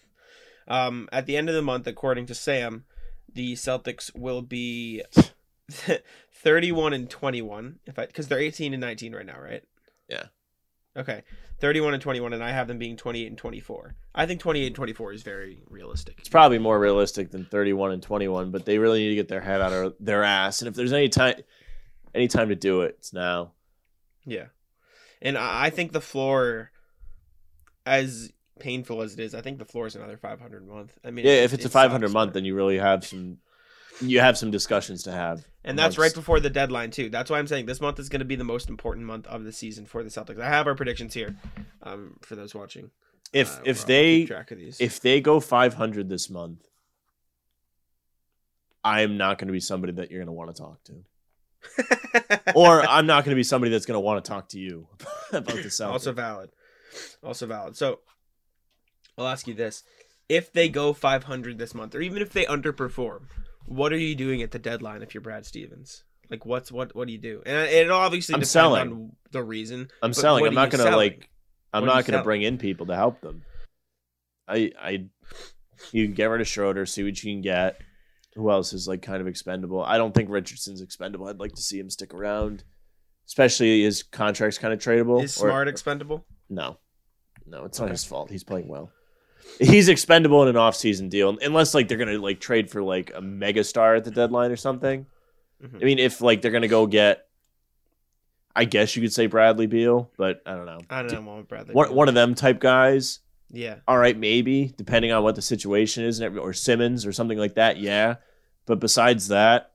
Um, 0.68 1.08
at 1.10 1.26
the 1.26 1.36
end 1.36 1.48
of 1.48 1.54
the 1.56 1.62
month, 1.62 1.88
according 1.88 2.26
to 2.26 2.34
Sam, 2.34 2.84
the 3.32 3.54
Celtics 3.54 4.14
will 4.16 4.40
be 4.40 5.02
thirty-one 6.32 6.92
and 6.92 7.08
twenty-one. 7.10 7.78
If 7.86 7.98
I 7.98 8.06
because 8.06 8.28
they're 8.28 8.38
eighteen 8.38 8.72
and 8.74 8.80
nineteen 8.80 9.14
right 9.14 9.26
now, 9.26 9.40
right? 9.40 9.62
Yeah. 10.08 10.24
Okay. 10.96 11.22
Thirty-one 11.60 11.92
and 11.92 12.02
twenty-one, 12.02 12.32
and 12.32 12.42
I 12.42 12.50
have 12.50 12.68
them 12.68 12.78
being 12.78 12.96
twenty-eight 12.96 13.26
and 13.26 13.36
twenty-four. 13.38 13.94
I 14.14 14.26
think 14.26 14.40
twenty-eight 14.40 14.68
and 14.68 14.74
twenty-four 14.76 15.12
is 15.12 15.22
very 15.22 15.62
realistic. 15.68 16.16
It's 16.18 16.28
probably 16.28 16.58
more 16.58 16.78
realistic 16.78 17.30
than 17.30 17.44
31 17.44 17.92
and 17.92 18.02
21, 18.02 18.50
but 18.50 18.64
they 18.64 18.78
really 18.78 19.00
need 19.00 19.10
to 19.10 19.14
get 19.14 19.28
their 19.28 19.42
head 19.42 19.60
out 19.60 19.72
of 19.72 19.94
their 20.00 20.24
ass. 20.24 20.62
And 20.62 20.68
if 20.68 20.74
there's 20.74 20.92
any 20.92 21.08
time 21.08 21.34
any 22.14 22.28
time 22.28 22.48
to 22.48 22.56
do 22.56 22.80
it, 22.80 22.96
it's 22.98 23.12
now. 23.12 23.52
Yeah. 24.24 24.46
And 25.22 25.36
I 25.36 25.70
think 25.70 25.92
the 25.92 26.00
floor, 26.00 26.70
as 27.84 28.32
painful 28.58 29.02
as 29.02 29.14
it 29.14 29.20
is, 29.20 29.34
I 29.34 29.42
think 29.42 29.58
the 29.58 29.64
floor 29.64 29.86
is 29.86 29.96
another 29.96 30.16
500 30.16 30.66
month. 30.66 30.98
I 31.04 31.10
mean, 31.10 31.26
Yeah, 31.26 31.44
if 31.44 31.52
it's 31.52 31.64
a 31.64 31.68
500 31.68 32.10
month, 32.10 32.32
then 32.32 32.44
you 32.44 32.54
really 32.54 32.78
have 32.78 33.06
some 33.06 33.38
you 34.00 34.20
have 34.20 34.36
some 34.38 34.50
discussions 34.50 35.02
to 35.04 35.12
have. 35.12 35.44
and 35.64 35.78
that's 35.78 35.98
right 35.98 36.14
before 36.14 36.40
the 36.40 36.50
deadline 36.50 36.90
too. 36.90 37.08
That's 37.10 37.30
why 37.30 37.38
I'm 37.38 37.46
saying 37.46 37.66
this 37.66 37.80
month 37.80 37.98
is 37.98 38.08
going 38.08 38.20
to 38.20 38.24
be 38.26 38.36
the 38.36 38.44
most 38.44 38.68
important 38.68 39.06
month 39.06 39.26
of 39.26 39.44
the 39.44 39.52
season 39.52 39.86
for 39.86 40.02
the 40.02 40.10
Celtics. 40.10 40.40
I 40.40 40.48
have 40.48 40.66
our 40.66 40.74
predictions 40.74 41.14
here, 41.14 41.36
um, 41.82 42.16
for 42.22 42.34
those 42.36 42.54
watching. 42.54 42.90
If 43.32 43.58
Uh, 43.58 43.62
if 43.64 43.86
they 43.86 44.24
track 44.26 44.50
of 44.50 44.58
these, 44.58 44.80
if 44.80 45.00
they 45.00 45.20
go 45.20 45.38
500 45.40 46.08
this 46.08 46.28
month, 46.30 46.66
I'm 48.82 49.16
not 49.16 49.38
going 49.38 49.48
to 49.48 49.52
be 49.52 49.60
somebody 49.60 49.92
that 49.94 50.10
you're 50.10 50.20
going 50.20 50.26
to 50.26 50.32
want 50.32 50.54
to 50.56 50.62
talk 50.62 50.82
to, 50.84 52.52
or 52.54 52.82
I'm 52.82 53.06
not 53.06 53.24
going 53.24 53.32
to 53.32 53.36
be 53.36 53.42
somebody 53.42 53.70
that's 53.70 53.86
going 53.86 53.96
to 53.96 54.00
want 54.00 54.24
to 54.24 54.28
talk 54.28 54.48
to 54.50 54.58
you 54.58 54.88
about 55.32 55.54
the 55.54 55.64
Celtics. 55.68 55.86
also 55.92 56.12
valid, 56.12 56.50
also 57.22 57.46
valid. 57.46 57.76
So 57.76 58.00
I'll 59.18 59.28
ask 59.28 59.46
you 59.46 59.54
this: 59.54 59.84
If 60.28 60.52
they 60.52 60.68
go 60.70 60.92
500 60.94 61.58
this 61.58 61.74
month, 61.74 61.94
or 61.94 62.00
even 62.00 62.22
if 62.22 62.32
they 62.32 62.46
underperform, 62.46 63.24
what 63.70 63.92
are 63.92 63.98
you 63.98 64.14
doing 64.16 64.42
at 64.42 64.50
the 64.50 64.58
deadline 64.58 65.00
if 65.02 65.14
you're 65.14 65.20
Brad 65.20 65.46
Stevens? 65.46 66.02
Like, 66.28 66.44
what's 66.44 66.70
what? 66.70 66.94
What 66.94 67.06
do 67.06 67.12
you 67.12 67.18
do? 67.18 67.42
And 67.46 67.70
it 67.70 67.90
obviously 67.90 68.34
I'm 68.34 68.40
depends 68.40 68.50
selling. 68.50 68.80
on 68.92 69.12
the 69.30 69.42
reason. 69.42 69.88
I'm 70.02 70.12
selling. 70.12 70.46
I'm 70.46 70.54
not 70.54 70.70
to 70.72 70.76
selling? 70.76 70.92
like. 70.94 71.28
I'm 71.72 71.82
What 71.82 71.86
not 71.94 72.04
to 72.06 72.10
selling? 72.12 72.24
bring 72.24 72.42
in 72.42 72.58
people 72.58 72.86
to 72.86 72.96
help 72.96 73.20
them. 73.20 73.42
I 74.48 74.72
I 74.80 74.90
you 75.92 76.06
can 76.06 76.14
get 76.14 76.26
rid 76.26 76.40
of 76.40 76.48
Schroeder, 76.48 76.84
see 76.86 77.04
what 77.04 77.22
you 77.22 77.32
can 77.32 77.40
get. 77.42 77.78
Who 78.34 78.50
else 78.50 78.72
is 78.72 78.86
like 78.88 79.02
kind 79.02 79.20
of 79.20 79.26
expendable? 79.26 79.82
I 79.82 79.96
don't 79.98 80.14
think 80.14 80.30
Richardson's 80.30 80.80
expendable. 80.82 81.28
I'd 81.28 81.38
like 81.40 81.54
to 81.54 81.62
see 81.62 81.78
him 81.78 81.90
stick 81.90 82.12
around, 82.14 82.64
especially 83.26 83.82
his 83.82 84.02
contract's 84.02 84.58
kind 84.58 84.72
of 84.74 84.78
tradable. 84.80 85.22
Is 85.22 85.36
or- 85.38 85.48
Smart 85.48 85.68
expendable? 85.68 86.26
No, 86.48 86.78
no, 87.46 87.64
it's 87.64 87.78
not 87.80 87.90
his 87.90 88.04
fault. 88.04 88.30
He's 88.30 88.44
playing 88.44 88.68
well. 88.68 88.90
He's 89.58 89.88
expendable 89.88 90.42
in 90.42 90.48
an 90.48 90.56
off-season 90.56 91.08
deal, 91.08 91.36
unless 91.42 91.74
like 91.74 91.88
they're 91.88 91.98
gonna 91.98 92.18
like 92.18 92.40
trade 92.40 92.70
for 92.70 92.82
like 92.82 93.12
a 93.14 93.20
mega 93.20 93.62
star 93.64 93.94
at 93.94 94.04
the 94.04 94.10
deadline 94.10 94.50
or 94.50 94.56
something. 94.56 95.06
Mhm. 95.62 95.82
I 95.82 95.84
mean, 95.84 95.98
if 95.98 96.20
like 96.20 96.40
they're 96.42 96.50
gonna 96.50 96.68
go 96.68 96.86
get, 96.86 97.26
I 98.56 98.64
guess 98.64 98.96
you 98.96 99.02
could 99.02 99.12
say 99.12 99.26
Bradley 99.26 99.66
Beal, 99.66 100.10
but 100.16 100.42
I 100.46 100.54
don't 100.54 100.66
know. 100.66 100.80
I 100.88 101.02
don't 101.02 101.24
know, 101.24 101.44
Bradley. 101.46 101.74
One 101.74 101.94
one 101.94 102.08
of 102.08 102.14
them 102.14 102.34
type 102.34 102.58
guys. 102.60 103.20
Yeah. 103.52 103.76
All 103.88 103.98
right, 103.98 104.16
maybe 104.16 104.72
depending 104.76 105.12
on 105.12 105.22
what 105.22 105.34
the 105.34 105.42
situation 105.42 106.04
is, 106.04 106.20
or 106.22 106.52
Simmons 106.52 107.04
or 107.04 107.12
something 107.12 107.38
like 107.38 107.54
that. 107.54 107.78
Yeah, 107.78 108.16
but 108.66 108.80
besides 108.80 109.28
that, 109.28 109.72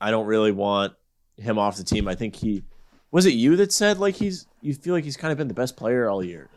I 0.00 0.10
don't 0.10 0.26
really 0.26 0.52
want 0.52 0.94
him 1.36 1.58
off 1.58 1.76
the 1.76 1.84
team. 1.84 2.08
I 2.08 2.14
think 2.14 2.34
he 2.34 2.64
was 3.10 3.26
it 3.26 3.34
you 3.34 3.56
that 3.56 3.72
said 3.72 3.98
like 3.98 4.16
he's 4.16 4.46
you 4.60 4.74
feel 4.74 4.94
like 4.94 5.04
he's 5.04 5.16
kind 5.16 5.32
of 5.32 5.38
been 5.38 5.48
the 5.48 5.54
best 5.54 5.76
player 5.76 6.08
all 6.08 6.24
year. 6.24 6.48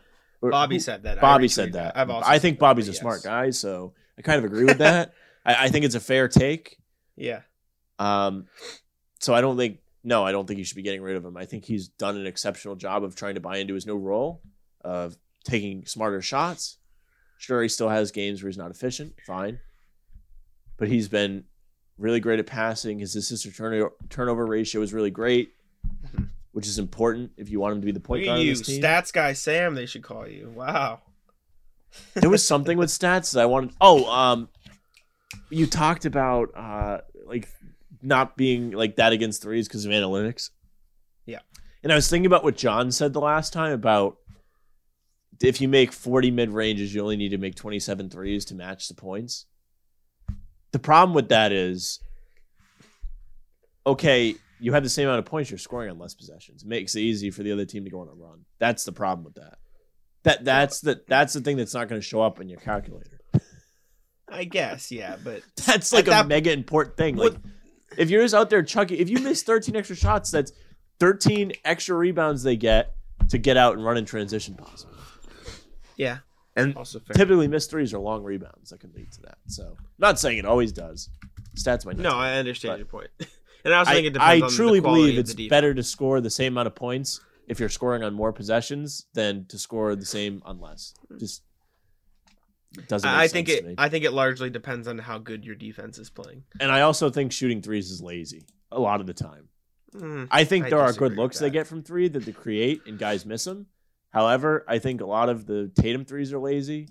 Bobby 0.50 0.78
said 0.78 1.04
that. 1.04 1.20
Bobby 1.20 1.48
said 1.48 1.74
that. 1.74 1.96
Also 1.96 2.28
I 2.28 2.38
think 2.38 2.58
that, 2.58 2.60
Bobby's 2.60 2.88
a 2.88 2.92
but 2.92 2.98
smart 2.98 3.22
guy, 3.22 3.50
so 3.50 3.94
I 4.18 4.22
kind 4.22 4.38
of 4.38 4.44
agree 4.44 4.64
with 4.64 4.78
that. 4.78 5.14
I, 5.44 5.66
I 5.66 5.68
think 5.68 5.84
it's 5.84 5.94
a 5.94 6.00
fair 6.00 6.28
take. 6.28 6.78
Yeah. 7.16 7.40
Um, 7.98 8.46
so 9.20 9.34
I 9.34 9.40
don't 9.40 9.56
think 9.56 9.78
no, 10.04 10.24
I 10.24 10.32
don't 10.32 10.46
think 10.46 10.58
you 10.58 10.64
should 10.64 10.76
be 10.76 10.82
getting 10.82 11.02
rid 11.02 11.16
of 11.16 11.24
him. 11.24 11.36
I 11.36 11.44
think 11.44 11.64
he's 11.64 11.88
done 11.88 12.16
an 12.16 12.26
exceptional 12.26 12.74
job 12.74 13.04
of 13.04 13.14
trying 13.14 13.34
to 13.36 13.40
buy 13.40 13.58
into 13.58 13.74
his 13.74 13.86
new 13.86 13.96
role 13.96 14.42
of 14.80 15.16
taking 15.44 15.86
smarter 15.86 16.20
shots. 16.20 16.78
Sure, 17.38 17.62
he 17.62 17.68
still 17.68 17.88
has 17.88 18.10
games 18.10 18.42
where 18.42 18.48
he's 18.48 18.58
not 18.58 18.70
efficient, 18.70 19.14
fine, 19.26 19.60
but 20.76 20.88
he's 20.88 21.08
been 21.08 21.44
really 21.98 22.20
great 22.20 22.38
at 22.38 22.46
passing. 22.46 22.98
His 22.98 23.14
assist 23.14 23.56
turnover 23.56 23.92
turnover 24.08 24.46
ratio 24.46 24.82
is 24.82 24.92
really 24.92 25.10
great. 25.10 25.52
which 26.52 26.66
is 26.66 26.78
important 26.78 27.32
if 27.36 27.48
you 27.50 27.60
want 27.60 27.74
him 27.74 27.80
to 27.80 27.86
be 27.86 27.92
the 27.92 28.00
point 28.00 28.24
guard 28.24 28.40
you, 28.40 28.52
stats 28.52 29.12
guy 29.12 29.32
Sam. 29.32 29.74
They 29.74 29.86
should 29.86 30.02
call 30.02 30.28
you. 30.28 30.52
Wow. 30.54 31.00
there 32.14 32.30
was 32.30 32.46
something 32.46 32.78
with 32.78 32.90
stats 32.90 33.32
that 33.32 33.40
I 33.42 33.46
wanted. 33.46 33.74
Oh, 33.80 34.10
um, 34.10 34.48
you 35.50 35.66
talked 35.66 36.04
about 36.04 36.50
uh 36.56 36.98
like 37.26 37.48
not 38.02 38.36
being 38.36 38.72
like 38.72 38.96
that 38.96 39.12
against 39.12 39.42
threes 39.42 39.68
because 39.68 39.84
of 39.84 39.92
analytics. 39.92 40.50
Yeah. 41.26 41.40
and 41.82 41.92
I 41.92 41.94
was 41.94 42.08
thinking 42.08 42.26
about 42.26 42.44
what 42.44 42.56
John 42.56 42.90
said 42.90 43.12
the 43.12 43.20
last 43.20 43.52
time 43.52 43.72
about 43.72 44.16
if 45.40 45.60
you 45.60 45.68
make 45.68 45.92
40 45.92 46.30
mid 46.30 46.50
ranges, 46.50 46.94
you 46.94 47.02
only 47.02 47.16
need 47.16 47.30
to 47.30 47.38
make 47.38 47.54
27 47.54 48.10
threes 48.10 48.44
to 48.46 48.54
match 48.54 48.88
the 48.88 48.94
points. 48.94 49.46
The 50.72 50.78
problem 50.78 51.14
with 51.14 51.28
that 51.28 51.52
is, 51.52 52.00
okay, 53.86 54.36
you 54.62 54.72
have 54.72 54.82
the 54.82 54.88
same 54.88 55.06
amount 55.08 55.18
of 55.18 55.24
points, 55.26 55.50
you're 55.50 55.58
scoring 55.58 55.90
on 55.90 55.98
less 55.98 56.14
possessions. 56.14 56.62
It 56.62 56.68
makes 56.68 56.94
it 56.94 57.00
easy 57.00 57.30
for 57.30 57.42
the 57.42 57.52
other 57.52 57.64
team 57.64 57.84
to 57.84 57.90
go 57.90 58.00
on 58.00 58.08
a 58.08 58.12
run. 58.14 58.44
That's 58.58 58.84
the 58.84 58.92
problem 58.92 59.24
with 59.24 59.34
that. 59.34 59.58
That 60.24 60.44
that's 60.44 60.80
the 60.80 61.02
that's 61.08 61.32
the 61.32 61.40
thing 61.40 61.56
that's 61.56 61.74
not 61.74 61.88
going 61.88 62.00
to 62.00 62.06
show 62.06 62.22
up 62.22 62.40
in 62.40 62.48
your 62.48 62.60
calculator. 62.60 63.20
I 64.28 64.44
guess. 64.44 64.90
Yeah, 64.90 65.16
but 65.22 65.42
That's 65.66 65.92
like 65.92 66.06
a 66.06 66.10
that- 66.10 66.26
mega 66.28 66.52
important 66.52 66.96
thing. 66.96 67.16
What- 67.16 67.32
Like 67.34 67.42
if 67.98 68.08
you're 68.08 68.22
just 68.22 68.34
out 68.34 68.48
there 68.48 68.62
chucking, 68.62 68.98
if 68.98 69.10
you 69.10 69.18
miss 69.18 69.42
13 69.42 69.76
extra 69.76 69.94
shots, 69.96 70.30
that's 70.30 70.52
13 71.00 71.52
extra 71.66 71.94
rebounds 71.96 72.42
they 72.42 72.56
get 72.56 72.94
to 73.28 73.36
get 73.36 73.56
out 73.58 73.74
and 73.76 73.84
run 73.84 73.98
in 73.98 74.04
transition 74.06 74.54
possible. 74.54 74.94
yeah. 75.96 76.18
And 76.56 76.76
Also 76.76 76.98
fair. 77.00 77.14
typically 77.14 77.48
missed 77.48 77.70
threes 77.70 77.92
are 77.94 77.98
long 77.98 78.22
rebounds 78.22 78.70
that 78.70 78.80
can 78.80 78.92
lead 78.94 79.10
to 79.12 79.22
that. 79.22 79.38
So 79.48 79.76
not 79.98 80.18
saying 80.20 80.38
it 80.38 80.44
always 80.46 80.70
does. 80.72 81.10
Stats 81.56 81.84
might 81.84 81.96
not. 81.98 82.02
No. 82.02 82.16
I 82.16 82.34
understand 82.34 82.72
But- 82.72 82.78
your 82.78 82.86
point. 82.86 83.10
And 83.64 83.72
I 83.74 83.78
also 83.78 83.90
I, 83.92 83.94
think 83.94 84.06
it 84.08 84.20
I 84.20 84.36
depends 84.36 84.52
on 84.54 84.56
truly 84.56 84.80
believe 84.80 85.18
it's 85.18 85.34
better 85.48 85.72
to 85.74 85.82
score 85.82 86.20
the 86.20 86.30
same 86.30 86.54
amount 86.54 86.66
of 86.66 86.74
points 86.74 87.20
if 87.46 87.60
you're 87.60 87.68
scoring 87.68 88.02
on 88.02 88.12
more 88.14 88.32
possessions 88.32 89.06
than 89.14 89.46
to 89.46 89.58
score 89.58 89.94
the 89.96 90.06
same 90.06 90.42
on 90.44 90.60
less. 90.60 90.94
Just 91.18 91.42
doesn't. 92.88 93.08
Make 93.10 93.16
I 93.18 93.22
sense 93.26 93.32
think 93.32 93.48
to 93.48 93.52
it. 93.54 93.66
me. 93.66 93.74
I 93.78 93.88
think 93.88 94.04
it 94.04 94.12
largely 94.12 94.50
depends 94.50 94.88
on 94.88 94.98
how 94.98 95.18
good 95.18 95.44
your 95.44 95.54
defense 95.54 95.98
is 95.98 96.10
playing. 96.10 96.44
and 96.60 96.70
I 96.72 96.80
also 96.82 97.10
think 97.10 97.32
shooting 97.32 97.60
threes 97.62 97.90
is 97.90 98.00
lazy 98.02 98.46
a 98.70 98.80
lot 98.80 99.00
of 99.00 99.06
the 99.06 99.14
time. 99.14 99.48
Mm, 99.94 100.28
I 100.30 100.44
think 100.44 100.66
I 100.66 100.70
there 100.70 100.80
are 100.80 100.92
good 100.92 101.16
looks 101.16 101.38
they 101.38 101.50
get 101.50 101.66
from 101.66 101.82
three 101.82 102.08
that 102.08 102.24
they 102.24 102.32
create, 102.32 102.80
and 102.86 102.98
guys 102.98 103.26
miss 103.26 103.44
them. 103.44 103.66
However, 104.10 104.64
I 104.66 104.78
think 104.78 105.00
a 105.02 105.06
lot 105.06 105.28
of 105.28 105.46
the 105.46 105.70
Tatum 105.78 106.04
threes 106.06 106.32
are 106.32 106.38
lazy, 106.38 106.88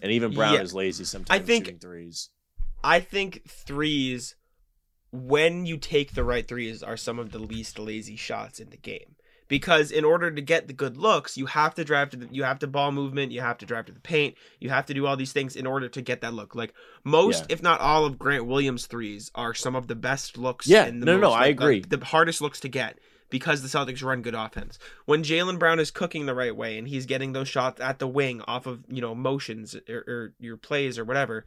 and 0.00 0.12
even 0.12 0.32
Brown 0.32 0.54
Yeah. 0.54 0.60
is 0.62 0.72
lazy 0.72 1.04
sometimes. 1.04 1.40
I 1.40 1.44
think- 1.44 1.64
shooting 1.66 1.80
threes. 1.80 2.30
I 2.84 3.00
think 3.00 3.42
threes, 3.48 4.36
when 5.12 5.66
you 5.66 5.76
take 5.76 6.14
the 6.14 6.24
right 6.24 6.46
threes, 6.46 6.82
are 6.82 6.96
some 6.96 7.18
of 7.18 7.32
the 7.32 7.38
least 7.38 7.78
lazy 7.78 8.16
shots 8.16 8.60
in 8.60 8.70
the 8.70 8.76
game. 8.76 9.14
Because 9.48 9.90
in 9.90 10.04
order 10.04 10.30
to 10.30 10.42
get 10.42 10.66
the 10.66 10.74
good 10.74 10.98
looks, 10.98 11.38
you 11.38 11.46
have 11.46 11.74
to 11.76 11.84
drive 11.84 12.10
to 12.10 12.18
the, 12.18 12.28
you 12.30 12.42
have 12.42 12.58
to 12.58 12.66
ball 12.66 12.92
movement, 12.92 13.32
you 13.32 13.40
have 13.40 13.56
to 13.58 13.64
drive 13.66 13.86
to 13.86 13.92
the 13.92 14.00
paint, 14.00 14.34
you 14.60 14.68
have 14.68 14.84
to 14.86 14.92
do 14.94 15.06
all 15.06 15.16
these 15.16 15.32
things 15.32 15.56
in 15.56 15.66
order 15.66 15.88
to 15.88 16.02
get 16.02 16.20
that 16.20 16.34
look. 16.34 16.54
Like 16.54 16.74
most, 17.02 17.46
Yeah. 17.48 17.54
if 17.54 17.62
not 17.62 17.80
all, 17.80 18.04
of 18.04 18.18
Grant 18.18 18.44
Williams' 18.44 18.84
threes 18.84 19.30
are 19.34 19.54
some 19.54 19.74
of 19.74 19.86
the 19.86 19.94
best 19.94 20.36
looks. 20.36 20.66
Yeah, 20.66 20.84
in 20.86 21.00
the 21.00 21.06
no, 21.06 21.12
no, 21.14 21.20
no, 21.20 21.28
most, 21.28 21.36
I 21.36 21.40
like, 21.46 21.56
the- 21.58 21.64
agree. 21.64 21.80
The, 21.80 22.04
hardest 22.04 22.42
looks 22.42 22.60
to 22.60 22.68
get 22.68 22.98
because 23.30 23.62
the 23.62 23.68
Celtics 23.68 24.04
run 24.04 24.20
good 24.20 24.34
offense. 24.34 24.78
When 25.06 25.22
Jaylen 25.22 25.58
Brown 25.58 25.80
is 25.80 25.90
cooking 25.90 26.26
the 26.26 26.34
right 26.34 26.54
way 26.54 26.76
and 26.76 26.86
he's 26.86 27.06
getting 27.06 27.32
those 27.32 27.48
shots 27.48 27.80
at 27.80 28.00
the 28.00 28.06
wing 28.08 28.42
off 28.46 28.66
of 28.66 28.84
you 28.88 29.00
know 29.00 29.14
motions 29.14 29.74
or, 29.88 30.04
or 30.06 30.32
your 30.38 30.58
plays 30.58 30.98
or 30.98 31.04
whatever, 31.06 31.46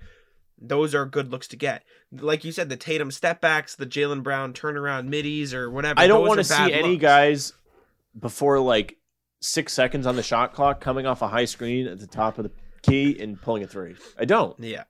Those 0.61 0.93
are 0.93 1.05
good 1.05 1.31
looks 1.31 1.47
to 1.49 1.55
get. 1.55 1.83
Like 2.11 2.43
you 2.43 2.51
said, 2.51 2.69
the 2.69 2.77
Tatum 2.77 3.09
step 3.09 3.41
backs, 3.41 3.75
the 3.75 3.85
Jaylen 3.87 4.21
Brown 4.21 4.53
turnaround 4.53 5.07
middies, 5.07 5.53
or 5.53 5.69
whatever. 5.71 5.99
I 5.99 6.07
don't 6.07 6.27
want 6.27 6.37
to 6.37 6.43
see 6.43 6.71
any 6.71 6.91
looks. 6.91 7.01
guys 7.01 7.53
before 8.19 8.59
like 8.59 8.97
six 9.39 9.73
seconds 9.73 10.05
on 10.05 10.15
the 10.15 10.23
shot 10.23 10.53
clock 10.53 10.79
coming 10.79 11.05
off 11.07 11.21
a 11.21 11.27
high 11.27 11.45
screen 11.45 11.87
at 11.87 11.99
the 11.99 12.07
top 12.07 12.37
of 12.37 12.43
the 12.43 12.51
key 12.83 13.19
and 13.19 13.41
pulling 13.41 13.63
a 13.63 13.67
three. 13.67 13.95
I 14.19 14.25
don't. 14.25 14.57
Yeah, 14.59 14.83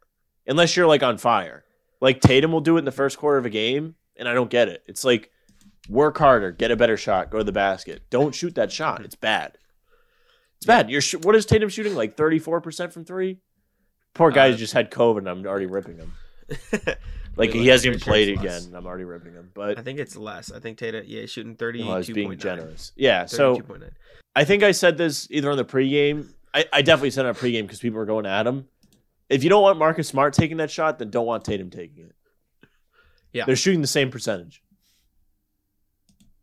Unless 0.46 0.76
you're 0.76 0.88
like 0.88 1.04
on 1.04 1.18
fire. 1.18 1.64
Like 2.02 2.20
Tatum 2.20 2.52
will 2.52 2.62
do 2.62 2.76
it 2.76 2.80
in 2.80 2.86
the 2.86 2.92
first 2.92 3.18
quarter 3.18 3.38
of 3.38 3.46
a 3.46 3.50
game, 3.50 3.96
and 4.18 4.28
I 4.28 4.34
don't 4.34 4.50
get 4.50 4.68
it. 4.68 4.84
It's 4.88 5.06
like 5.06 5.30
work 5.88 6.18
harder, 6.18 6.52
get 6.52 6.72
a 6.72 6.76
better 6.76 6.98
shot, 6.98 7.30
go 7.30 7.38
to 7.38 7.44
the 7.44 7.52
basket. 7.52 8.04
Don't 8.10 8.36
shoot 8.36 8.56
that 8.56 8.72
shot. 8.72 9.06
It's 9.06 9.16
bad. 9.16 9.58
It's 10.58 10.66
bad. 10.66 10.90
You're 10.90 11.02
sh- 11.02 11.16
what 11.16 11.36
is 11.36 11.46
Tatum 11.46 11.70
shooting 11.70 11.96
like 11.96 12.16
34% 12.18 12.92
from 12.92 13.06
3? 13.06 13.40
Poor 14.14 14.32
guy's 14.32 14.55
Uh, 14.55 14.57
just 14.57 14.74
had 14.74 14.91
COVID 14.91 15.20
and 15.20 15.28
I'm 15.30 15.45
already 15.45 15.66
ripping 15.68 15.97
him. 15.97 16.14
Like 17.38 17.51
he 17.51 17.68
hasn't 17.68 17.88
even 17.88 17.99
sure 17.99 18.12
played 18.12 18.38
again 18.38 18.62
and 18.64 18.76
I'm 18.76 18.86
already 18.86 19.05
ripping 19.05 19.32
him. 19.34 19.51
But 19.53 19.80
I 19.80 19.82
think 19.84 19.99
it's 19.99 20.18
less. 20.18 20.51
I 20.51 20.59
think 20.59 20.78
Tatum, 20.78 21.05
yeah, 21.07 21.22
he's 21.22 21.32
shooting 21.32 21.55
thirty. 21.55 21.82
well, 21.82 21.93
I 21.93 21.97
was 21.99 22.09
being 22.09 22.38
generous. 22.38 22.91
Yeah, 22.97 23.26
so 23.26 23.57
I 24.36 24.43
think 24.43 24.64
I 24.64 24.72
said 24.72 24.97
this 24.97 25.28
either 25.32 25.49
on 25.49 25.55
the 25.55 25.64
pregame. 25.64 26.28
I, 26.53 26.66
I 26.74 26.82
definitely 26.82 27.12
said 27.12 27.26
it 27.26 27.30
on 27.30 27.36
pregame 27.36 27.62
because 27.62 27.80
people 27.80 27.99
were 27.99 28.05
going 28.05 28.26
at 28.26 28.45
him. 28.45 28.68
If 29.30 29.45
you 29.45 29.49
don't 29.49 29.62
want 29.64 29.80
Marcus 29.80 30.09
Smart 30.09 30.34
taking 30.34 30.57
that 30.57 30.70
shot, 30.70 30.99
then 30.99 31.09
don't 31.09 31.26
want 31.26 31.45
Tatum 31.45 31.70
taking 31.70 32.03
it. 32.07 32.16
Yeah. 33.32 33.45
They're 33.45 33.55
shooting 33.55 33.80
the 33.80 33.88
same 33.88 34.12
percentage. 34.12 34.62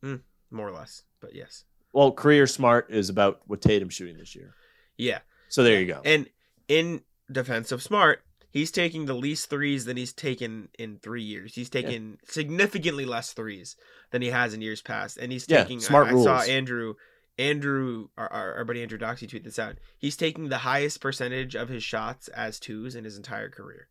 more 0.03 0.69
or 0.69 0.73
less, 0.73 1.03
but 1.21 1.35
yes, 1.35 1.65
Well, 1.93 2.13
career 2.13 2.47
Smart 2.47 2.87
is 2.91 3.11
about 3.11 3.43
what 3.47 3.61
Tatum's 3.61 3.93
shooting 3.93 4.17
this 4.17 4.35
year. 4.35 4.55
yeah. 4.97 5.19
So 5.51 5.63
there 5.63 5.79
you 5.79 5.87
go. 5.87 6.01
And 6.05 6.29
in 6.69 7.03
defense 7.31 7.73
of 7.73 7.83
Smart, 7.83 8.23
he's 8.51 8.71
taking 8.71 9.07
the 9.07 9.15
least 9.15 9.51
threes 9.51 9.85
than 9.85 9.97
he's 9.97 10.13
taken 10.13 10.69
in 10.79 10.99
three 10.99 11.23
years. 11.23 11.55
He's 11.55 11.71
taken 11.71 12.19
significantly 12.29 13.05
less 13.05 13.33
threes 13.33 13.77
than 14.11 14.23
he 14.23 14.29
has 14.29 14.55
in 14.55 14.61
years 14.63 14.83
past, 14.83 15.19
and 15.19 15.31
he's 15.33 15.47
Yeah, 15.49 15.63
taking. 15.63 15.81
smart 15.81 16.09
I, 16.09 16.19
I 16.19 16.23
saw. 16.23 16.41
Andrew, 16.43 16.95
Andrew, 17.39 18.09
our, 18.17 18.31
our, 18.33 18.55
our 18.55 18.65
buddy 18.65 18.83
Andrew 18.83 18.99
Doxy 18.99 19.29
tweet 19.29 19.45
this 19.45 19.59
out. 19.59 19.77
He's 19.97 20.17
taking 20.17 20.49
the 20.49 20.59
highest 20.59 21.01
percentage 21.01 21.55
of 21.55 21.69
his 21.69 21.85
shots 21.85 22.29
as 22.29 22.59
twos 22.59 22.95
in 22.95 23.05
his 23.05 23.17
entire 23.17 23.49
career. 23.49 23.89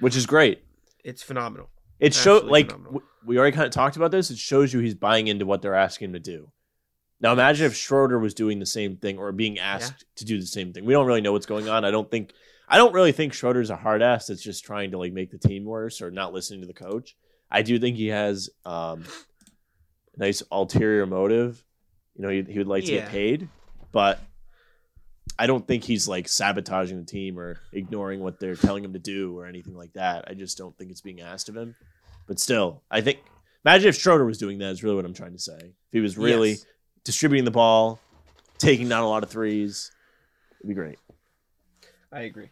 Which 0.00 0.16
is 0.16 0.26
great. 0.26 0.62
It's 1.02 1.22
phenomenal. 1.22 1.70
It 2.00 2.14
shows 2.14 2.44
like 2.44 2.70
phenomenal. 2.70 3.02
we 3.24 3.38
already 3.38 3.54
kind 3.54 3.66
of 3.66 3.72
talked 3.72 3.96
about 3.96 4.10
this. 4.10 4.30
It 4.30 4.38
shows 4.38 4.72
you 4.72 4.80
he's 4.80 4.94
buying 4.94 5.28
into 5.28 5.46
what 5.46 5.62
they're 5.62 5.74
asking 5.74 6.06
him 6.06 6.12
to 6.14 6.20
do. 6.20 6.50
Now 7.20 7.32
imagine 7.32 7.66
if 7.66 7.76
Schroeder 7.76 8.18
was 8.18 8.34
doing 8.34 8.58
the 8.58 8.66
same 8.66 8.96
thing 8.96 9.18
or 9.18 9.32
being 9.32 9.58
asked 9.58 10.04
to 10.16 10.24
do 10.24 10.38
the 10.38 10.46
same 10.46 10.72
thing. 10.72 10.84
We 10.84 10.92
don't 10.92 11.06
really 11.06 11.20
know 11.20 11.32
what's 11.32 11.46
going 11.46 11.68
on. 11.68 11.84
I 11.84 11.90
don't 11.90 12.10
think 12.10 12.32
I 12.68 12.76
don't 12.78 12.94
really 12.94 13.12
think 13.12 13.32
Schroeder's 13.32 13.70
a 13.70 13.76
hard 13.76 14.02
ass 14.02 14.26
that's 14.28 14.42
just 14.42 14.64
trying 14.64 14.90
to 14.92 14.98
like 14.98 15.12
make 15.12 15.30
the 15.30 15.38
team 15.38 15.64
worse 15.64 16.00
or 16.00 16.10
not 16.10 16.32
listening 16.32 16.60
to 16.62 16.66
the 16.66 16.72
coach. 16.72 17.16
I 17.50 17.62
do 17.62 17.78
think 17.78 17.96
he 17.96 18.08
has 18.08 18.48
um, 18.64 19.04
a 20.16 20.18
nice 20.18 20.42
ulterior 20.50 21.06
motive. 21.06 21.62
You 22.16 22.22
know, 22.22 22.28
he, 22.30 22.42
he 22.42 22.58
would 22.58 22.68
like 22.68 22.84
to 22.84 22.92
Yeah. 22.92 23.00
get 23.00 23.10
paid, 23.10 23.48
but 23.92 24.18
I 25.38 25.46
don't 25.46 25.66
think 25.66 25.84
he's 25.84 26.06
like 26.08 26.28
sabotaging 26.28 26.96
the 26.98 27.04
team 27.04 27.38
or 27.38 27.58
ignoring 27.72 28.20
what 28.20 28.38
they're 28.40 28.54
telling 28.56 28.84
him 28.84 28.92
to 28.92 28.98
do 28.98 29.36
or 29.36 29.46
anything 29.46 29.74
like 29.76 29.92
that. 29.94 30.24
I 30.28 30.34
just 30.34 30.56
don't 30.56 30.76
think 30.78 30.90
it's 30.90 31.00
being 31.00 31.20
asked 31.20 31.48
of 31.48 31.56
him. 31.56 31.74
But 32.26 32.38
still, 32.40 32.82
I 32.90 33.00
think 33.02 33.18
imagine 33.64 33.88
if 33.88 33.96
Schroeder 33.96 34.24
was 34.24 34.38
doing 34.38 34.58
that. 34.58 34.70
Is 34.70 34.82
really 34.82 34.96
what 34.96 35.04
I'm 35.04 35.12
trying 35.14 35.32
to 35.32 35.38
say. 35.38 35.58
If 35.58 35.92
he 35.92 36.00
was 36.00 36.16
really 36.16 36.50
Yes. 36.50 36.66
distributing 37.04 37.44
the 37.44 37.50
ball, 37.50 37.98
taking 38.58 38.88
down 38.88 39.02
a 39.02 39.08
lot 39.08 39.22
of 39.22 39.28
threes, 39.28 39.90
it'd 40.60 40.68
be 40.68 40.74
great. 40.74 40.98
I 42.14 42.22
agree. 42.22 42.50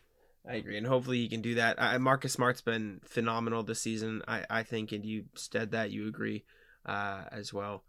I 0.49 0.55
agree, 0.55 0.77
and 0.77 0.87
hopefully 0.87 1.19
he 1.19 1.29
can 1.29 1.41
do 1.41 1.55
that. 1.55 1.81
I, 1.81 1.97
Marcus 1.99 2.33
Smart's 2.33 2.61
been 2.61 3.01
phenomenal 3.05 3.63
this 3.63 3.81
season. 3.81 4.23
I, 4.27 4.45
I 4.51 4.63
think, 4.65 4.91
and 4.91 5.07
you 5.07 5.27
said 5.37 5.71
that 5.71 5.93
you 5.93 6.09
agree 6.09 6.45
uh, 6.85 7.23
as 7.31 7.53
well. 7.55 7.85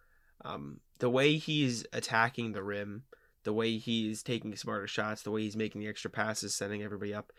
Um, 0.45 0.79
the 0.99 1.09
way 1.09 1.37
he's 1.37 1.83
attacking 1.93 2.51
the 2.51 2.61
rim, 2.61 3.05
the 3.43 3.53
way 3.53 3.77
he's 3.77 4.21
taking 4.21 4.55
smarter 4.55 4.85
shots, 4.85 5.23
the 5.23 5.31
way 5.31 5.41
he's 5.41 5.55
making 5.57 5.81
the 5.81 5.87
extra 5.87 6.11
passes, 6.11 6.53
setting 6.53 6.83
everybody 6.83 7.11
up, 7.11 7.31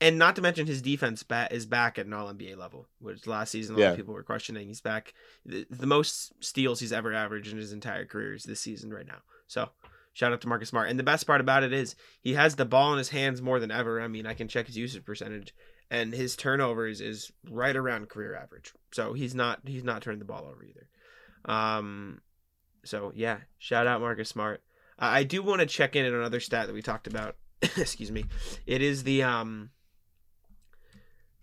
and 0.00 0.18
not 0.18 0.36
to 0.36 0.42
mention 0.42 0.66
his 0.66 0.80
defense 0.80 1.22
ba- 1.22 1.48
is 1.50 1.66
back 1.66 1.98
at 1.98 2.06
an 2.06 2.14
All 2.14 2.32
NBA 2.32 2.56
level, 2.56 2.86
which 2.98 3.26
last 3.26 3.50
season 3.50 3.74
a 3.74 3.78
lot 3.78 3.84
Yeah. 3.84 3.90
of 3.90 3.96
people 3.98 4.14
were 4.14 4.22
questioning. 4.22 4.68
He's 4.68 4.80
back. 4.80 5.12
The, 5.44 5.66
the 5.68 5.86
most 5.86 6.32
steals 6.42 6.80
he's 6.80 6.92
ever 6.94 7.12
averaged 7.12 7.52
in 7.52 7.58
his 7.58 7.72
entire 7.72 8.06
career 8.06 8.32
is 8.34 8.44
this 8.44 8.60
season 8.60 8.90
right 8.90 9.06
now. 9.06 9.18
So 9.46 9.68
shout 10.16 10.32
out 10.32 10.40
to 10.40 10.48
Marcus 10.48 10.70
Smart. 10.70 10.88
And 10.88 10.98
the 10.98 11.04
best 11.04 11.26
part 11.26 11.42
about 11.42 11.62
it 11.62 11.74
is 11.74 11.94
he 12.22 12.32
has 12.34 12.56
the 12.56 12.64
ball 12.64 12.92
in 12.92 12.98
his 12.98 13.10
hands 13.10 13.42
more 13.42 13.60
than 13.60 13.70
ever. 13.70 14.00
I 14.00 14.08
mean, 14.08 14.26
I 14.26 14.32
can 14.32 14.48
check 14.48 14.66
his 14.66 14.76
usage 14.76 15.04
percentage, 15.04 15.54
and 15.90 16.14
his 16.14 16.36
turnovers 16.36 17.02
is 17.02 17.30
right 17.50 17.76
around 17.76 18.08
career 18.08 18.34
average. 18.34 18.72
So 18.92 19.12
he's 19.12 19.34
not 19.34 19.60
he's 19.66 19.84
not 19.84 20.00
turning 20.00 20.18
the 20.18 20.24
ball 20.24 20.48
over 20.50 20.64
either. 20.64 20.88
Um, 21.44 22.22
so 22.82 23.12
yeah, 23.14 23.40
shout 23.58 23.86
out 23.86 24.00
Marcus 24.00 24.30
Smart. 24.30 24.62
I 24.98 25.22
do 25.22 25.42
want 25.42 25.60
to 25.60 25.66
check 25.66 25.94
in 25.94 26.06
on 26.06 26.14
another 26.14 26.40
stat 26.40 26.66
that 26.66 26.72
we 26.72 26.80
talked 26.80 27.06
about. 27.06 27.36
Excuse 27.62 28.10
me. 28.10 28.24
It 28.64 28.80
is 28.80 29.04
the 29.04 29.22
um 29.22 29.68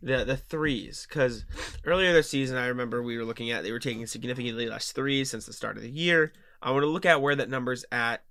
the 0.01 0.25
the 0.25 0.35
threes 0.35 1.05
because 1.07 1.45
earlier 1.85 2.11
this 2.11 2.27
season 2.27 2.57
I 2.57 2.65
remember 2.67 3.03
we 3.03 3.19
were 3.19 3.23
looking 3.23 3.51
at 3.51 3.63
they 3.63 3.71
were 3.71 3.77
taking 3.77 4.07
significantly 4.07 4.67
less 4.67 4.91
threes 4.91 5.29
since 5.29 5.45
the 5.45 5.53
start 5.53 5.77
of 5.77 5.83
the 5.83 5.91
year. 5.91 6.33
I 6.59 6.71
want 6.71 6.81
to 6.81 6.87
look 6.87 7.05
at 7.05 7.21
where 7.21 7.35
that 7.35 7.51
number's 7.51 7.85
at. 7.91 8.23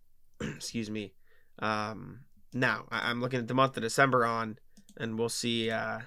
excuse 0.57 0.91
me. 0.91 1.15
Um, 1.59 2.21
now 2.53 2.87
I- 2.91 3.11
I'm 3.11 3.21
looking 3.21 3.39
at 3.41 3.49
the 3.49 3.55
month 3.55 3.77
of 3.77 3.83
December 3.83 4.25
on, 4.25 4.59
and 4.97 5.19
we'll 5.19 5.29
see 5.29 5.71
uh, 5.71 6.01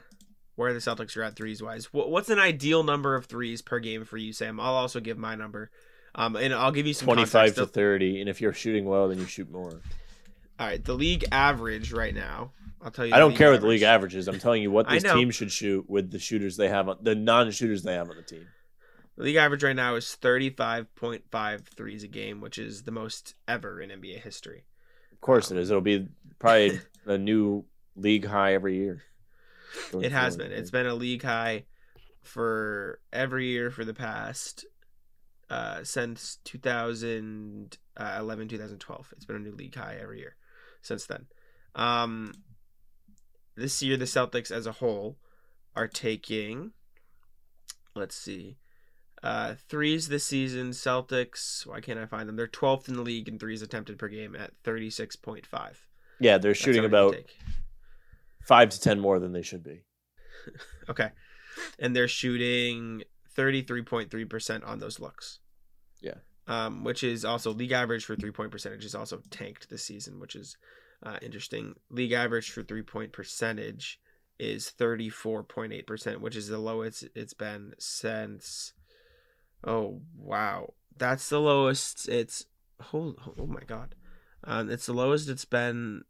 where 0.55 0.73
the 0.73 0.79
Celtics 0.79 1.15
are 1.17 1.23
at 1.23 1.35
threes 1.35 1.61
wise. 1.61 1.85
Wh- 1.85 2.07
What's 2.09 2.29
an 2.29 2.39
ideal 2.39 2.83
number 2.83 3.15
of 3.15 3.25
threes 3.25 3.61
per 3.61 3.79
game 3.79 4.05
for 4.05 4.17
you, 4.17 4.33
Sam? 4.33 4.59
I'll 4.59 4.73
also 4.75 4.99
give 4.99 5.17
my 5.17 5.35
number, 5.35 5.71
um, 6.15 6.35
and 6.35 6.53
I'll 6.53 6.71
give 6.71 6.87
you 6.87 6.93
some 6.93 7.05
Twenty 7.05 7.25
five 7.25 7.55
context. 7.55 7.57
to 7.57 7.65
thirty, 7.67 8.19
and 8.21 8.29
if 8.29 8.41
you're 8.41 8.53
shooting 8.53 8.85
well, 8.85 9.07
then 9.09 9.19
you 9.19 9.25
shoot 9.25 9.49
more. 9.51 9.81
All 10.57 10.67
right, 10.67 10.83
the 10.83 10.93
league 10.93 11.25
average 11.31 11.91
right 11.91 12.15
now. 12.15 12.51
I'll 12.81 12.91
tell 12.91 13.05
you. 13.05 13.13
I 13.13 13.19
don't 13.19 13.35
care 13.35 13.51
what 13.51 13.61
the 13.61 13.67
league 13.67 13.81
average. 13.81 14.13
average 14.13 14.15
is. 14.15 14.27
I'm 14.27 14.39
telling 14.39 14.61
you 14.61 14.71
what 14.71 14.87
this 14.89 15.03
team 15.03 15.31
should 15.31 15.51
shoot 15.51 15.89
with 15.89 16.11
the 16.11 16.19
shooters 16.19 16.55
they 16.55 16.69
have, 16.69 16.87
on, 16.87 16.97
the 17.01 17.15
non-shooters 17.15 17.83
they 17.83 17.93
have 17.93 18.09
on 18.09 18.15
the 18.15 18.21
team. 18.21 18.47
The 19.17 19.23
league 19.23 19.35
average 19.37 19.63
right 19.63 19.75
now 19.75 19.95
is 19.95 20.17
35.5 20.21 21.65
threes 21.67 22.03
a 22.03 22.07
game, 22.07 22.41
which 22.41 22.57
is 22.57 22.83
the 22.83 22.91
most 22.91 23.35
ever 23.47 23.79
in 23.79 23.89
NBA 23.89 24.21
history. 24.21 24.65
Of 25.11 25.21
course 25.21 25.51
it 25.51 25.57
is. 25.57 25.69
It'll 25.69 25.81
be 25.81 26.07
probably 26.37 26.81
a 27.05 27.17
new 27.17 27.65
league 27.95 28.25
high 28.25 28.53
every 28.53 28.77
year. 28.77 29.03
It 29.93 30.11
has 30.11 30.37
been. 30.37 30.51
It's 30.51 30.71
been 30.71 30.85
a 30.85 30.95
league 30.95 31.23
high 31.23 31.65
for 32.21 32.99
every 33.11 33.47
year 33.47 33.71
for 33.71 33.85
the 33.85 33.93
past 33.93 34.65
uh, 35.49 35.83
since 35.83 36.39
2011, 36.43 38.47
2012. 38.47 39.13
It's 39.15 39.25
been 39.25 39.35
a 39.35 39.39
new 39.39 39.51
league 39.51 39.75
high 39.75 39.97
every 40.01 40.19
year 40.19 40.35
since 40.81 41.05
then. 41.05 41.27
Um, 41.75 42.33
this 43.55 43.81
year, 43.81 43.97
the 43.97 44.05
Celtics 44.05 44.51
as 44.51 44.65
a 44.65 44.73
whole 44.73 45.17
are 45.75 45.87
taking, 45.87 46.71
let's 47.95 48.15
see, 48.15 48.57
uh, 49.23 49.55
threes 49.69 50.07
this 50.07 50.25
season. 50.25 50.71
Celtics, 50.71 51.65
why 51.65 51.81
can't 51.81 51.99
I 51.99 52.05
find 52.05 52.27
them? 52.29 52.35
They're 52.35 52.47
12th 52.47 52.87
in 52.87 52.95
the 52.95 53.01
league 53.01 53.27
in 53.27 53.39
threes 53.39 53.61
attempted 53.61 53.97
per 53.97 54.07
game 54.07 54.35
at 54.35 54.51
36.5. 54.63 55.45
yeah, 56.19 56.37
they're 56.37 56.51
That's 56.51 56.59
shooting 56.59 56.83
how 56.83 56.89
many 56.89 57.11
they 57.11 57.17
about 57.17 57.25
five 58.45 58.69
to 58.69 58.79
ten 58.79 58.99
more 58.99 59.19
than 59.19 59.33
they 59.33 59.41
should 59.41 59.63
be. 59.63 59.83
Okay. 60.87 61.09
And 61.79 61.95
they're 61.95 62.07
shooting 62.07 63.01
33.3% 63.35 64.67
on 64.67 64.79
those 64.79 64.99
looks. 64.99 65.39
Yeah. 65.99 66.15
Um, 66.47 66.83
which 66.83 67.03
is 67.03 67.25
also 67.25 67.51
league 67.51 67.71
average 67.71 68.05
for 68.05 68.15
three 68.15 68.29
point 68.29 68.51
percentage 68.51 68.85
is 68.85 68.93
also 68.93 69.23
tanked 69.31 69.69
this 69.69 69.83
season, 69.83 70.19
which 70.19 70.35
is 70.35 70.57
uh, 71.01 71.17
interesting. 71.23 71.73
League 71.89 72.11
average 72.11 72.51
for 72.51 72.61
three 72.61 72.83
point 72.83 73.13
percentage 73.13 73.99
is 74.37 74.71
34.8%, 74.77 76.17
which 76.17 76.35
is 76.35 76.47
the 76.47 76.59
lowest 76.59 77.05
it's 77.15 77.33
been 77.33 77.73
since. 77.79 78.73
Oh, 79.63 80.01
wow. 80.17 80.73
That's 80.97 81.27
the 81.29 81.39
lowest 81.39 82.07
it's. 82.09 82.45
Oh, 82.93 83.15
oh 83.39 83.47
my 83.47 83.61
God. 83.65 83.95
Um, 84.43 84.69
it's 84.69 84.85
the 84.85 84.93
lowest 84.93 85.29
it's 85.29 85.45
been 85.45 86.03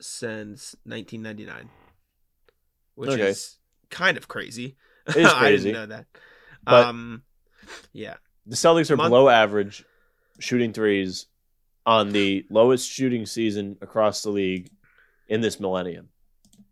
since 0.00 0.76
1999, 0.84 1.68
which 2.94 3.10
Okay. 3.10 3.28
is 3.30 3.58
kind 3.90 4.16
of 4.16 4.28
crazy. 4.28 4.76
It 5.08 5.16
is 5.16 5.26
I 5.32 5.50
didn't 5.50 5.72
know 5.72 5.86
that. 5.86 6.06
But- 6.64 6.86
um, 6.86 7.22
yeah, 7.92 8.16
The 8.46 8.54
Celtics 8.56 8.90
are 8.90 8.96
Mon- 8.96 9.10
below 9.10 9.28
average 9.28 9.84
shooting 10.38 10.72
threes 10.72 11.26
on 11.86 12.12
the 12.12 12.46
lowest 12.50 12.88
shooting 12.90 13.26
season 13.26 13.76
across 13.80 14.22
the 14.22 14.30
league 14.30 14.70
in 15.26 15.40
this 15.40 15.58
millennium. 15.58 16.10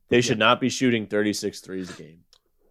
They 0.09 0.21
should 0.21 0.39
not 0.39 0.61
be 0.61 0.69
shooting 0.69 1.07
36 1.07 1.61
threes 1.61 1.91
a 1.91 1.95
game. 1.95 2.21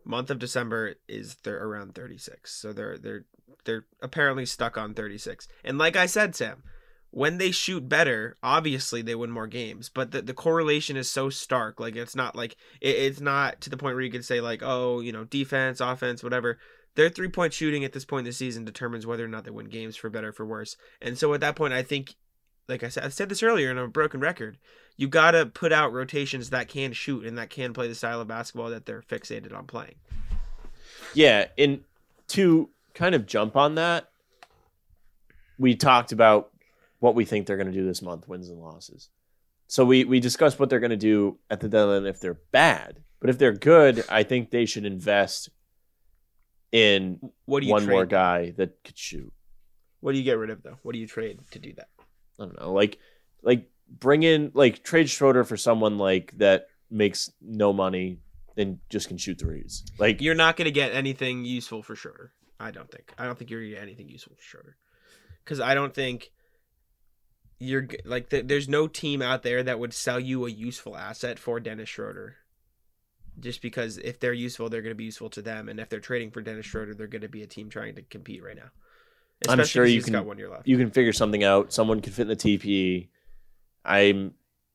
month 0.05 0.29
of 0.29 0.39
December 0.39 0.95
is 1.07 1.35
they're 1.43 1.61
around 1.61 1.93
36, 1.95 2.51
so 2.53 2.71
they're 2.71 2.97
they're 2.97 3.25
they're 3.67 3.85
apparently 4.01 4.47
stuck 4.47 4.77
on 4.77 4.95
36. 4.95 5.47
And 5.63 5.77
like 5.77 5.95
I 5.95 6.07
said, 6.07 6.35
Sam, 6.35 6.63
when 7.11 7.37
they 7.37 7.51
shoot 7.51 7.87
better, 7.87 8.35
obviously 8.41 9.01
they 9.03 9.13
win 9.13 9.29
more 9.29 9.45
games. 9.45 9.89
But 9.89 10.11
the, 10.11 10.23
the 10.23 10.33
correlation 10.33 10.97
is 10.97 11.09
so 11.09 11.29
stark. 11.29 11.79
Like 11.79 11.95
it's 11.95 12.15
not 12.15 12.35
like 12.35 12.53
it, 12.81 12.95
it's 12.95 13.21
not 13.21 13.61
to 13.61 13.69
the 13.69 13.77
point 13.77 13.95
where 13.95 14.03
you 14.03 14.11
could 14.11 14.25
say 14.25 14.41
like, 14.41 14.61
oh, 14.63 15.01
you 15.01 15.11
know, 15.11 15.25
defense, 15.25 15.79
offense, 15.79 16.23
whatever. 16.23 16.57
Their 16.95 17.09
three 17.09 17.29
point 17.29 17.53
shooting 17.53 17.85
at 17.85 17.93
this 17.93 18.05
point 18.05 18.21
in 18.21 18.31
the 18.31 18.33
season 18.33 18.65
determines 18.65 19.05
whether 19.05 19.23
or 19.23 19.27
not 19.27 19.43
they 19.43 19.51
win 19.51 19.67
games 19.67 19.95
for 19.95 20.09
better 20.09 20.29
or 20.29 20.33
for 20.33 20.45
worse. 20.45 20.77
And 20.99 21.17
so 21.17 21.33
at 21.33 21.41
that 21.41 21.55
point, 21.55 21.73
I 21.73 21.83
think, 21.83 22.15
like 22.67 22.83
I 22.83 22.89
said, 22.89 23.03
I 23.03 23.09
said 23.09 23.29
this 23.29 23.43
earlier 23.43 23.69
in 23.69 23.77
a 23.77 23.87
broken 23.87 24.19
record, 24.19 24.57
you 24.95 25.07
gotta 25.07 25.45
put 25.45 25.71
out 25.71 25.93
rotations 25.93 26.49
that 26.49 26.67
can 26.67 26.93
shoot 26.93 27.23
and 27.25 27.37
that 27.37 27.51
can 27.51 27.71
play 27.73 27.87
the 27.87 27.93
style 27.95 28.19
of 28.19 28.27
basketball 28.27 28.71
that 28.71 28.87
they're 28.87 29.03
fixated 29.03 29.55
on 29.55 29.67
playing. 29.67 29.95
Yeah, 31.13 31.47
and 31.57 31.83
to 32.29 32.69
kind 32.97 33.15
of 33.15 33.25
jump 33.25 33.55
on 33.55 33.75
that, 33.75 34.09
we 35.57 35.75
talked 35.75 36.11
about 36.11 36.51
what 36.99 37.15
we 37.15 37.25
think 37.25 37.45
they're 37.45 37.57
going 37.57 37.71
to 37.71 37.73
do 37.73 37.85
this 37.85 38.01
month, 38.01 38.27
wins 38.27 38.49
and 38.49 38.59
losses. 38.59 39.09
So 39.67 39.85
we 39.85 40.03
we 40.05 40.19
discussed 40.19 40.59
what 40.59 40.69
they're 40.69 40.79
going 40.79 40.91
to 40.91 40.97
do 40.97 41.37
at 41.49 41.59
the 41.59 41.69
deadline 41.69 42.05
if 42.05 42.19
they're 42.19 42.39
bad, 42.51 43.03
but 43.19 43.29
if 43.29 43.37
they're 43.37 43.53
good, 43.53 44.03
I 44.09 44.23
think 44.23 44.49
they 44.49 44.65
should 44.65 44.85
invest 44.85 45.49
in 46.71 47.19
What 47.45 47.61
do 47.61 47.67
you 47.67 47.71
one 47.73 47.83
trade? 47.83 47.93
more 47.93 48.05
guy 48.05 48.51
that 48.57 48.83
could 48.83 48.97
shoot. 48.97 49.31
What 49.99 50.13
do 50.13 50.17
you 50.17 50.23
get 50.23 50.37
rid 50.37 50.49
of 50.49 50.63
though? 50.63 50.77
What 50.83 50.93
do 50.93 50.99
you 50.99 51.07
trade 51.07 51.39
to 51.51 51.59
do 51.59 51.73
that? 51.73 51.89
I 52.39 52.45
don't 52.45 52.59
know, 52.59 52.71
like 52.73 52.97
like 53.43 53.69
bring 53.89 54.23
in 54.23 54.51
like 54.53 54.83
trade 54.83 55.09
Schroeder 55.09 55.43
for 55.43 55.57
someone 55.57 55.97
like 55.97 56.37
that 56.37 56.67
makes 56.89 57.31
no 57.41 57.73
money 57.73 58.19
and 58.55 58.79
just 58.89 59.07
can 59.07 59.17
shoot 59.17 59.39
threes. 59.39 59.83
Like 59.99 60.21
You're 60.21 60.35
not 60.35 60.55
gonna 60.55 60.71
get 60.71 60.93
anything 60.93 61.43
useful 61.45 61.83
for 61.83 61.95
Schroeder. 61.95 62.31
I 62.59 62.71
don't 62.71 62.89
think. 62.91 63.13
I 63.17 63.25
don't 63.25 63.37
think 63.37 63.49
you're 63.51 63.61
gonna 63.61 63.73
get 63.73 63.81
anything 63.83 64.09
useful 64.09 64.35
for 64.35 64.41
Schroeder. 64.41 64.77
Because 65.43 65.59
I 65.59 65.73
don't 65.75 65.93
think 65.93 66.31
you're 67.59 67.87
like 68.05 68.29
th- 68.29 68.45
there's 68.47 68.67
no 68.69 68.87
team 68.87 69.21
out 69.21 69.43
there 69.43 69.63
that 69.63 69.79
would 69.79 69.93
sell 69.93 70.19
you 70.19 70.45
a 70.45 70.49
useful 70.49 70.95
asset 70.95 71.39
for 71.39 71.59
Dennis 71.59 71.89
Schroeder. 71.89 72.35
Just 73.39 73.61
because 73.61 73.97
if 73.99 74.19
they're 74.19 74.33
useful, 74.33 74.67
they're 74.69 74.81
going 74.81 74.91
to 74.91 74.95
be 74.95 75.03
useful 75.05 75.29
to 75.31 75.41
them, 75.43 75.69
and 75.69 75.79
if 75.79 75.89
they're 75.89 75.99
trading 75.99 76.31
for 76.31 76.41
Dennis 76.41 76.65
Schroeder, 76.65 76.95
they're 76.95 77.05
going 77.07 77.21
to 77.21 77.29
be 77.29 77.43
a 77.43 77.47
team 77.47 77.69
trying 77.69 77.93
to 77.95 78.01
compete 78.01 78.43
right 78.43 78.55
now. 78.55 78.69
I'm 79.47 79.63
sure 79.63 79.85
you 79.85 80.01
can- 80.01 80.13
got 80.13 80.25
one 80.25 80.39
year 80.39 80.49
left. 80.49 80.67
you 80.67 80.75
can 80.77 80.89
figure 80.89 81.13
something 81.13 81.43
out. 81.43 81.71
Someone 81.71 82.01
can 82.01 82.11
fit 82.13 82.23
in 82.23 82.27
the 82.29 82.35
TPE. 82.35 83.09
I'm 83.85 84.33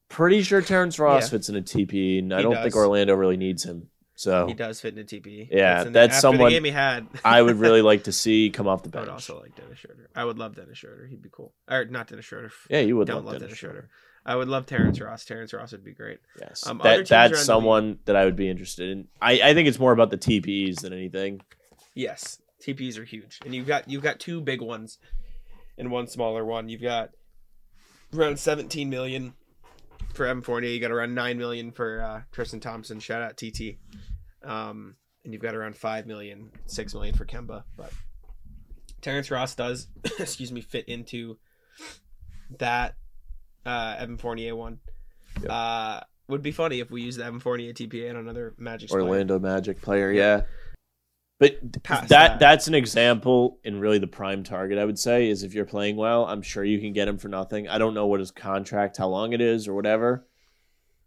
pretty 0.09 0.43
sure 0.43 0.63
Terrence 0.63 1.01
Ross 1.01 1.25
Yeah. 1.25 1.31
fits 1.31 1.49
in 1.49 1.57
a 1.57 1.61
TPE, 1.63 2.21
and 2.21 2.33
I 2.33 2.37
He 2.37 2.43
don't 2.45 2.53
does. 2.55 2.63
think 2.63 2.77
Orlando 2.77 3.15
really 3.17 3.37
needs 3.37 3.65
him. 3.65 3.89
So 4.15 4.47
He 4.47 4.55
does 4.55 4.81
fit 4.81 4.95
in 4.95 5.01
a 5.01 5.05
TPE. 5.05 5.49
Yeah, 5.51 5.85
that's 5.85 6.15
after 6.17 6.21
someone 6.21 6.51
the 6.51 6.57
game 6.57 6.65
he 6.65 6.71
had. 6.71 7.07
I 7.25 7.41
would 7.43 7.57
really 7.57 7.83
like 7.83 8.05
to 8.05 8.13
see 8.13 8.51
come 8.55 8.69
off 8.69 8.83
the 8.83 8.89
bench. 8.89 9.03
I 9.03 9.07
would 9.07 9.15
also 9.15 9.41
like 9.41 9.57
Dennis 9.57 9.79
Schroeder. 9.79 10.11
I 10.15 10.25
would 10.25 10.39
love 10.39 10.55
Dennis 10.55 10.79
Schroeder. 10.79 11.07
He'd 11.07 11.23
be 11.23 11.31
cool. 11.33 11.53
Or 11.69 11.85
not 11.87 12.09
Dennis 12.09 12.25
Schroeder. 12.27 12.53
yeah, 12.71 12.81
you 12.81 12.97
would 12.97 13.07
Don't 13.07 13.17
love, 13.17 13.25
love 13.25 13.33
Dennis 13.35 13.47
Dennis 13.49 13.59
Schroeder. 13.59 13.75
Schroeder. 13.75 13.91
I 14.25 14.37
would 14.37 14.49
love 14.49 14.67
Terrence 14.67 15.01
Ross. 15.01 15.25
Terrence 15.25 15.53
Ross 15.53 15.73
would 15.73 15.85
be 15.85 15.95
great. 15.95 16.21
Yes, 16.39 16.65
Um, 16.67 16.79
that 16.85 17.09
that's 17.09 17.43
someone 17.43 17.99
that 18.05 18.15
I 18.15 18.25
would 18.25 18.37
be 18.37 18.49
interested 18.49 18.91
in. 18.91 19.09
I, 19.21 19.41
I 19.43 19.55
think 19.55 19.67
it's 19.67 19.81
more 19.81 19.93
about 19.93 20.11
the 20.11 20.19
TPEs 20.19 20.83
than 20.83 20.93
anything. 20.93 21.41
Yes, 21.95 22.41
TPs 22.65 22.99
are 22.99 23.05
huge, 23.05 23.41
and 23.45 23.53
you've 23.55 23.67
got 23.67 23.91
you've 23.91 24.03
got 24.05 24.21
two 24.21 24.41
big 24.41 24.61
ones, 24.63 24.99
and 25.77 25.91
one 25.91 26.07
smaller 26.07 26.45
one. 26.45 26.69
You've 26.69 26.83
got 26.83 27.11
around 28.15 28.39
17 28.39 28.89
million 28.89 29.35
for 30.15 30.27
Evan 30.27 30.43
Fournier. 30.43 30.71
You 30.71 30.81
got 30.81 30.91
around 30.91 31.15
nine 31.15 31.39
million 31.39 31.73
for 31.73 32.01
uh, 32.03 32.23
Tristan 32.33 32.61
Thompson. 32.61 33.01
Shout 33.01 33.23
out 33.23 33.37
TT. 33.37 33.77
Um, 34.45 34.97
and 35.25 35.33
you've 35.33 35.43
got 35.43 35.55
around 35.55 35.77
five 35.77 36.07
million, 36.07 36.51
six 36.67 36.95
million 36.95 37.15
for 37.15 37.25
Kemba. 37.25 37.65
But 37.77 37.93
Terrence 39.01 39.31
Ross 39.31 39.55
does, 39.55 39.89
excuse 40.19 40.51
me, 40.53 40.61
fit 40.61 40.89
into 40.89 41.39
that 42.59 42.97
uh, 43.65 43.97
Evan 43.99 44.17
Fournier 44.19 44.57
one. 44.57 44.81
Yep. 45.41 45.51
Uh, 45.51 46.01
would 46.29 46.43
be 46.43 46.53
funny 46.53 46.81
if 46.81 46.91
we 46.91 47.03
used 47.03 47.19
the 47.19 47.25
Evan 47.25 47.41
Fournier 47.41 47.73
TPE 47.73 48.11
on 48.11 48.17
another 48.17 48.55
Magic 48.59 48.89
player. 48.91 49.03
Orlando 49.03 49.39
Magic 49.39 49.81
player, 49.81 50.11
Yeah. 50.11 50.37
yeah. 50.37 50.43
But 51.43 51.83
that, 51.85 52.09
that. 52.09 52.39
that's 52.39 52.69
an 52.69 52.75
example 52.75 53.59
and 53.65 53.81
really 53.81 53.99
the 53.99 54.07
prime 54.07 54.43
target 54.45 54.79
I 54.79 54.85
would 54.85 54.99
say 54.99 55.29
is 55.29 55.43
if 55.43 55.55
you're 55.55 55.65
playing 55.65 55.97
well, 55.97 56.25
I'm 56.25 56.43
sure 56.43 56.63
you 56.63 56.81
can 56.81 56.93
get 56.93 57.09
him 57.09 57.19
for 57.19 57.29
nothing. 57.29 57.69
I 57.69 57.79
don't 57.79 57.95
know 57.95 58.07
what 58.07 58.21
his 58.21 58.31
contract, 58.31 58.97
how 58.97 59.09
long 59.09 59.33
it 59.33 59.41
is 59.41 59.67
or 59.67 59.75
whatever. 59.75 60.27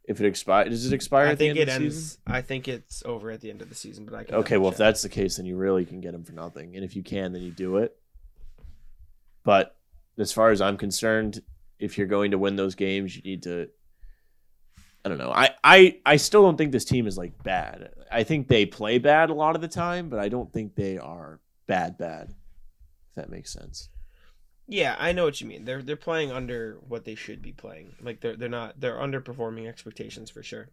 If 0.08 0.22
it 0.22 0.28
expires, 0.28 0.70
does 0.70 0.86
it 0.86 0.94
expire 0.94 1.28
I 1.28 1.32
at 1.32 1.40
the 1.40 1.48
think 1.48 1.52
end 1.52 1.58
it 1.58 1.62
of 1.62 1.68
the 1.80 1.86
ends. 1.86 1.96
season? 1.96 2.22
I 2.28 2.42
think 2.42 2.68
it's 2.68 3.02
over 3.06 3.32
at 3.32 3.42
the 3.42 3.50
end 3.50 3.62
of 3.62 3.70
the 3.70 3.76
season, 3.76 4.06
but 4.06 4.14
I 4.14 4.24
can 4.24 4.36
Okay, 4.36 4.58
well 4.58 4.72
if 4.72 4.78
that's 4.78 5.02
the 5.02 5.10
case, 5.10 5.38
then 5.38 5.46
you 5.46 5.58
really 5.58 5.86
can 5.86 6.00
get 6.02 6.14
him 6.14 6.24
for 6.24 6.34
nothing, 6.34 6.76
and 6.76 6.86
if 6.86 6.96
you 6.96 7.02
can, 7.02 7.32
then 7.34 7.42
you 7.42 7.52
do 7.52 7.78
it. 7.78 7.98
But 9.44 9.76
as 10.18 10.32
far 10.32 10.52
as 10.52 10.62
I'm 10.62 10.78
concerned, 10.78 11.42
if 11.80 11.98
you're 11.98 12.08
going 12.08 12.32
to 12.32 12.38
win 12.38 12.56
those 12.56 12.76
games, 12.76 13.16
you 13.16 13.22
need 13.24 13.44
to. 13.44 13.70
I 15.04 15.10
don't 15.10 15.18
know. 15.18 15.32
I, 15.32 15.52
I 15.64 16.00
I 16.06 16.16
still 16.18 16.42
don't 16.44 16.58
think 16.58 16.72
this 16.72 16.86
team 16.86 17.06
is 17.08 17.18
like 17.18 17.42
bad. 17.44 17.92
I 18.16 18.24
think 18.24 18.48
they 18.48 18.66
play 18.66 18.98
bad 18.98 19.30
a 19.30 19.34
lot 19.34 19.56
of 19.56 19.62
the 19.62 19.68
time, 19.68 20.08
but 20.08 20.20
I 20.20 20.30
don't 20.30 20.52
think 20.54 20.76
they 20.76 20.98
are 20.98 21.42
bad 21.68 21.98
bad. 21.98 22.30
If 22.30 23.16
that 23.16 23.30
makes 23.30 23.52
sense. 23.52 23.90
yeah, 24.68 24.96
I 24.98 25.12
know 25.12 25.26
what 25.26 25.42
you 25.42 25.48
mean. 25.48 25.66
They're 25.66 25.84
they're 25.84 25.98
playing 25.98 26.32
under 26.32 26.78
what 26.88 27.04
they 27.04 27.16
should 27.16 27.42
be 27.42 27.52
playing. 27.52 27.94
Like 28.02 28.22
they're 28.22 28.38
they're 28.38 28.48
not 28.48 28.80
they're 28.80 28.96
underperforming 28.96 29.68
expectations 29.68 30.30
for 30.32 30.42
sure. 30.42 30.70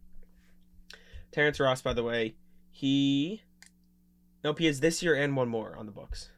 Terrence 1.33 1.59
Ross, 1.59 1.83
by 1.83 1.95
the 1.95 2.05
way, 2.05 2.37
he 2.71 3.43
nope 4.45 4.61
he 4.61 4.67
has 4.67 4.79
this 4.79 5.03
year 5.03 5.17
and 5.17 5.37
one 5.37 5.49
more 5.49 5.77
on 5.77 5.87
the 5.87 5.93
books. 5.93 6.31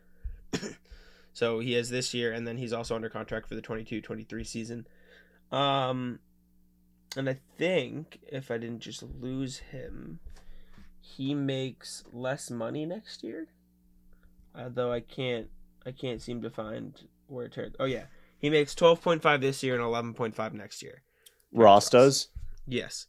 so 1.34 1.58
he 1.58 1.74
has 1.74 1.90
this 1.90 2.14
year, 2.14 2.32
and 2.32 2.46
then 2.46 2.56
he's 2.56 2.72
also 2.72 2.94
under 2.94 3.10
contract 3.10 3.46
for 3.46 3.56
the 3.56 3.62
22-23 3.62 4.46
season. 4.46 4.86
Um, 5.52 6.20
and 7.14 7.28
I 7.28 7.36
think 7.58 8.20
if 8.26 8.50
I 8.50 8.56
didn't 8.56 8.80
just 8.80 9.02
lose 9.02 9.58
him, 9.58 10.20
he 11.04 11.34
makes 11.34 12.02
less 12.12 12.50
money 12.50 12.86
next 12.86 13.22
year. 13.22 13.48
Uh, 14.54 14.68
though 14.72 14.92
I 14.92 15.00
can't 15.00 15.48
I 15.84 15.92
can't 15.92 16.22
seem 16.22 16.40
to 16.42 16.50
find 16.50 16.98
where 17.26 17.46
it 17.46 17.52
turns. 17.52 17.74
Oh 17.78 17.84
yeah, 17.84 18.04
he 18.38 18.48
makes 18.50 18.74
twelve 18.74 19.02
point 19.02 19.22
five 19.22 19.40
this 19.40 19.62
year 19.62 19.74
and 19.74 19.82
eleven 19.82 20.14
point 20.14 20.34
five 20.34 20.54
next 20.54 20.82
year. 20.82 21.02
Ross 21.52 21.90
does. 21.90 22.28
Yes. 22.66 23.06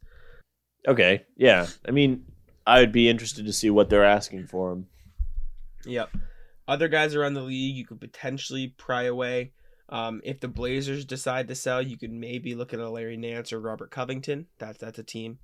Okay, 0.86 1.24
yeah. 1.36 1.66
I 1.88 1.90
mean, 1.90 2.24
I 2.66 2.80
would 2.80 2.92
be 2.92 3.08
interested 3.08 3.46
to 3.46 3.52
see 3.52 3.70
what 3.70 3.88
they're 3.90 4.04
asking 4.04 4.46
for 4.46 4.72
him. 4.72 4.86
Yep. 5.84 6.10
Other 6.68 6.88
guys 6.88 7.14
around 7.14 7.34
the 7.34 7.42
league 7.42 7.76
you 7.76 7.86
could 7.86 8.00
potentially 8.00 8.74
pry 8.76 9.04
away. 9.04 9.52
Um, 9.88 10.20
if 10.24 10.40
the 10.40 10.48
Blazers 10.48 11.04
decide 11.04 11.46
to 11.48 11.54
sell, 11.54 11.80
you 11.80 11.96
could 11.96 12.12
maybe 12.12 12.56
look 12.56 12.74
at 12.74 12.80
a 12.80 12.90
Larry 12.90 13.16
Nance 13.16 13.52
or 13.52 13.60
Robert 13.60 13.90
Covington. 13.90 14.46
That's 14.58 14.78
that's 14.78 14.98
a 14.98 15.04
team. 15.04 15.38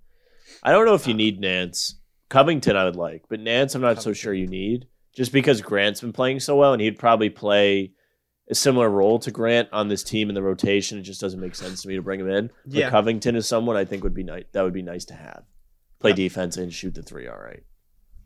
I 0.62 0.72
don't 0.72 0.84
know 0.84 0.94
if 0.94 1.07
you 1.07 1.14
Uh, 1.14 1.18
need 1.18 1.40
Nance. 1.40 1.94
Covington, 2.33 2.76
I 2.76 2.85
would 2.85 2.97
like, 2.97 3.24
but 3.28 3.41
Nance, 3.41 3.74
I'm 3.74 3.83
not 3.83 4.03
so 4.03 4.12
sure 4.12 4.33
you 4.33 4.47
need. 4.47 4.87
Just 5.14 5.33
because 5.33 5.61
Grant's 5.61 6.01
been 6.01 6.12
playing 6.14 6.41
so 6.41 6.57
well, 6.57 6.72
and 6.72 6.80
he'd 6.80 6.99
probably 6.99 7.28
play 7.28 7.93
a 8.51 8.55
similar 8.55 8.89
role 8.89 9.18
to 9.18 9.30
Grant 9.30 9.68
on 9.70 9.89
this 9.89 10.03
team 10.03 10.30
in 10.30 10.35
the 10.35 10.43
rotation. 10.43 10.99
It 10.99 11.03
just 11.03 11.20
doesn't 11.20 11.39
make 11.41 11.55
sense 11.55 11.83
to 11.83 11.89
me 11.89 11.97
to 11.97 12.03
bring 12.03 12.18
him 12.20 12.30
in. 12.30 12.51
But 12.64 12.74
Yeah. 12.74 12.91
Covington 12.91 13.37
is 13.37 13.47
someone 13.47 13.76
I 13.76 13.85
think 13.85 14.03
would 14.03 14.14
be 14.14 14.24
nice. 14.24 14.45
That 14.53 14.62
would 14.62 14.72
be 14.72 14.80
nice 14.83 15.05
to 15.07 15.14
have. 15.14 15.45
Play 16.01 16.14
defense 16.14 16.57
and 16.57 16.72
shoot 16.72 16.95
the 16.95 17.03
three. 17.03 17.28
All 17.28 17.37
right. 17.39 17.62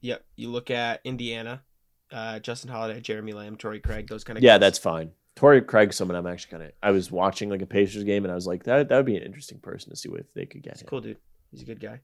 Yep. 0.03 0.25
You 0.37 0.51
look 0.51 0.71
at 0.71 1.01
Indiana, 1.05 1.65
uh, 2.13 2.39
Justin 2.39 2.71
Holiday, 2.71 3.01
Jeremy 3.01 3.33
Lamb, 3.33 3.57
Torrey 3.57 3.81
Craig, 3.81 4.07
those 4.09 4.23
kind 4.23 4.37
of 4.39 4.45
Yeah, 4.45 4.53
guys. 4.55 4.61
that's 4.61 4.79
fine. 4.79 5.11
Torrey 5.35 5.61
Craig, 5.63 5.93
someone 5.93 6.17
I'm 6.17 6.27
actually 6.29 6.53
kind 6.53 6.63
of. 6.63 6.73
I 6.83 6.93
was 6.93 7.11
watching 7.11 7.51
like 7.51 7.61
a 7.63 7.67
Pacers 7.67 8.05
game, 8.05 8.25
and 8.25 8.31
I 8.31 8.35
was 8.37 8.47
like, 8.47 8.63
that 8.65 8.89
that 8.89 8.97
would 8.97 9.05
be 9.07 9.17
an 9.17 9.23
interesting 9.25 9.59
person 9.59 9.91
to 9.91 9.97
see 9.97 10.09
if 10.11 10.33
they 10.35 10.47
could 10.47 10.63
get 10.63 10.75
He's 10.75 10.83
a 10.83 10.85
him. 10.85 10.89
cool 10.89 11.01
dude. 11.01 11.19
He's 11.51 11.63
a 11.63 11.67
good 11.67 11.81
guy. 11.81 12.01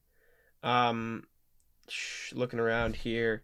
Um, 0.62 1.24
looking 2.32 2.58
around 2.58 2.96
here, 2.96 3.42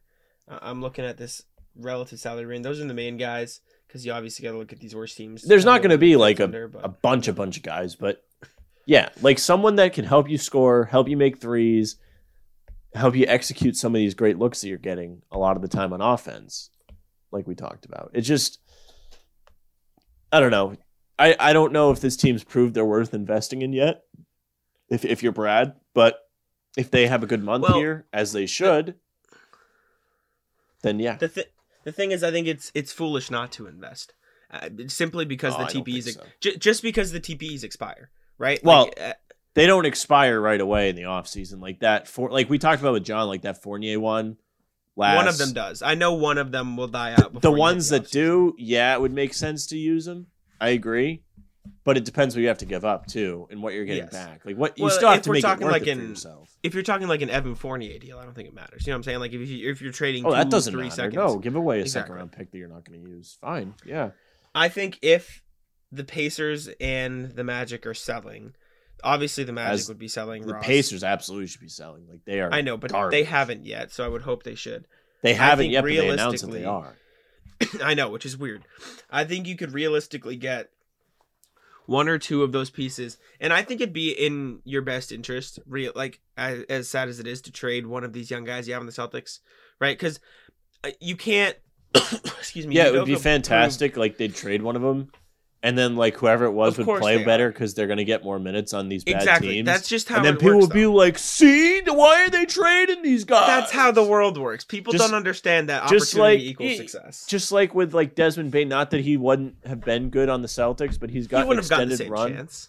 I'm 0.48 0.80
looking 0.80 1.04
at 1.04 1.16
this 1.18 1.42
relative 1.76 2.18
salary 2.18 2.46
range. 2.46 2.64
Those 2.64 2.80
are 2.80 2.86
the 2.86 2.94
main 2.94 3.16
guys 3.16 3.60
because 3.86 4.04
you 4.04 4.12
obviously 4.12 4.42
got 4.44 4.52
to 4.52 4.58
look 4.58 4.72
at 4.72 4.80
these 4.80 4.94
worst 4.94 5.16
teams. 5.16 5.42
There's 5.42 5.64
not 5.64 5.80
going 5.82 5.90
to 5.90 5.98
be 5.98 6.16
like 6.16 6.40
a, 6.40 6.48
but- 6.48 6.84
a 6.84 6.88
bunch, 6.88 7.28
a 7.28 7.32
bunch 7.32 7.56
of 7.56 7.62
guys, 7.62 7.94
but 7.94 8.22
yeah, 8.86 9.10
like 9.20 9.38
someone 9.38 9.76
that 9.76 9.92
can 9.92 10.04
help 10.04 10.28
you 10.28 10.38
score, 10.38 10.84
help 10.84 11.08
you 11.08 11.16
make 11.16 11.40
threes, 11.40 11.96
help 12.94 13.14
you 13.14 13.26
execute 13.26 13.76
some 13.76 13.94
of 13.94 13.98
these 13.98 14.14
great 14.14 14.38
looks 14.38 14.60
that 14.60 14.68
you're 14.68 14.78
getting 14.78 15.22
a 15.30 15.38
lot 15.38 15.56
of 15.56 15.62
the 15.62 15.68
time 15.68 15.92
on 15.92 16.00
offense, 16.00 16.70
like 17.30 17.46
we 17.46 17.54
talked 17.54 17.84
about. 17.84 18.10
It's 18.14 18.26
just, 18.26 18.58
I 20.32 20.40
don't 20.40 20.50
know. 20.50 20.74
I, 21.18 21.36
I 21.38 21.52
don't 21.52 21.72
know 21.72 21.90
if 21.90 22.00
this 22.00 22.16
team's 22.16 22.44
proved 22.44 22.74
they're 22.74 22.84
worth 22.84 23.12
investing 23.12 23.62
in 23.62 23.72
yet. 23.72 24.02
If 24.88 25.04
if 25.04 25.22
you're 25.22 25.32
Brad, 25.32 25.74
but 25.94 26.16
if 26.78 26.90
they 26.90 27.06
have 27.08 27.22
a 27.22 27.26
good 27.26 27.42
month 27.44 27.64
Well, 27.64 27.74
here, 27.78 28.06
as 28.12 28.32
they 28.32 28.46
should, 28.46 28.94
then 30.82 30.98
yeah. 31.00 31.16
the 31.16 31.28
th- 31.28 31.50
the 31.84 31.92
thing 31.92 32.12
is, 32.12 32.22
I 32.22 32.30
think 32.30 32.46
it's 32.46 32.70
it's 32.74 32.92
foolish 32.92 33.30
not 33.30 33.52
to 33.52 33.66
invest, 33.66 34.14
uh, 34.50 34.68
simply 34.86 35.24
because 35.24 35.54
Oh, 35.56 35.58
the 35.58 35.64
TPs 35.64 36.14
so. 36.14 36.22
j- 36.40 36.56
just 36.56 36.82
because 36.82 37.12
the 37.12 37.20
TPs 37.20 37.64
expire, 37.64 38.10
right? 38.38 38.62
Well, 38.62 38.84
Like, 38.84 39.00
uh, 39.00 39.12
they 39.54 39.66
don't 39.66 39.86
expire 39.86 40.40
right 40.40 40.60
away 40.60 40.88
in 40.90 40.96
the 40.96 41.04
off 41.06 41.26
season 41.26 41.60
like 41.60 41.80
that 41.80 42.06
for 42.06 42.30
like 42.30 42.48
we 42.48 42.58
talked 42.58 42.80
about 42.80 42.92
with 42.92 43.04
John 43.04 43.26
like 43.28 43.42
that 43.42 43.60
Fournier 43.62 43.98
one 43.98 44.36
last 44.94 45.16
one 45.16 45.26
of 45.28 45.36
them 45.38 45.52
does. 45.52 45.82
I 45.82 45.94
know 45.94 46.14
one 46.14 46.38
of 46.38 46.52
them 46.52 46.76
will 46.76 46.86
die 46.88 47.12
out. 47.12 47.32
the 47.34 47.40
before 47.40 47.50
you 47.50 47.56
hit 47.56 47.60
ones 47.60 47.88
that 47.88 48.10
do 48.10 48.54
yeah 48.56 48.94
it 48.94 49.00
would 49.00 49.12
make 49.12 49.34
sense 49.34 49.66
to 49.68 49.76
use 49.76 50.04
them 50.04 50.28
I 50.60 50.68
agree 50.70 51.22
but 51.84 51.96
it 51.96 52.04
depends 52.04 52.34
what 52.34 52.42
you 52.42 52.48
have 52.48 52.58
to 52.58 52.64
give 52.66 52.84
up 52.84 53.06
too, 53.06 53.46
and 53.50 53.62
what 53.62 53.74
you're 53.74 53.84
getting 53.84 54.04
Yes. 54.04 54.12
back. 54.12 54.44
Like 54.44 54.56
what 54.56 54.78
you 54.78 54.84
Well, 54.84 54.92
still 54.94 55.10
have 55.10 55.22
to 55.22 55.32
make 55.32 55.44
it 55.44 55.48
worth 55.60 55.60
like 55.72 55.86
it 55.86 55.96
for 55.96 56.02
yourself. 56.02 56.50
If 56.62 56.74
you're 56.74 56.82
talking 56.82 57.08
like 57.08 57.22
an 57.22 57.30
Evan 57.30 57.54
Fournier 57.54 57.98
deal, 57.98 58.18
I 58.18 58.24
don't 58.24 58.34
think 58.34 58.48
it 58.48 58.54
matters. 58.54 58.86
You 58.86 58.90
know 58.92 58.96
what 58.96 58.98
I'm 58.98 59.02
saying? 59.04 59.18
Like 59.20 59.32
if 59.32 59.48
you 59.48 59.70
if 59.70 59.80
you're 59.82 59.92
trading, 59.92 60.24
Oh, 60.26 60.32
that 60.32 60.50
doesn't 60.50 60.72
three 60.72 60.84
matter. 60.84 60.94
seconds. 60.96 61.14
No, 61.16 61.38
give 61.38 61.54
away 61.56 61.78
a 61.78 61.80
Exactly. 61.82 62.02
second 62.08 62.16
round 62.16 62.32
pick 62.32 62.50
that 62.52 62.58
you're 62.58 62.68
not 62.68 62.84
going 62.84 63.02
to 63.04 63.10
use. 63.10 63.38
Fine, 63.40 63.74
yeah. 63.84 64.10
I 64.54 64.68
think 64.68 64.98
if 65.02 65.42
the 65.92 66.04
Pacers 66.04 66.68
and 66.80 67.30
the 67.32 67.44
Magic 67.44 67.86
are 67.86 67.94
selling, 67.94 68.54
obviously 69.04 69.44
the 69.44 69.52
Magic 69.52 69.74
As 69.80 69.88
would 69.88 69.98
be 69.98 70.08
selling. 70.08 70.46
The 70.46 70.54
Ross. 70.54 70.64
Pacers 70.66 71.04
absolutely 71.04 71.46
should 71.46 71.60
be 71.60 71.68
selling. 71.68 72.06
Like 72.08 72.24
they 72.24 72.40
are. 72.40 72.52
I 72.52 72.60
know, 72.60 72.76
but 72.76 72.92
they 73.10 73.24
haven't 73.24 73.64
yet, 73.64 73.92
so 73.92 74.04
I 74.04 74.08
would 74.08 74.22
hope 74.22 74.42
they 74.42 74.54
should. 74.54 74.86
They 75.22 75.34
haven't 75.34 75.70
yet, 75.70 75.82
but 75.82 75.88
they 75.88 76.08
announced 76.08 76.44
that 76.44 76.52
they 76.52 76.64
are. 76.64 76.94
I 77.82 77.94
know, 77.94 78.10
which 78.10 78.24
is 78.24 78.36
weird. 78.36 78.64
I 79.10 79.24
think 79.24 79.46
you 79.46 79.56
could 79.56 79.72
realistically 79.72 80.36
get 80.36 80.70
one 81.88 82.06
or 82.06 82.18
two 82.18 82.42
of 82.42 82.52
those 82.52 82.68
pieces, 82.68 83.16
and 83.40 83.50
I 83.50 83.62
think 83.62 83.80
it'd 83.80 83.94
be 83.94 84.10
in 84.10 84.60
your 84.64 84.82
best 84.82 85.10
interest, 85.10 85.58
real 85.66 85.90
like 85.96 86.20
as, 86.36 86.62
as 86.68 86.86
sad 86.86 87.08
as 87.08 87.18
it 87.18 87.26
is, 87.26 87.40
to 87.42 87.50
trade 87.50 87.86
one 87.86 88.04
of 88.04 88.12
these 88.12 88.30
young 88.30 88.44
guys 88.44 88.68
you 88.68 88.74
have 88.74 88.82
in 88.82 88.86
the 88.86 88.92
Celtics, 88.92 89.38
right? 89.80 89.96
Because 89.96 90.20
uh, 90.84 90.90
you 91.00 91.16
can't. 91.16 91.56
excuse 91.94 92.66
me. 92.66 92.76
Yeah, 92.76 92.88
it 92.88 92.92
would 92.92 93.06
be 93.06 93.14
fantastic. 93.14 93.96
Like 93.96 94.18
they'd 94.18 94.34
trade 94.34 94.60
one 94.60 94.76
of 94.76 94.82
them, 94.82 95.10
and 95.62 95.76
then 95.76 95.96
like 95.96 96.16
whoever 96.16 96.44
it 96.44 96.52
was 96.52 96.78
Of 96.78 96.86
would 96.86 97.00
play 97.00 97.24
better 97.24 97.50
because 97.50 97.74
they're 97.74 97.86
going 97.88 97.96
to 97.98 98.04
get 98.04 98.22
more 98.22 98.38
minutes 98.38 98.72
on 98.72 98.88
these 98.88 99.02
bad 99.04 99.16
Exactly. 99.16 99.48
teams. 99.48 99.66
That's 99.66 99.88
just 99.88 100.08
how 100.08 100.16
and 100.18 100.24
then 100.24 100.36
people 100.36 100.54
works, 100.54 100.66
would 100.68 100.72
be 100.74 100.82
though. 100.82 100.92
like, 100.92 101.18
"See, 101.18 101.80
why 101.86 102.24
are 102.24 102.30
they 102.30 102.46
trading 102.46 103.02
these 103.02 103.24
guys?" 103.24 103.46
That's 103.46 103.72
how 103.72 103.90
the 103.90 104.04
world 104.04 104.38
works. 104.38 104.64
People 104.64 104.92
Just- 104.92 105.04
don't 105.04 105.16
understand 105.16 105.68
that 105.68 105.88
just 105.88 106.14
like- 106.14 106.38
equals 106.40 106.76
success. 106.76 107.26
Just 107.28 107.50
like 107.50 107.74
with 107.74 107.92
like 107.94 108.14
Desmond 108.14 108.50
Bane, 108.52 108.68
not 108.68 108.90
that 108.92 109.00
he 109.00 109.16
wouldn't 109.16 109.56
have 109.66 109.80
been 109.80 110.10
good 110.10 110.28
on 110.28 110.42
the 110.42 110.48
Celtics, 110.48 110.98
but 110.98 111.10
he's 111.10 111.26
got 111.26 111.42
an 111.42 111.48
wouldn't 111.48 111.64
have 111.64 111.70
gotten 111.70 111.88
the 111.88 111.94
extended 111.94 112.04
same 112.04 112.12
run. 112.12 112.34
chance. 112.36 112.68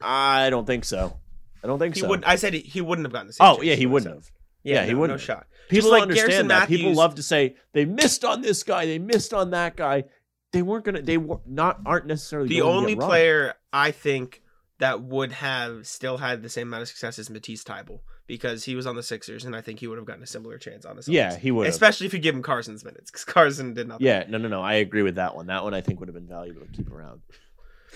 I 0.00 0.50
don't 0.50 0.66
think 0.66 0.84
so. 0.84 1.16
I 1.62 1.66
don't 1.66 1.78
think 1.80 1.96
He 1.96 2.02
so. 2.02 2.08
would. 2.08 2.22
I 2.24 2.36
said 2.36 2.54
he, 2.54 2.60
he 2.60 2.80
wouldn't 2.80 3.04
have 3.06 3.12
gotten 3.12 3.26
the 3.26 3.32
same. 3.32 3.46
oh 3.46 3.60
yeah, 3.62 3.74
he 3.74 3.86
wouldn't 3.86 4.14
have. 4.14 4.30
Yeah, 4.62 4.74
Yeah, 4.82 4.84
he 4.86 4.94
wouldn't 4.94 5.18
No 5.18 5.24
shot. 5.24 5.46
People 5.68 5.90
like 5.90 6.00
don't 6.02 6.10
understand 6.10 6.30
Garrison 6.30 6.48
that. 6.48 6.68
People 6.68 6.94
love 6.94 7.14
to 7.16 7.22
say 7.22 7.56
they 7.72 7.84
missed 7.84 8.24
on 8.24 8.40
this 8.42 8.62
guy, 8.62 8.86
they 8.86 8.98
missed 8.98 9.34
on 9.34 9.50
that 9.50 9.76
guy. 9.76 10.04
They 10.52 10.62
weren't 10.62 10.84
gonna. 10.84 11.02
They 11.02 11.18
were 11.18 11.40
not 11.46 11.80
aren't 11.84 12.06
necessarily 12.06 12.48
The 12.48 12.62
only 12.62 12.96
player 12.96 13.54
I 13.72 13.90
think 13.90 14.42
that 14.78 15.02
would 15.02 15.32
have 15.32 15.86
still 15.86 16.18
had 16.18 16.42
the 16.42 16.48
same 16.48 16.68
amount 16.68 16.82
of 16.82 16.88
success 16.88 17.18
as 17.18 17.28
Matisse 17.28 17.64
Thybulle 17.64 18.00
because 18.26 18.64
he 18.64 18.74
was 18.74 18.86
on 18.86 18.94
the 18.94 19.02
Sixers, 19.02 19.44
and 19.44 19.56
I 19.56 19.60
think 19.60 19.80
he 19.80 19.86
would 19.86 19.98
have 19.98 20.06
gotten 20.06 20.22
a 20.22 20.26
similar 20.26 20.56
chance 20.58 20.84
on 20.84 20.96
the 20.96 21.02
Celtics. 21.02 21.12
Yeah, 21.12 21.36
he 21.36 21.50
would. 21.50 21.66
especially 21.66 22.06
if 22.06 22.12
you 22.12 22.18
give 22.18 22.34
him 22.34 22.42
Carson's 22.42 22.84
minutes 22.84 23.10
because 23.10 23.24
Carson 23.24 23.74
did 23.74 23.88
not. 23.88 24.00
Yeah, 24.00 24.24
no, 24.28 24.38
no, 24.38 24.48
no. 24.48 24.62
I 24.62 24.74
agree 24.74 25.02
with 25.02 25.16
that 25.16 25.34
one. 25.34 25.46
That 25.48 25.64
one 25.64 25.74
I 25.74 25.80
think 25.80 26.00
would 26.00 26.08
have 26.08 26.14
been 26.14 26.28
valuable 26.28 26.62
to 26.62 26.72
keep 26.72 26.90
around. 26.90 27.20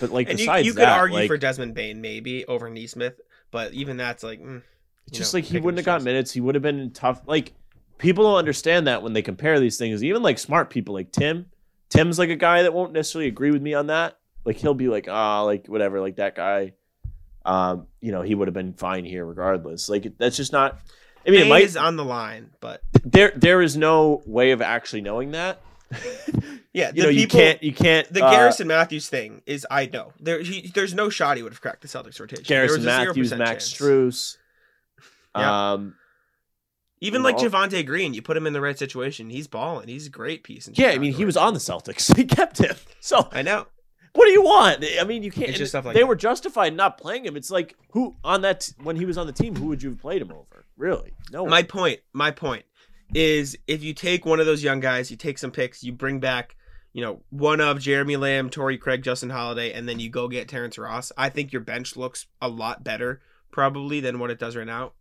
But 0.01 0.11
like 0.11 0.29
and 0.29 0.39
you, 0.39 0.47
besides 0.47 0.67
you 0.67 0.73
could 0.73 0.83
that, 0.83 0.99
argue 0.99 1.19
like, 1.19 1.29
for 1.29 1.37
Desmond 1.37 1.75
Bane 1.75 2.01
maybe 2.01 2.45
over 2.47 2.69
Nesmith, 2.69 3.21
but 3.51 3.73
even 3.73 3.97
that's 3.97 4.23
like 4.23 4.41
mm, 4.41 4.63
just 5.11 5.33
know, 5.33 5.39
like 5.39 5.45
he 5.45 5.61
wouldn't 5.61 5.79
have 5.79 5.87
got 5.87 6.03
minutes. 6.03 6.33
He 6.33 6.41
would 6.41 6.55
have 6.55 6.63
been 6.63 6.91
tough. 6.91 7.23
Like 7.27 7.53
people 7.99 8.25
don't 8.25 8.39
understand 8.39 8.87
that 8.87 9.03
when 9.03 9.13
they 9.13 9.23
compare 9.23 9.61
these 9.61 9.79
things. 9.79 10.03
Even 10.03 10.23
like 10.23 10.39
smart 10.39 10.71
people 10.71 10.95
like 10.95 11.13
Tim. 11.13 11.47
Tim's 11.93 12.19
like 12.19 12.31
a 12.31 12.37
guy 12.37 12.63
that 12.63 12.73
won't 12.73 12.95
necessarily 12.95 13.29
agree 13.29 13.51
with 13.51 13.61
me 13.61 13.75
on 13.75 13.89
that. 13.89 14.19
Like 14.47 14.57
he'll 14.57 14.73
be 14.73 14.89
like, 14.89 15.09
ah, 15.11 15.43
like 15.43 15.67
whatever, 15.67 16.01
like 16.01 16.17
that 16.17 16.35
guy. 16.35 16.73
Um, 17.45 17.87
you 18.01 18.13
know, 18.13 18.23
he 18.23 18.35
would 18.35 18.49
have 18.49 18.55
been 18.55 18.73
fine 18.73 19.05
here 19.05 19.27
regardless. 19.27 19.91
Like 19.91 20.17
that's 20.17 20.39
just 20.39 20.53
not. 20.53 20.81
I 21.27 21.31
mean, 21.31 21.41
it 21.43 21.49
might. 21.49 21.65
is 21.65 21.77
on 21.77 21.97
the 21.97 22.05
line, 22.05 22.51
but 22.61 22.81
there, 23.05 23.33
there 23.37 23.61
is 23.61 23.77
no 23.77 24.23
way 24.25 24.53
of 24.53 24.63
actually 24.63 25.03
knowing 25.03 25.33
that. 25.33 25.61
yeah, 26.73 26.89
you 26.89 26.93
the 26.93 27.03
know, 27.03 27.09
you 27.11 27.29
can't. 27.29 27.63
You 27.63 27.75
can't. 27.75 28.11
The 28.11 28.25
uh, 28.25 28.31
Garrison 28.31 28.69
Matthews 28.69 29.11
thing 29.11 29.43
is 29.45 29.67
I 29.71 29.85
know 29.85 30.15
there. 30.19 30.41
He, 30.41 30.73
there's 30.75 30.95
no 30.95 31.11
shot 31.11 31.37
he 31.37 31.43
would 31.43 31.53
have 31.53 31.61
cracked 31.61 31.83
the 31.83 31.89
Celtics 31.89 32.19
rotation. 32.19 32.45
There 32.49 32.67
Garrison 32.67 32.87
was 32.87 32.87
a 32.87 32.89
0% 32.89 33.07
Matthews, 33.07 33.35
Max 33.35 33.71
chance. 33.71 33.75
Strus. 33.75 34.37
Yeah. 35.37 35.73
Um, 35.73 35.95
Even 37.03 37.23
like? 37.25 37.37
Javonte 37.37 37.85
Green, 37.85 38.15
you 38.15 38.23
put 38.23 38.37
him 38.37 38.47
in 38.47 38.53
the 38.53 38.61
right 38.61 38.79
situation, 38.79 39.29
he's 39.29 39.49
balling. 39.49 39.89
He's 39.89 40.07
a 40.07 40.11
great 40.11 40.45
piece. 40.45 40.69
In 40.69 40.75
yeah, 40.77 40.91
I 40.91 40.99
mean, 40.99 41.13
he 41.13 41.25
was 41.25 41.37
on 41.37 41.53
the 41.53 41.61
Celtics. 41.61 42.15
They 42.23 42.25
kept 42.25 42.59
him. 42.59 42.77
So 43.01 43.29
I 43.33 43.43
know. 43.43 43.67
what 44.13 44.27
do 44.27 44.31
you 44.31 44.43
want? 44.43 44.85
I 45.01 45.05
mean, 45.05 45.23
you 45.23 45.33
can't. 45.33 45.49
Like 45.59 45.85
they 45.95 46.01
that. 46.01 46.07
were 46.07 46.15
justified 46.15 46.75
not 46.75 46.99
playing 46.99 47.25
him. 47.25 47.37
It's 47.37 47.51
like 47.51 47.75
who 47.91 48.15
on 48.23 48.43
that 48.43 48.61
t- 48.61 48.75
when 48.83 48.97
he 48.97 49.05
was 49.05 49.19
on 49.19 49.27
the 49.27 49.33
team, 49.33 49.57
who 49.57 49.67
would 49.67 49.83
you 49.83 49.91
have 49.91 49.99
played 49.99 50.23
him 50.23 50.31
over? 50.31 50.65
Really? 50.77 51.13
No. 51.33 51.47
My 51.47 51.63
point, 51.65 52.01
my 52.13 52.31
point 52.31 52.65
is 53.15 53.57
if 53.67 53.83
you 53.83 53.95
take 53.95 54.25
one 54.25 54.39
of 54.39 54.47
those 54.47 54.63
young 54.63 54.79
guys, 54.81 55.11
you 55.11 55.17
take 55.17 55.39
some 55.39 55.51
picks, 55.51 55.83
you 55.83 55.93
bring 55.93 56.21
back, 56.21 56.55
you 56.93 57.03
know, 57.03 57.23
one 57.31 57.61
of 57.61 57.81
Jeremy 57.81 58.17
Lamb, 58.17 58.49
Torrey 58.49 58.79
Craig, 58.79 59.03
Justin 59.03 59.31
Holiday, 59.31 59.73
and 59.73 59.89
then 59.89 59.99
you 59.99 60.09
go 60.09 60.29
get 60.29 60.49
Terrence 60.49 60.79
Ross. 60.79 61.11
I 61.17 61.29
think 61.31 61.53
your 61.53 61.63
bench 61.63 61.97
looks 61.97 62.27
a 62.41 62.49
lot 62.49 62.85
better 62.85 63.21
probably 63.51 64.01
than 64.01 64.19
what 64.19 64.31
it 64.31 64.39
does 64.39 64.57
right 64.57 64.67
now. 64.67 64.93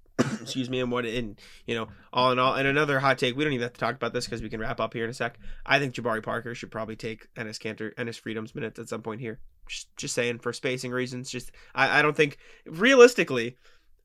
Excuse 0.41 0.69
me, 0.69 0.80
and 0.80 0.91
what 0.91 1.05
in 1.05 1.38
you 1.65 1.76
know, 1.76 1.88
all 2.13 2.32
in 2.32 2.39
all, 2.39 2.55
and 2.55 2.67
another 2.67 2.99
hot 2.99 3.17
take. 3.17 3.36
We 3.36 3.43
don't 3.43 3.53
even 3.53 3.63
have 3.63 3.74
to 3.74 3.80
talk 3.80 3.95
about 3.95 4.13
this 4.13 4.26
because 4.26 4.41
we 4.41 4.49
can 4.49 4.59
wrap 4.59 4.80
up 4.80 4.93
here 4.93 5.03
in 5.03 5.09
a 5.09 5.13
sec. 5.13 5.38
I 5.65 5.80
think 5.80 5.93
Jabari 5.93 6.24
Parker 6.24 6.55
should 6.55 6.72
probably 6.72 6.95
take 6.95 7.34
Enes 7.36 7.59
Kanter, 7.59 7.93
Enes 7.95 8.19
Freedom's 8.19 8.53
minutes 8.55 8.80
at 8.80 8.89
some 8.89 9.01
point 9.01 9.22
here. 9.22 9.39
Just, 9.67 9.95
just 9.97 10.13
saying 10.15 10.39
for 10.39 10.51
spacing 10.53 10.91
reasons. 10.91 11.30
Just, 11.30 11.51
I, 11.76 11.99
I 11.99 12.01
don't 12.01 12.15
think 12.17 12.38
realistically, 12.65 13.55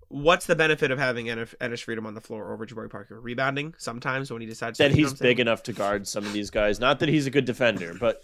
what's 0.09 0.47
the 0.47 0.55
benefit 0.55 0.91
of 0.91 0.99
having 0.99 1.27
Enes, 1.27 1.83
Freedom 1.83 2.07
on 2.07 2.15
the 2.15 2.21
floor 2.21 2.53
over 2.53 2.67
Jabari 2.67 2.91
Parker? 2.91 3.21
Rebounding 3.21 3.75
sometimes 3.79 4.31
when 4.31 4.41
he 4.41 4.47
decides 4.47 4.79
that 4.79 4.89
to, 4.89 4.91
you 4.91 4.97
know 4.97 4.97
he's 4.99 5.07
what 5.07 5.11
I'm 5.13 5.17
saying? 5.19 5.31
big 5.31 5.41
enough 5.41 5.63
to 5.65 5.73
guard 5.73 6.07
some 6.07 6.25
of 6.25 6.33
these 6.33 6.51
guys. 6.51 6.79
Not 6.79 7.01
that 7.01 7.09
he's 7.09 7.27
a 7.27 7.31
good 7.31 7.45
defender, 7.45 7.95
but 7.99 8.23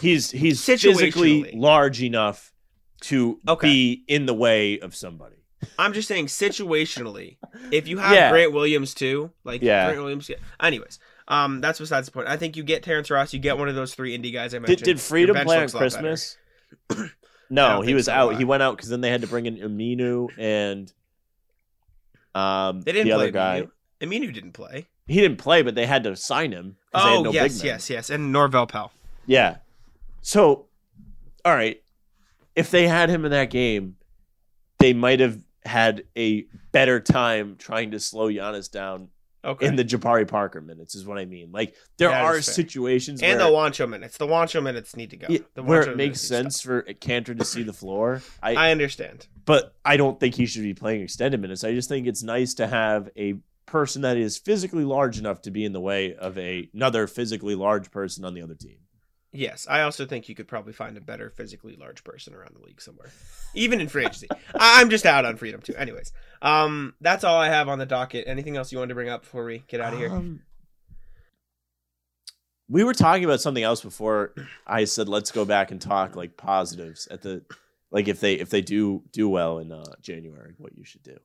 he's 0.00 0.30
he's 0.30 0.64
physically 0.64 1.50
large 1.54 2.02
enough 2.02 2.52
to 3.02 3.40
Okay. 3.48 3.66
be 3.66 4.04
in 4.08 4.26
the 4.26 4.34
way 4.34 4.78
of 4.78 4.94
somebody. 4.94 5.39
I'm 5.78 5.92
just 5.92 6.08
saying 6.08 6.26
situationally, 6.26 7.36
if 7.70 7.86
you 7.88 7.98
have 7.98 8.12
Yeah. 8.14 8.30
Grant 8.30 8.52
Williams 8.52 8.94
too, 8.94 9.30
like 9.44 9.62
Yeah. 9.62 9.86
Grant 9.86 10.00
Williams. 10.02 10.30
Anyways, 10.62 10.98
um, 11.28 11.60
that's 11.60 11.78
besides 11.78 12.06
the 12.06 12.12
point. 12.12 12.28
I 12.28 12.36
think 12.36 12.56
you 12.56 12.62
get 12.62 12.82
Terrence 12.82 13.10
Ross, 13.10 13.32
you 13.34 13.38
get 13.40 13.58
one 13.58 13.68
of 13.68 13.74
those 13.74 13.94
three 13.94 14.16
indie 14.16 14.32
guys 14.32 14.54
I 14.54 14.58
Did, 14.58 14.62
mentioned. 14.62 14.78
did 14.84 14.88
Your 14.88 14.98
Freedom 14.98 15.36
play 15.44 15.56
on 15.56 15.62
looks 15.62 15.72
a 15.74 15.76
lot 15.76 15.80
better. 15.82 15.98
Christmas? 16.00 16.36
No, 17.52 17.80
he 17.80 17.94
was 17.94 18.04
so, 18.04 18.12
out. 18.12 18.36
He 18.36 18.44
went 18.44 18.62
out 18.62 18.76
because 18.76 18.90
then 18.90 19.00
they 19.00 19.10
had 19.10 19.22
to 19.22 19.26
bring 19.26 19.44
in 19.46 19.56
Aminu 19.56 20.28
and 20.38 20.92
um 22.34 22.82
They 22.82 22.92
didn't 22.92 23.08
the 23.08 23.14
play 23.14 23.24
other 23.24 23.30
guy. 23.32 23.66
Aminu. 24.00 24.28
Aminu 24.28 24.32
didn't 24.32 24.52
play. 24.52 24.86
He 25.08 25.20
didn't 25.20 25.38
play, 25.38 25.62
but 25.62 25.74
they 25.74 25.84
had 25.86 26.04
to 26.04 26.14
sign 26.14 26.52
him. 26.52 26.76
'cause 26.92 27.02
they 27.02 27.08
had 27.10 27.16
Oh 27.18 27.22
no 27.24 27.32
yes, 27.32 27.64
yes, 27.64 27.90
yes, 27.90 28.08
and 28.08 28.32
Norvel 28.32 28.68
Pelle. 28.68 28.92
Yeah. 29.26 29.56
So, 30.22 30.66
all 31.44 31.54
right, 31.54 31.82
if 32.54 32.70
they 32.70 32.86
had 32.86 33.10
him 33.10 33.24
in 33.24 33.32
that 33.32 33.50
game, 33.50 33.96
they 34.78 34.92
might 34.92 35.18
have 35.18 35.40
had 35.64 36.04
a 36.16 36.46
better 36.72 37.00
time 37.00 37.56
trying 37.58 37.90
to 37.92 38.00
slow 38.00 38.28
Giannis 38.28 38.70
down 38.70 39.08
Okay. 39.42 39.66
in 39.66 39.74
the 39.76 39.84
Jabari 39.84 40.28
Parker 40.28 40.60
minutes. 40.60 40.94
Is 40.94 41.06
what 41.06 41.16
I 41.18 41.24
mean. 41.24 41.50
Like 41.50 41.74
there 41.96 42.10
That 42.10 42.24
are 42.24 42.42
situations 42.42 43.22
and 43.22 43.38
where, 43.38 43.48
the 43.48 43.54
Juancho 43.56 43.88
minutes. 43.88 44.18
The 44.18 44.26
Juancho 44.26 44.62
minutes 44.62 44.94
need 44.96 45.08
to 45.10 45.16
go. 45.16 45.26
Yeah, 45.30 45.38
the 45.54 45.62
where 45.62 45.82
Juancho 45.84 45.88
it 45.92 45.96
makes 45.96 46.30
minutes 46.30 46.30
need 46.30 46.36
to 46.36 46.42
sense 46.50 46.60
for 46.60 46.82
Kanter 46.82 47.38
to 47.38 47.44
see 47.46 47.62
the 47.62 47.72
floor. 47.72 48.20
I. 48.42 48.54
I 48.54 48.70
understand. 48.70 49.26
but 49.46 49.74
I 49.82 49.96
don't 49.96 50.20
think 50.20 50.34
he 50.34 50.44
should 50.44 50.62
be 50.62 50.74
playing 50.74 51.00
extended 51.00 51.40
minutes. 51.40 51.64
I 51.64 51.72
just 51.72 51.88
think 51.88 52.06
it's 52.06 52.22
nice 52.22 52.52
to 52.54 52.66
have 52.66 53.08
a 53.16 53.36
person 53.64 54.02
that 54.02 54.18
is 54.18 54.36
physically 54.36 54.84
large 54.84 55.18
enough 55.18 55.40
to 55.42 55.50
be 55.50 55.64
in 55.64 55.72
the 55.72 55.80
way 55.80 56.14
of 56.16 56.36
a, 56.36 56.68
another 56.74 57.06
physically 57.06 57.54
large 57.54 57.90
person 57.90 58.24
on 58.26 58.34
the 58.34 58.42
other 58.42 58.54
team. 58.54 58.76
Yes, 59.32 59.66
I 59.70 59.82
also 59.82 60.06
think 60.06 60.28
you 60.28 60.34
could 60.34 60.48
probably 60.48 60.72
find 60.72 60.96
a 60.96 61.00
better 61.00 61.30
physically 61.30 61.76
large 61.78 62.02
person 62.02 62.34
around 62.34 62.56
the 62.58 62.64
league 62.66 62.80
somewhere, 62.82 63.10
even 63.54 63.80
in 63.80 63.86
free 63.88 64.02
agency. 64.04 64.26
I'm 64.54 64.90
just 64.90 65.06
out 65.06 65.24
on 65.24 65.36
freedom 65.36 65.60
too. 65.62 65.74
Anyways, 65.76 66.12
um, 66.42 66.94
that's 67.00 67.22
all 67.22 67.38
I 67.38 67.46
have 67.48 67.68
on 67.68 67.78
the 67.78 67.86
docket. 67.86 68.24
Anything 68.26 68.56
else 68.56 68.72
you 68.72 68.78
wanted 68.78 68.88
to 68.88 68.94
bring 68.96 69.08
up 69.08 69.22
before 69.22 69.44
we 69.44 69.62
get 69.68 69.80
out 69.80 69.92
of 69.92 70.00
here? 70.00 70.10
Um, 70.12 70.40
we 72.68 72.84
were 72.84 72.94
talking 72.94 73.24
about 73.24 73.40
something 73.40 73.62
else 73.62 73.82
before 73.82 74.32
I 74.66 74.84
said 74.84 75.08
let's 75.08 75.30
go 75.30 75.44
back 75.44 75.70
and 75.70 75.80
talk 75.80 76.14
like 76.16 76.36
positives 76.36 77.08
at 77.10 77.22
the 77.22 77.42
like 77.90 78.08
if 78.08 78.20
they 78.20 78.34
if 78.34 78.50
they 78.50 78.60
do 78.62 79.02
do 79.12 79.28
well 79.28 79.58
in 79.58 79.72
uh, 79.72 79.84
January, 80.00 80.54
what 80.58 80.76
you 80.76 80.84
should 80.84 81.02
do. 81.02 81.16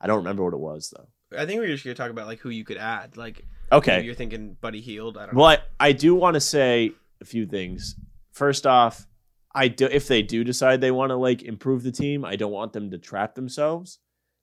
I 0.00 0.06
don't 0.06 0.18
remember 0.18 0.44
what 0.44 0.54
it 0.54 0.58
was 0.60 0.92
though. 0.94 1.08
I 1.38 1.46
think 1.46 1.60
we 1.60 1.66
were 1.66 1.72
just 1.72 1.84
gonna 1.84 1.94
talk 1.94 2.10
about 2.10 2.26
like 2.26 2.40
who 2.40 2.50
you 2.50 2.64
could 2.64 2.76
add. 2.76 3.16
Like, 3.16 3.44
Okay. 3.72 4.02
you're 4.02 4.14
thinking 4.14 4.56
Buddy 4.60 4.80
Hield. 4.80 5.16
I 5.16 5.26
don't 5.26 5.34
know. 5.34 5.40
Well, 5.40 5.50
I, 5.80 5.88
I 5.88 5.92
do 5.92 6.14
want 6.14 6.34
to 6.34 6.40
say 6.40 6.92
a 7.24 7.26
few 7.26 7.46
things. 7.46 7.96
First 8.30 8.66
off, 8.66 9.06
I 9.54 9.68
do 9.68 9.86
if 9.90 10.06
they 10.08 10.22
do 10.22 10.44
decide 10.44 10.80
they 10.80 10.90
want 10.90 11.10
to 11.10 11.16
like 11.16 11.42
improve 11.42 11.82
the 11.82 11.92
team, 11.92 12.24
I 12.24 12.36
don't 12.36 12.52
want 12.52 12.72
them 12.72 12.90
to 12.90 12.98
trap 12.98 13.34
themselves 13.34 13.98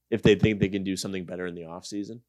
if 0.10 0.22
they 0.22 0.36
think 0.36 0.60
they 0.60 0.70
can 0.70 0.84
do 0.84 0.98
something 0.98 1.26
better 1.26 1.46
in 1.46 1.56
the 1.56 1.62
offseason. 1.62 2.22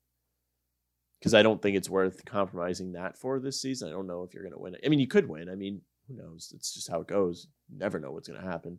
Because 1.18 1.34
I 1.34 1.42
don't 1.42 1.62
think 1.62 1.76
it's 1.76 1.88
worth 1.88 2.24
compromising 2.24 2.92
that 2.92 3.16
for 3.16 3.38
this 3.38 3.61
season. 3.61 3.88
I 3.88 3.92
don't 3.92 4.09
know 4.09 4.24
if 4.24 4.34
you're 4.34 4.42
going 4.42 4.55
to 4.55 4.59
win. 4.59 4.76
I 4.84 4.88
mean, 4.88 4.98
you 4.98 5.07
could 5.07 5.28
win. 5.28 5.48
I 5.48 5.55
mean, 5.55 5.80
who 6.09 6.16
knows? 6.16 6.53
It's 6.55 6.74
just 6.74 6.90
how 6.90 7.00
it 7.00 7.07
goes. 7.07 7.46
You 7.68 7.78
never 7.78 8.00
know 8.00 8.11
what's 8.11 8.28
going 8.28 8.40
to 8.40 8.46
happen. 8.46 8.78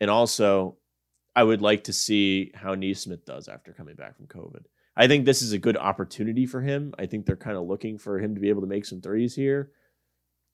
And 0.00 0.10
also, 0.10 0.76
I 1.36 1.44
would 1.44 1.62
like 1.62 1.84
to 1.84 1.92
see 1.92 2.50
how 2.54 2.74
Nesmith 2.74 3.24
does 3.24 3.46
after 3.46 3.72
coming 3.72 3.94
back 3.94 4.16
from 4.16 4.26
COVID. 4.26 4.64
I 4.96 5.06
think 5.06 5.24
this 5.24 5.42
is 5.42 5.52
a 5.52 5.58
good 5.58 5.76
opportunity 5.76 6.46
for 6.46 6.60
him. 6.60 6.92
I 6.98 7.06
think 7.06 7.24
they're 7.24 7.36
kind 7.36 7.56
of 7.56 7.68
looking 7.68 7.98
for 7.98 8.18
him 8.18 8.34
to 8.34 8.40
be 8.40 8.48
able 8.48 8.62
to 8.62 8.66
make 8.66 8.84
some 8.84 9.00
threes 9.00 9.36
here. 9.36 9.70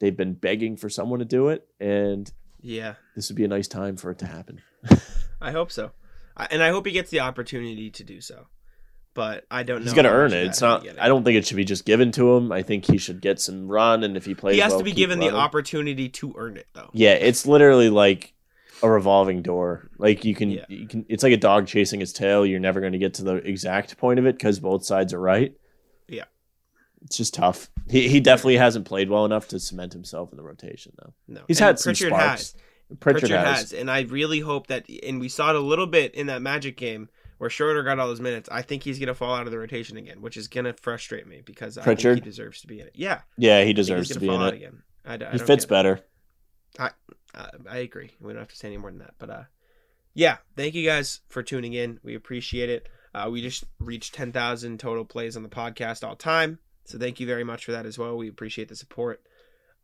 They've 0.04 0.14
been 0.14 0.34
begging 0.34 0.76
for 0.76 0.90
someone 0.90 1.20
to 1.20 1.24
do 1.24 1.48
it, 1.48 1.66
and 1.80 2.30
Yeah, 2.60 2.96
this 3.16 3.30
would 3.30 3.36
be 3.36 3.44
a 3.44 3.48
nice 3.48 3.68
time 3.68 3.96
for 3.96 4.10
it 4.10 4.18
to 4.18 4.26
happen. 4.26 4.60
I 5.40 5.50
hope 5.50 5.72
so, 5.72 5.92
I, 6.36 6.46
and 6.50 6.62
I 6.62 6.68
hope 6.68 6.84
he 6.84 6.92
gets 6.92 7.08
the 7.10 7.20
opportunity 7.20 7.88
to 7.88 8.04
do 8.04 8.20
so. 8.20 8.48
But 9.14 9.46
I 9.50 9.62
don't 9.62 9.78
know. 9.78 9.84
He's 9.84 9.94
gonna 9.94 10.10
earn 10.10 10.34
it. 10.34 10.46
It's 10.46 10.60
not. 10.60 10.82
get 10.82 11.00
I 11.00 11.08
don't 11.08 11.24
think 11.24 11.38
it 11.38 11.46
should 11.46 11.56
be 11.56 11.64
just 11.64 11.86
given 11.86 12.12
to 12.12 12.36
him. 12.36 12.52
I 12.52 12.60
think 12.60 12.84
he 12.84 12.98
should 12.98 13.22
get 13.22 13.40
some 13.40 13.66
run, 13.66 14.04
and 14.04 14.14
if 14.14 14.26
he 14.26 14.34
plays, 14.34 14.56
He 14.56 14.60
has 14.60 14.72
well, 14.72 14.80
to 14.80 14.84
be 14.84 14.92
given 14.92 15.20
the 15.20 15.34
opportunity 15.34 16.10
to 16.10 16.34
earn 16.36 16.58
it, 16.58 16.66
though. 16.74 16.90
Yeah, 16.92 17.12
it's 17.12 17.46
literally 17.46 17.88
like 17.88 18.34
a 18.82 18.90
revolving 18.90 19.40
door. 19.40 19.88
Like 19.96 20.26
you 20.26 20.34
can, 20.34 20.50
Yeah. 20.50 20.66
you 20.68 20.86
can. 20.86 21.06
It's 21.08 21.22
like 21.22 21.32
a 21.32 21.38
dog 21.38 21.66
chasing 21.66 22.02
its 22.02 22.12
tail. 22.12 22.44
You're 22.44 22.60
never 22.60 22.80
going 22.80 22.92
to 22.92 22.98
get 22.98 23.14
to 23.14 23.24
the 23.24 23.36
exact 23.36 23.96
point 23.96 24.18
of 24.18 24.26
it 24.26 24.36
because 24.36 24.60
both 24.60 24.84
sides 24.84 25.14
are 25.14 25.20
right. 25.20 25.54
It's 27.04 27.16
just 27.16 27.34
tough. 27.34 27.70
He 27.90 28.08
he 28.08 28.20
definitely 28.20 28.56
hasn't 28.56 28.86
played 28.86 29.10
well 29.10 29.24
enough 29.24 29.48
to 29.48 29.60
cement 29.60 29.92
himself 29.92 30.30
in 30.32 30.36
the 30.38 30.42
rotation 30.42 30.92
though. 30.98 31.12
No, 31.28 31.42
He's 31.48 31.60
And 31.60 31.66
had 31.66 31.78
some 31.78 31.90
Pritchard 31.90 32.08
sparks. 32.12 32.40
has. 32.42 32.54
Pritchard, 33.00 33.20
Pritchard, 33.22 33.38
has. 33.38 33.58
has. 33.60 33.72
and 33.72 33.90
I 33.90 34.02
really 34.02 34.40
hope 34.40 34.66
that. 34.68 34.88
And 35.02 35.20
we 35.20 35.28
saw 35.28 35.50
it 35.50 35.56
a 35.56 35.60
little 35.60 35.86
bit 35.86 36.14
in 36.14 36.26
that 36.28 36.40
Magic 36.42 36.76
game 36.76 37.08
where 37.38 37.50
Schroeder 37.50 37.82
got 37.82 37.98
all 37.98 38.06
those 38.08 38.20
minutes. 38.20 38.48
I 38.50 38.62
think 38.62 38.82
he's 38.84 38.98
gonna 38.98 39.14
fall 39.14 39.34
out 39.34 39.46
of 39.46 39.52
the 39.52 39.58
rotation 39.58 39.96
again, 39.96 40.22
which 40.22 40.36
is 40.36 40.48
gonna 40.48 40.72
frustrate 40.72 41.26
me 41.26 41.42
because 41.44 41.76
I 41.76 41.82
Pritchard? 41.82 42.16
think 42.16 42.24
he 42.24 42.30
deserves 42.30 42.60
to 42.62 42.66
be 42.66 42.80
in 42.80 42.86
it. 42.86 42.92
Yeah, 42.94 43.20
Yeah, 43.36 43.64
he 43.64 43.72
deserves 43.72 44.08
to 44.10 44.20
be 44.20 44.28
in 44.28 44.40
it. 44.40 44.54
again. 44.54 44.82
I, 45.04 45.14
I 45.14 45.32
He 45.32 45.38
fits 45.38 45.66
better. 45.66 46.00
Uh, 46.78 46.88
I 47.68 47.78
agree. 47.78 48.12
We 48.20 48.32
don't 48.32 48.40
have 48.40 48.48
to 48.48 48.56
say 48.56 48.68
any 48.68 48.76
more 48.76 48.90
than 48.90 49.00
that. 49.00 49.14
But 49.18 49.30
uh, 49.30 49.42
yeah, 50.14 50.36
thank 50.56 50.74
you 50.74 50.86
guys 50.86 51.20
for 51.28 51.42
tuning 51.42 51.72
in. 51.72 51.98
We 52.04 52.14
appreciate 52.14 52.70
it. 52.70 52.88
Uh, 53.12 53.28
we 53.30 53.42
just 53.42 53.64
reached 53.80 54.14
10,000 54.14 54.78
total 54.78 55.04
plays 55.04 55.36
on 55.36 55.42
the 55.42 55.48
podcast 55.48 56.06
all 56.06 56.14
time. 56.16 56.58
So 56.84 56.98
thank 56.98 57.20
you 57.20 57.26
very 57.26 57.44
much 57.44 57.64
for 57.64 57.72
that 57.72 57.86
as 57.86 57.98
well. 57.98 58.16
We 58.16 58.28
appreciate 58.28 58.68
the 58.68 58.76
support. 58.76 59.22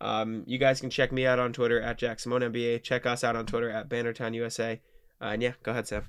Um, 0.01 0.45
you 0.47 0.59
guys 0.59 0.81
can 0.81 0.91
check 0.91 1.13
me 1.13 1.27
out 1.27 1.39
on 1.39 1.53
Twitter 1.53 1.81
at 1.81 1.99
Jack 1.99 2.21
Simone 2.21 2.41
NBA. 2.41 2.83
Check 2.83 3.07
us 3.07 3.23
out 3.23 3.37
on 3.37 3.47
Twitter 3.47 3.71
at 3.71 3.89
Bannertown 3.89 4.35
USA. 4.35 4.81
Uh, 5.21 5.27
and 5.27 5.43
yeah, 5.43 5.53
go 5.63 5.73
ahead, 5.73 5.87
Sam. 5.87 6.05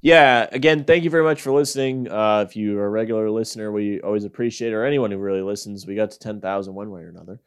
Yeah, 0.00 0.48
again, 0.50 0.84
thank 0.84 1.04
you 1.04 1.10
very 1.10 1.22
much 1.22 1.42
for 1.42 1.52
listening. 1.52 2.10
Uh, 2.10 2.44
if 2.48 2.56
you 2.56 2.78
are 2.78 2.86
a 2.86 2.90
regular 2.90 3.30
listener, 3.30 3.70
we 3.70 4.00
always 4.00 4.24
appreciate 4.24 4.72
it, 4.72 4.74
or 4.74 4.84
anyone 4.84 5.10
who 5.10 5.18
really 5.18 5.42
listens. 5.42 5.86
We 5.86 5.94
got 5.94 6.10
to 6.12 6.18
10,000 6.18 6.74
one 6.74 6.90
way 6.90 7.02
or 7.02 7.08
another. 7.08 7.40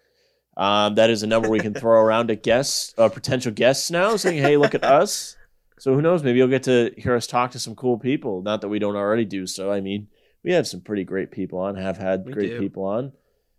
Um, 0.55 0.95
that 0.95 1.09
is 1.09 1.23
a 1.23 1.27
number 1.27 1.49
we 1.49 1.59
can 1.59 1.73
throw 1.73 1.99
around 1.99 2.29
at 2.29 2.43
guests, 2.43 2.93
uh, 2.97 3.09
potential 3.09 3.51
guests 3.51 3.89
now, 3.89 4.15
saying, 4.15 4.41
hey, 4.41 4.57
look 4.57 4.75
at 4.75 4.83
us. 4.83 5.35
So 5.79 5.95
who 5.95 6.01
knows? 6.01 6.23
Maybe 6.23 6.37
you'll 6.37 6.47
get 6.47 6.63
to 6.63 6.93
hear 6.95 7.15
us 7.15 7.25
talk 7.25 7.51
to 7.51 7.59
some 7.59 7.75
cool 7.75 7.97
people. 7.97 8.43
Not 8.43 8.61
that 8.61 8.69
we 8.69 8.77
don't 8.77 8.95
already 8.95 9.25
do 9.25 9.47
so. 9.47 9.71
I 9.71 9.81
mean, 9.81 10.07
we 10.43 10.51
have 10.53 10.67
some 10.67 10.81
pretty 10.81 11.03
great 11.03 11.31
people 11.31 11.59
on, 11.59 11.75
have 11.75 11.97
had 11.97 12.25
We 12.25 12.33
great 12.33 12.51
do. 12.51 12.59
people 12.59 12.85
on. 12.85 13.13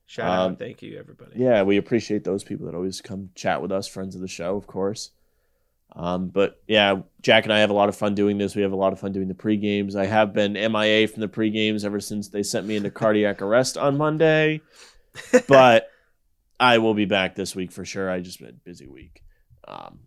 Shout 0.06 0.28
out. 0.30 0.38
Um, 0.40 0.48
and 0.50 0.58
Thank 0.58 0.82
you, 0.82 0.98
everybody. 0.98 1.32
Yeah, 1.36 1.62
we 1.62 1.76
appreciate 1.78 2.24
those 2.24 2.44
people 2.44 2.66
that 2.66 2.74
always 2.74 3.00
come 3.00 3.30
chat 3.34 3.62
with 3.62 3.72
us, 3.72 3.88
friends 3.88 4.14
of 4.14 4.20
the 4.20 4.28
show, 4.28 4.56
of 4.56 4.66
course. 4.66 5.10
Um, 5.96 6.28
but 6.28 6.60
yeah, 6.66 7.02
Jack 7.22 7.44
and 7.44 7.52
I 7.52 7.60
have 7.60 7.70
a 7.70 7.74
lot 7.74 7.88
of 7.88 7.96
fun 7.96 8.14
doing 8.14 8.36
this. 8.36 8.54
We 8.56 8.62
have 8.62 8.72
a 8.72 8.76
lot 8.76 8.92
of 8.92 9.00
fun 9.00 9.12
doing 9.12 9.28
the 9.28 9.34
pre 9.34 9.56
games. 9.56 9.94
I 9.96 10.06
have 10.06 10.32
been 10.34 10.54
MIA 10.54 11.08
from 11.08 11.20
the 11.20 11.28
pre 11.28 11.50
games 11.50 11.84
ever 11.84 12.00
since 12.00 12.28
they 12.28 12.42
sent 12.42 12.66
me 12.66 12.76
into 12.76 12.90
cardiac 12.90 13.40
arrest 13.42 13.78
on 13.78 13.96
Monday, 13.96 14.60
but 15.46 15.88
I 16.60 16.78
will 16.78 16.94
be 16.94 17.04
back 17.04 17.34
this 17.34 17.54
week 17.54 17.72
for 17.72 17.84
sure. 17.84 18.10
I 18.10 18.20
just 18.20 18.40
been 18.40 18.48
a 18.48 18.52
busy 18.52 18.86
week. 18.86 19.22
Um, 19.66 20.00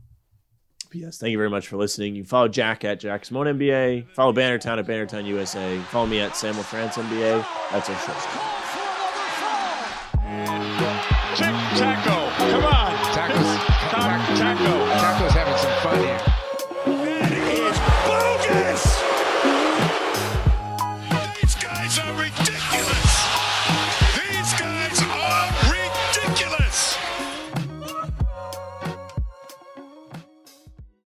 yes, 0.93 1.17
thank 1.17 1.31
you 1.31 1.37
very 1.37 1.49
much 1.49 1.67
for 1.67 1.77
listening. 1.77 2.15
You 2.15 2.23
follow 2.23 2.47
Jack 2.47 2.83
at 2.83 2.99
Jack 2.99 3.25
Simone 3.25 3.47
NBA. 3.47 4.09
Follow 4.13 4.33
Bannertown 4.33 4.79
at 4.79 4.85
Bannertown 4.85 5.25
USA. 5.25 5.79
Follow 5.89 6.07
me 6.07 6.19
at 6.19 6.35
Samuel 6.35 6.63
France 6.63 6.95
NBA. 6.95 7.45
That's 7.71 7.89
our 7.89 7.99
show. 7.99 8.66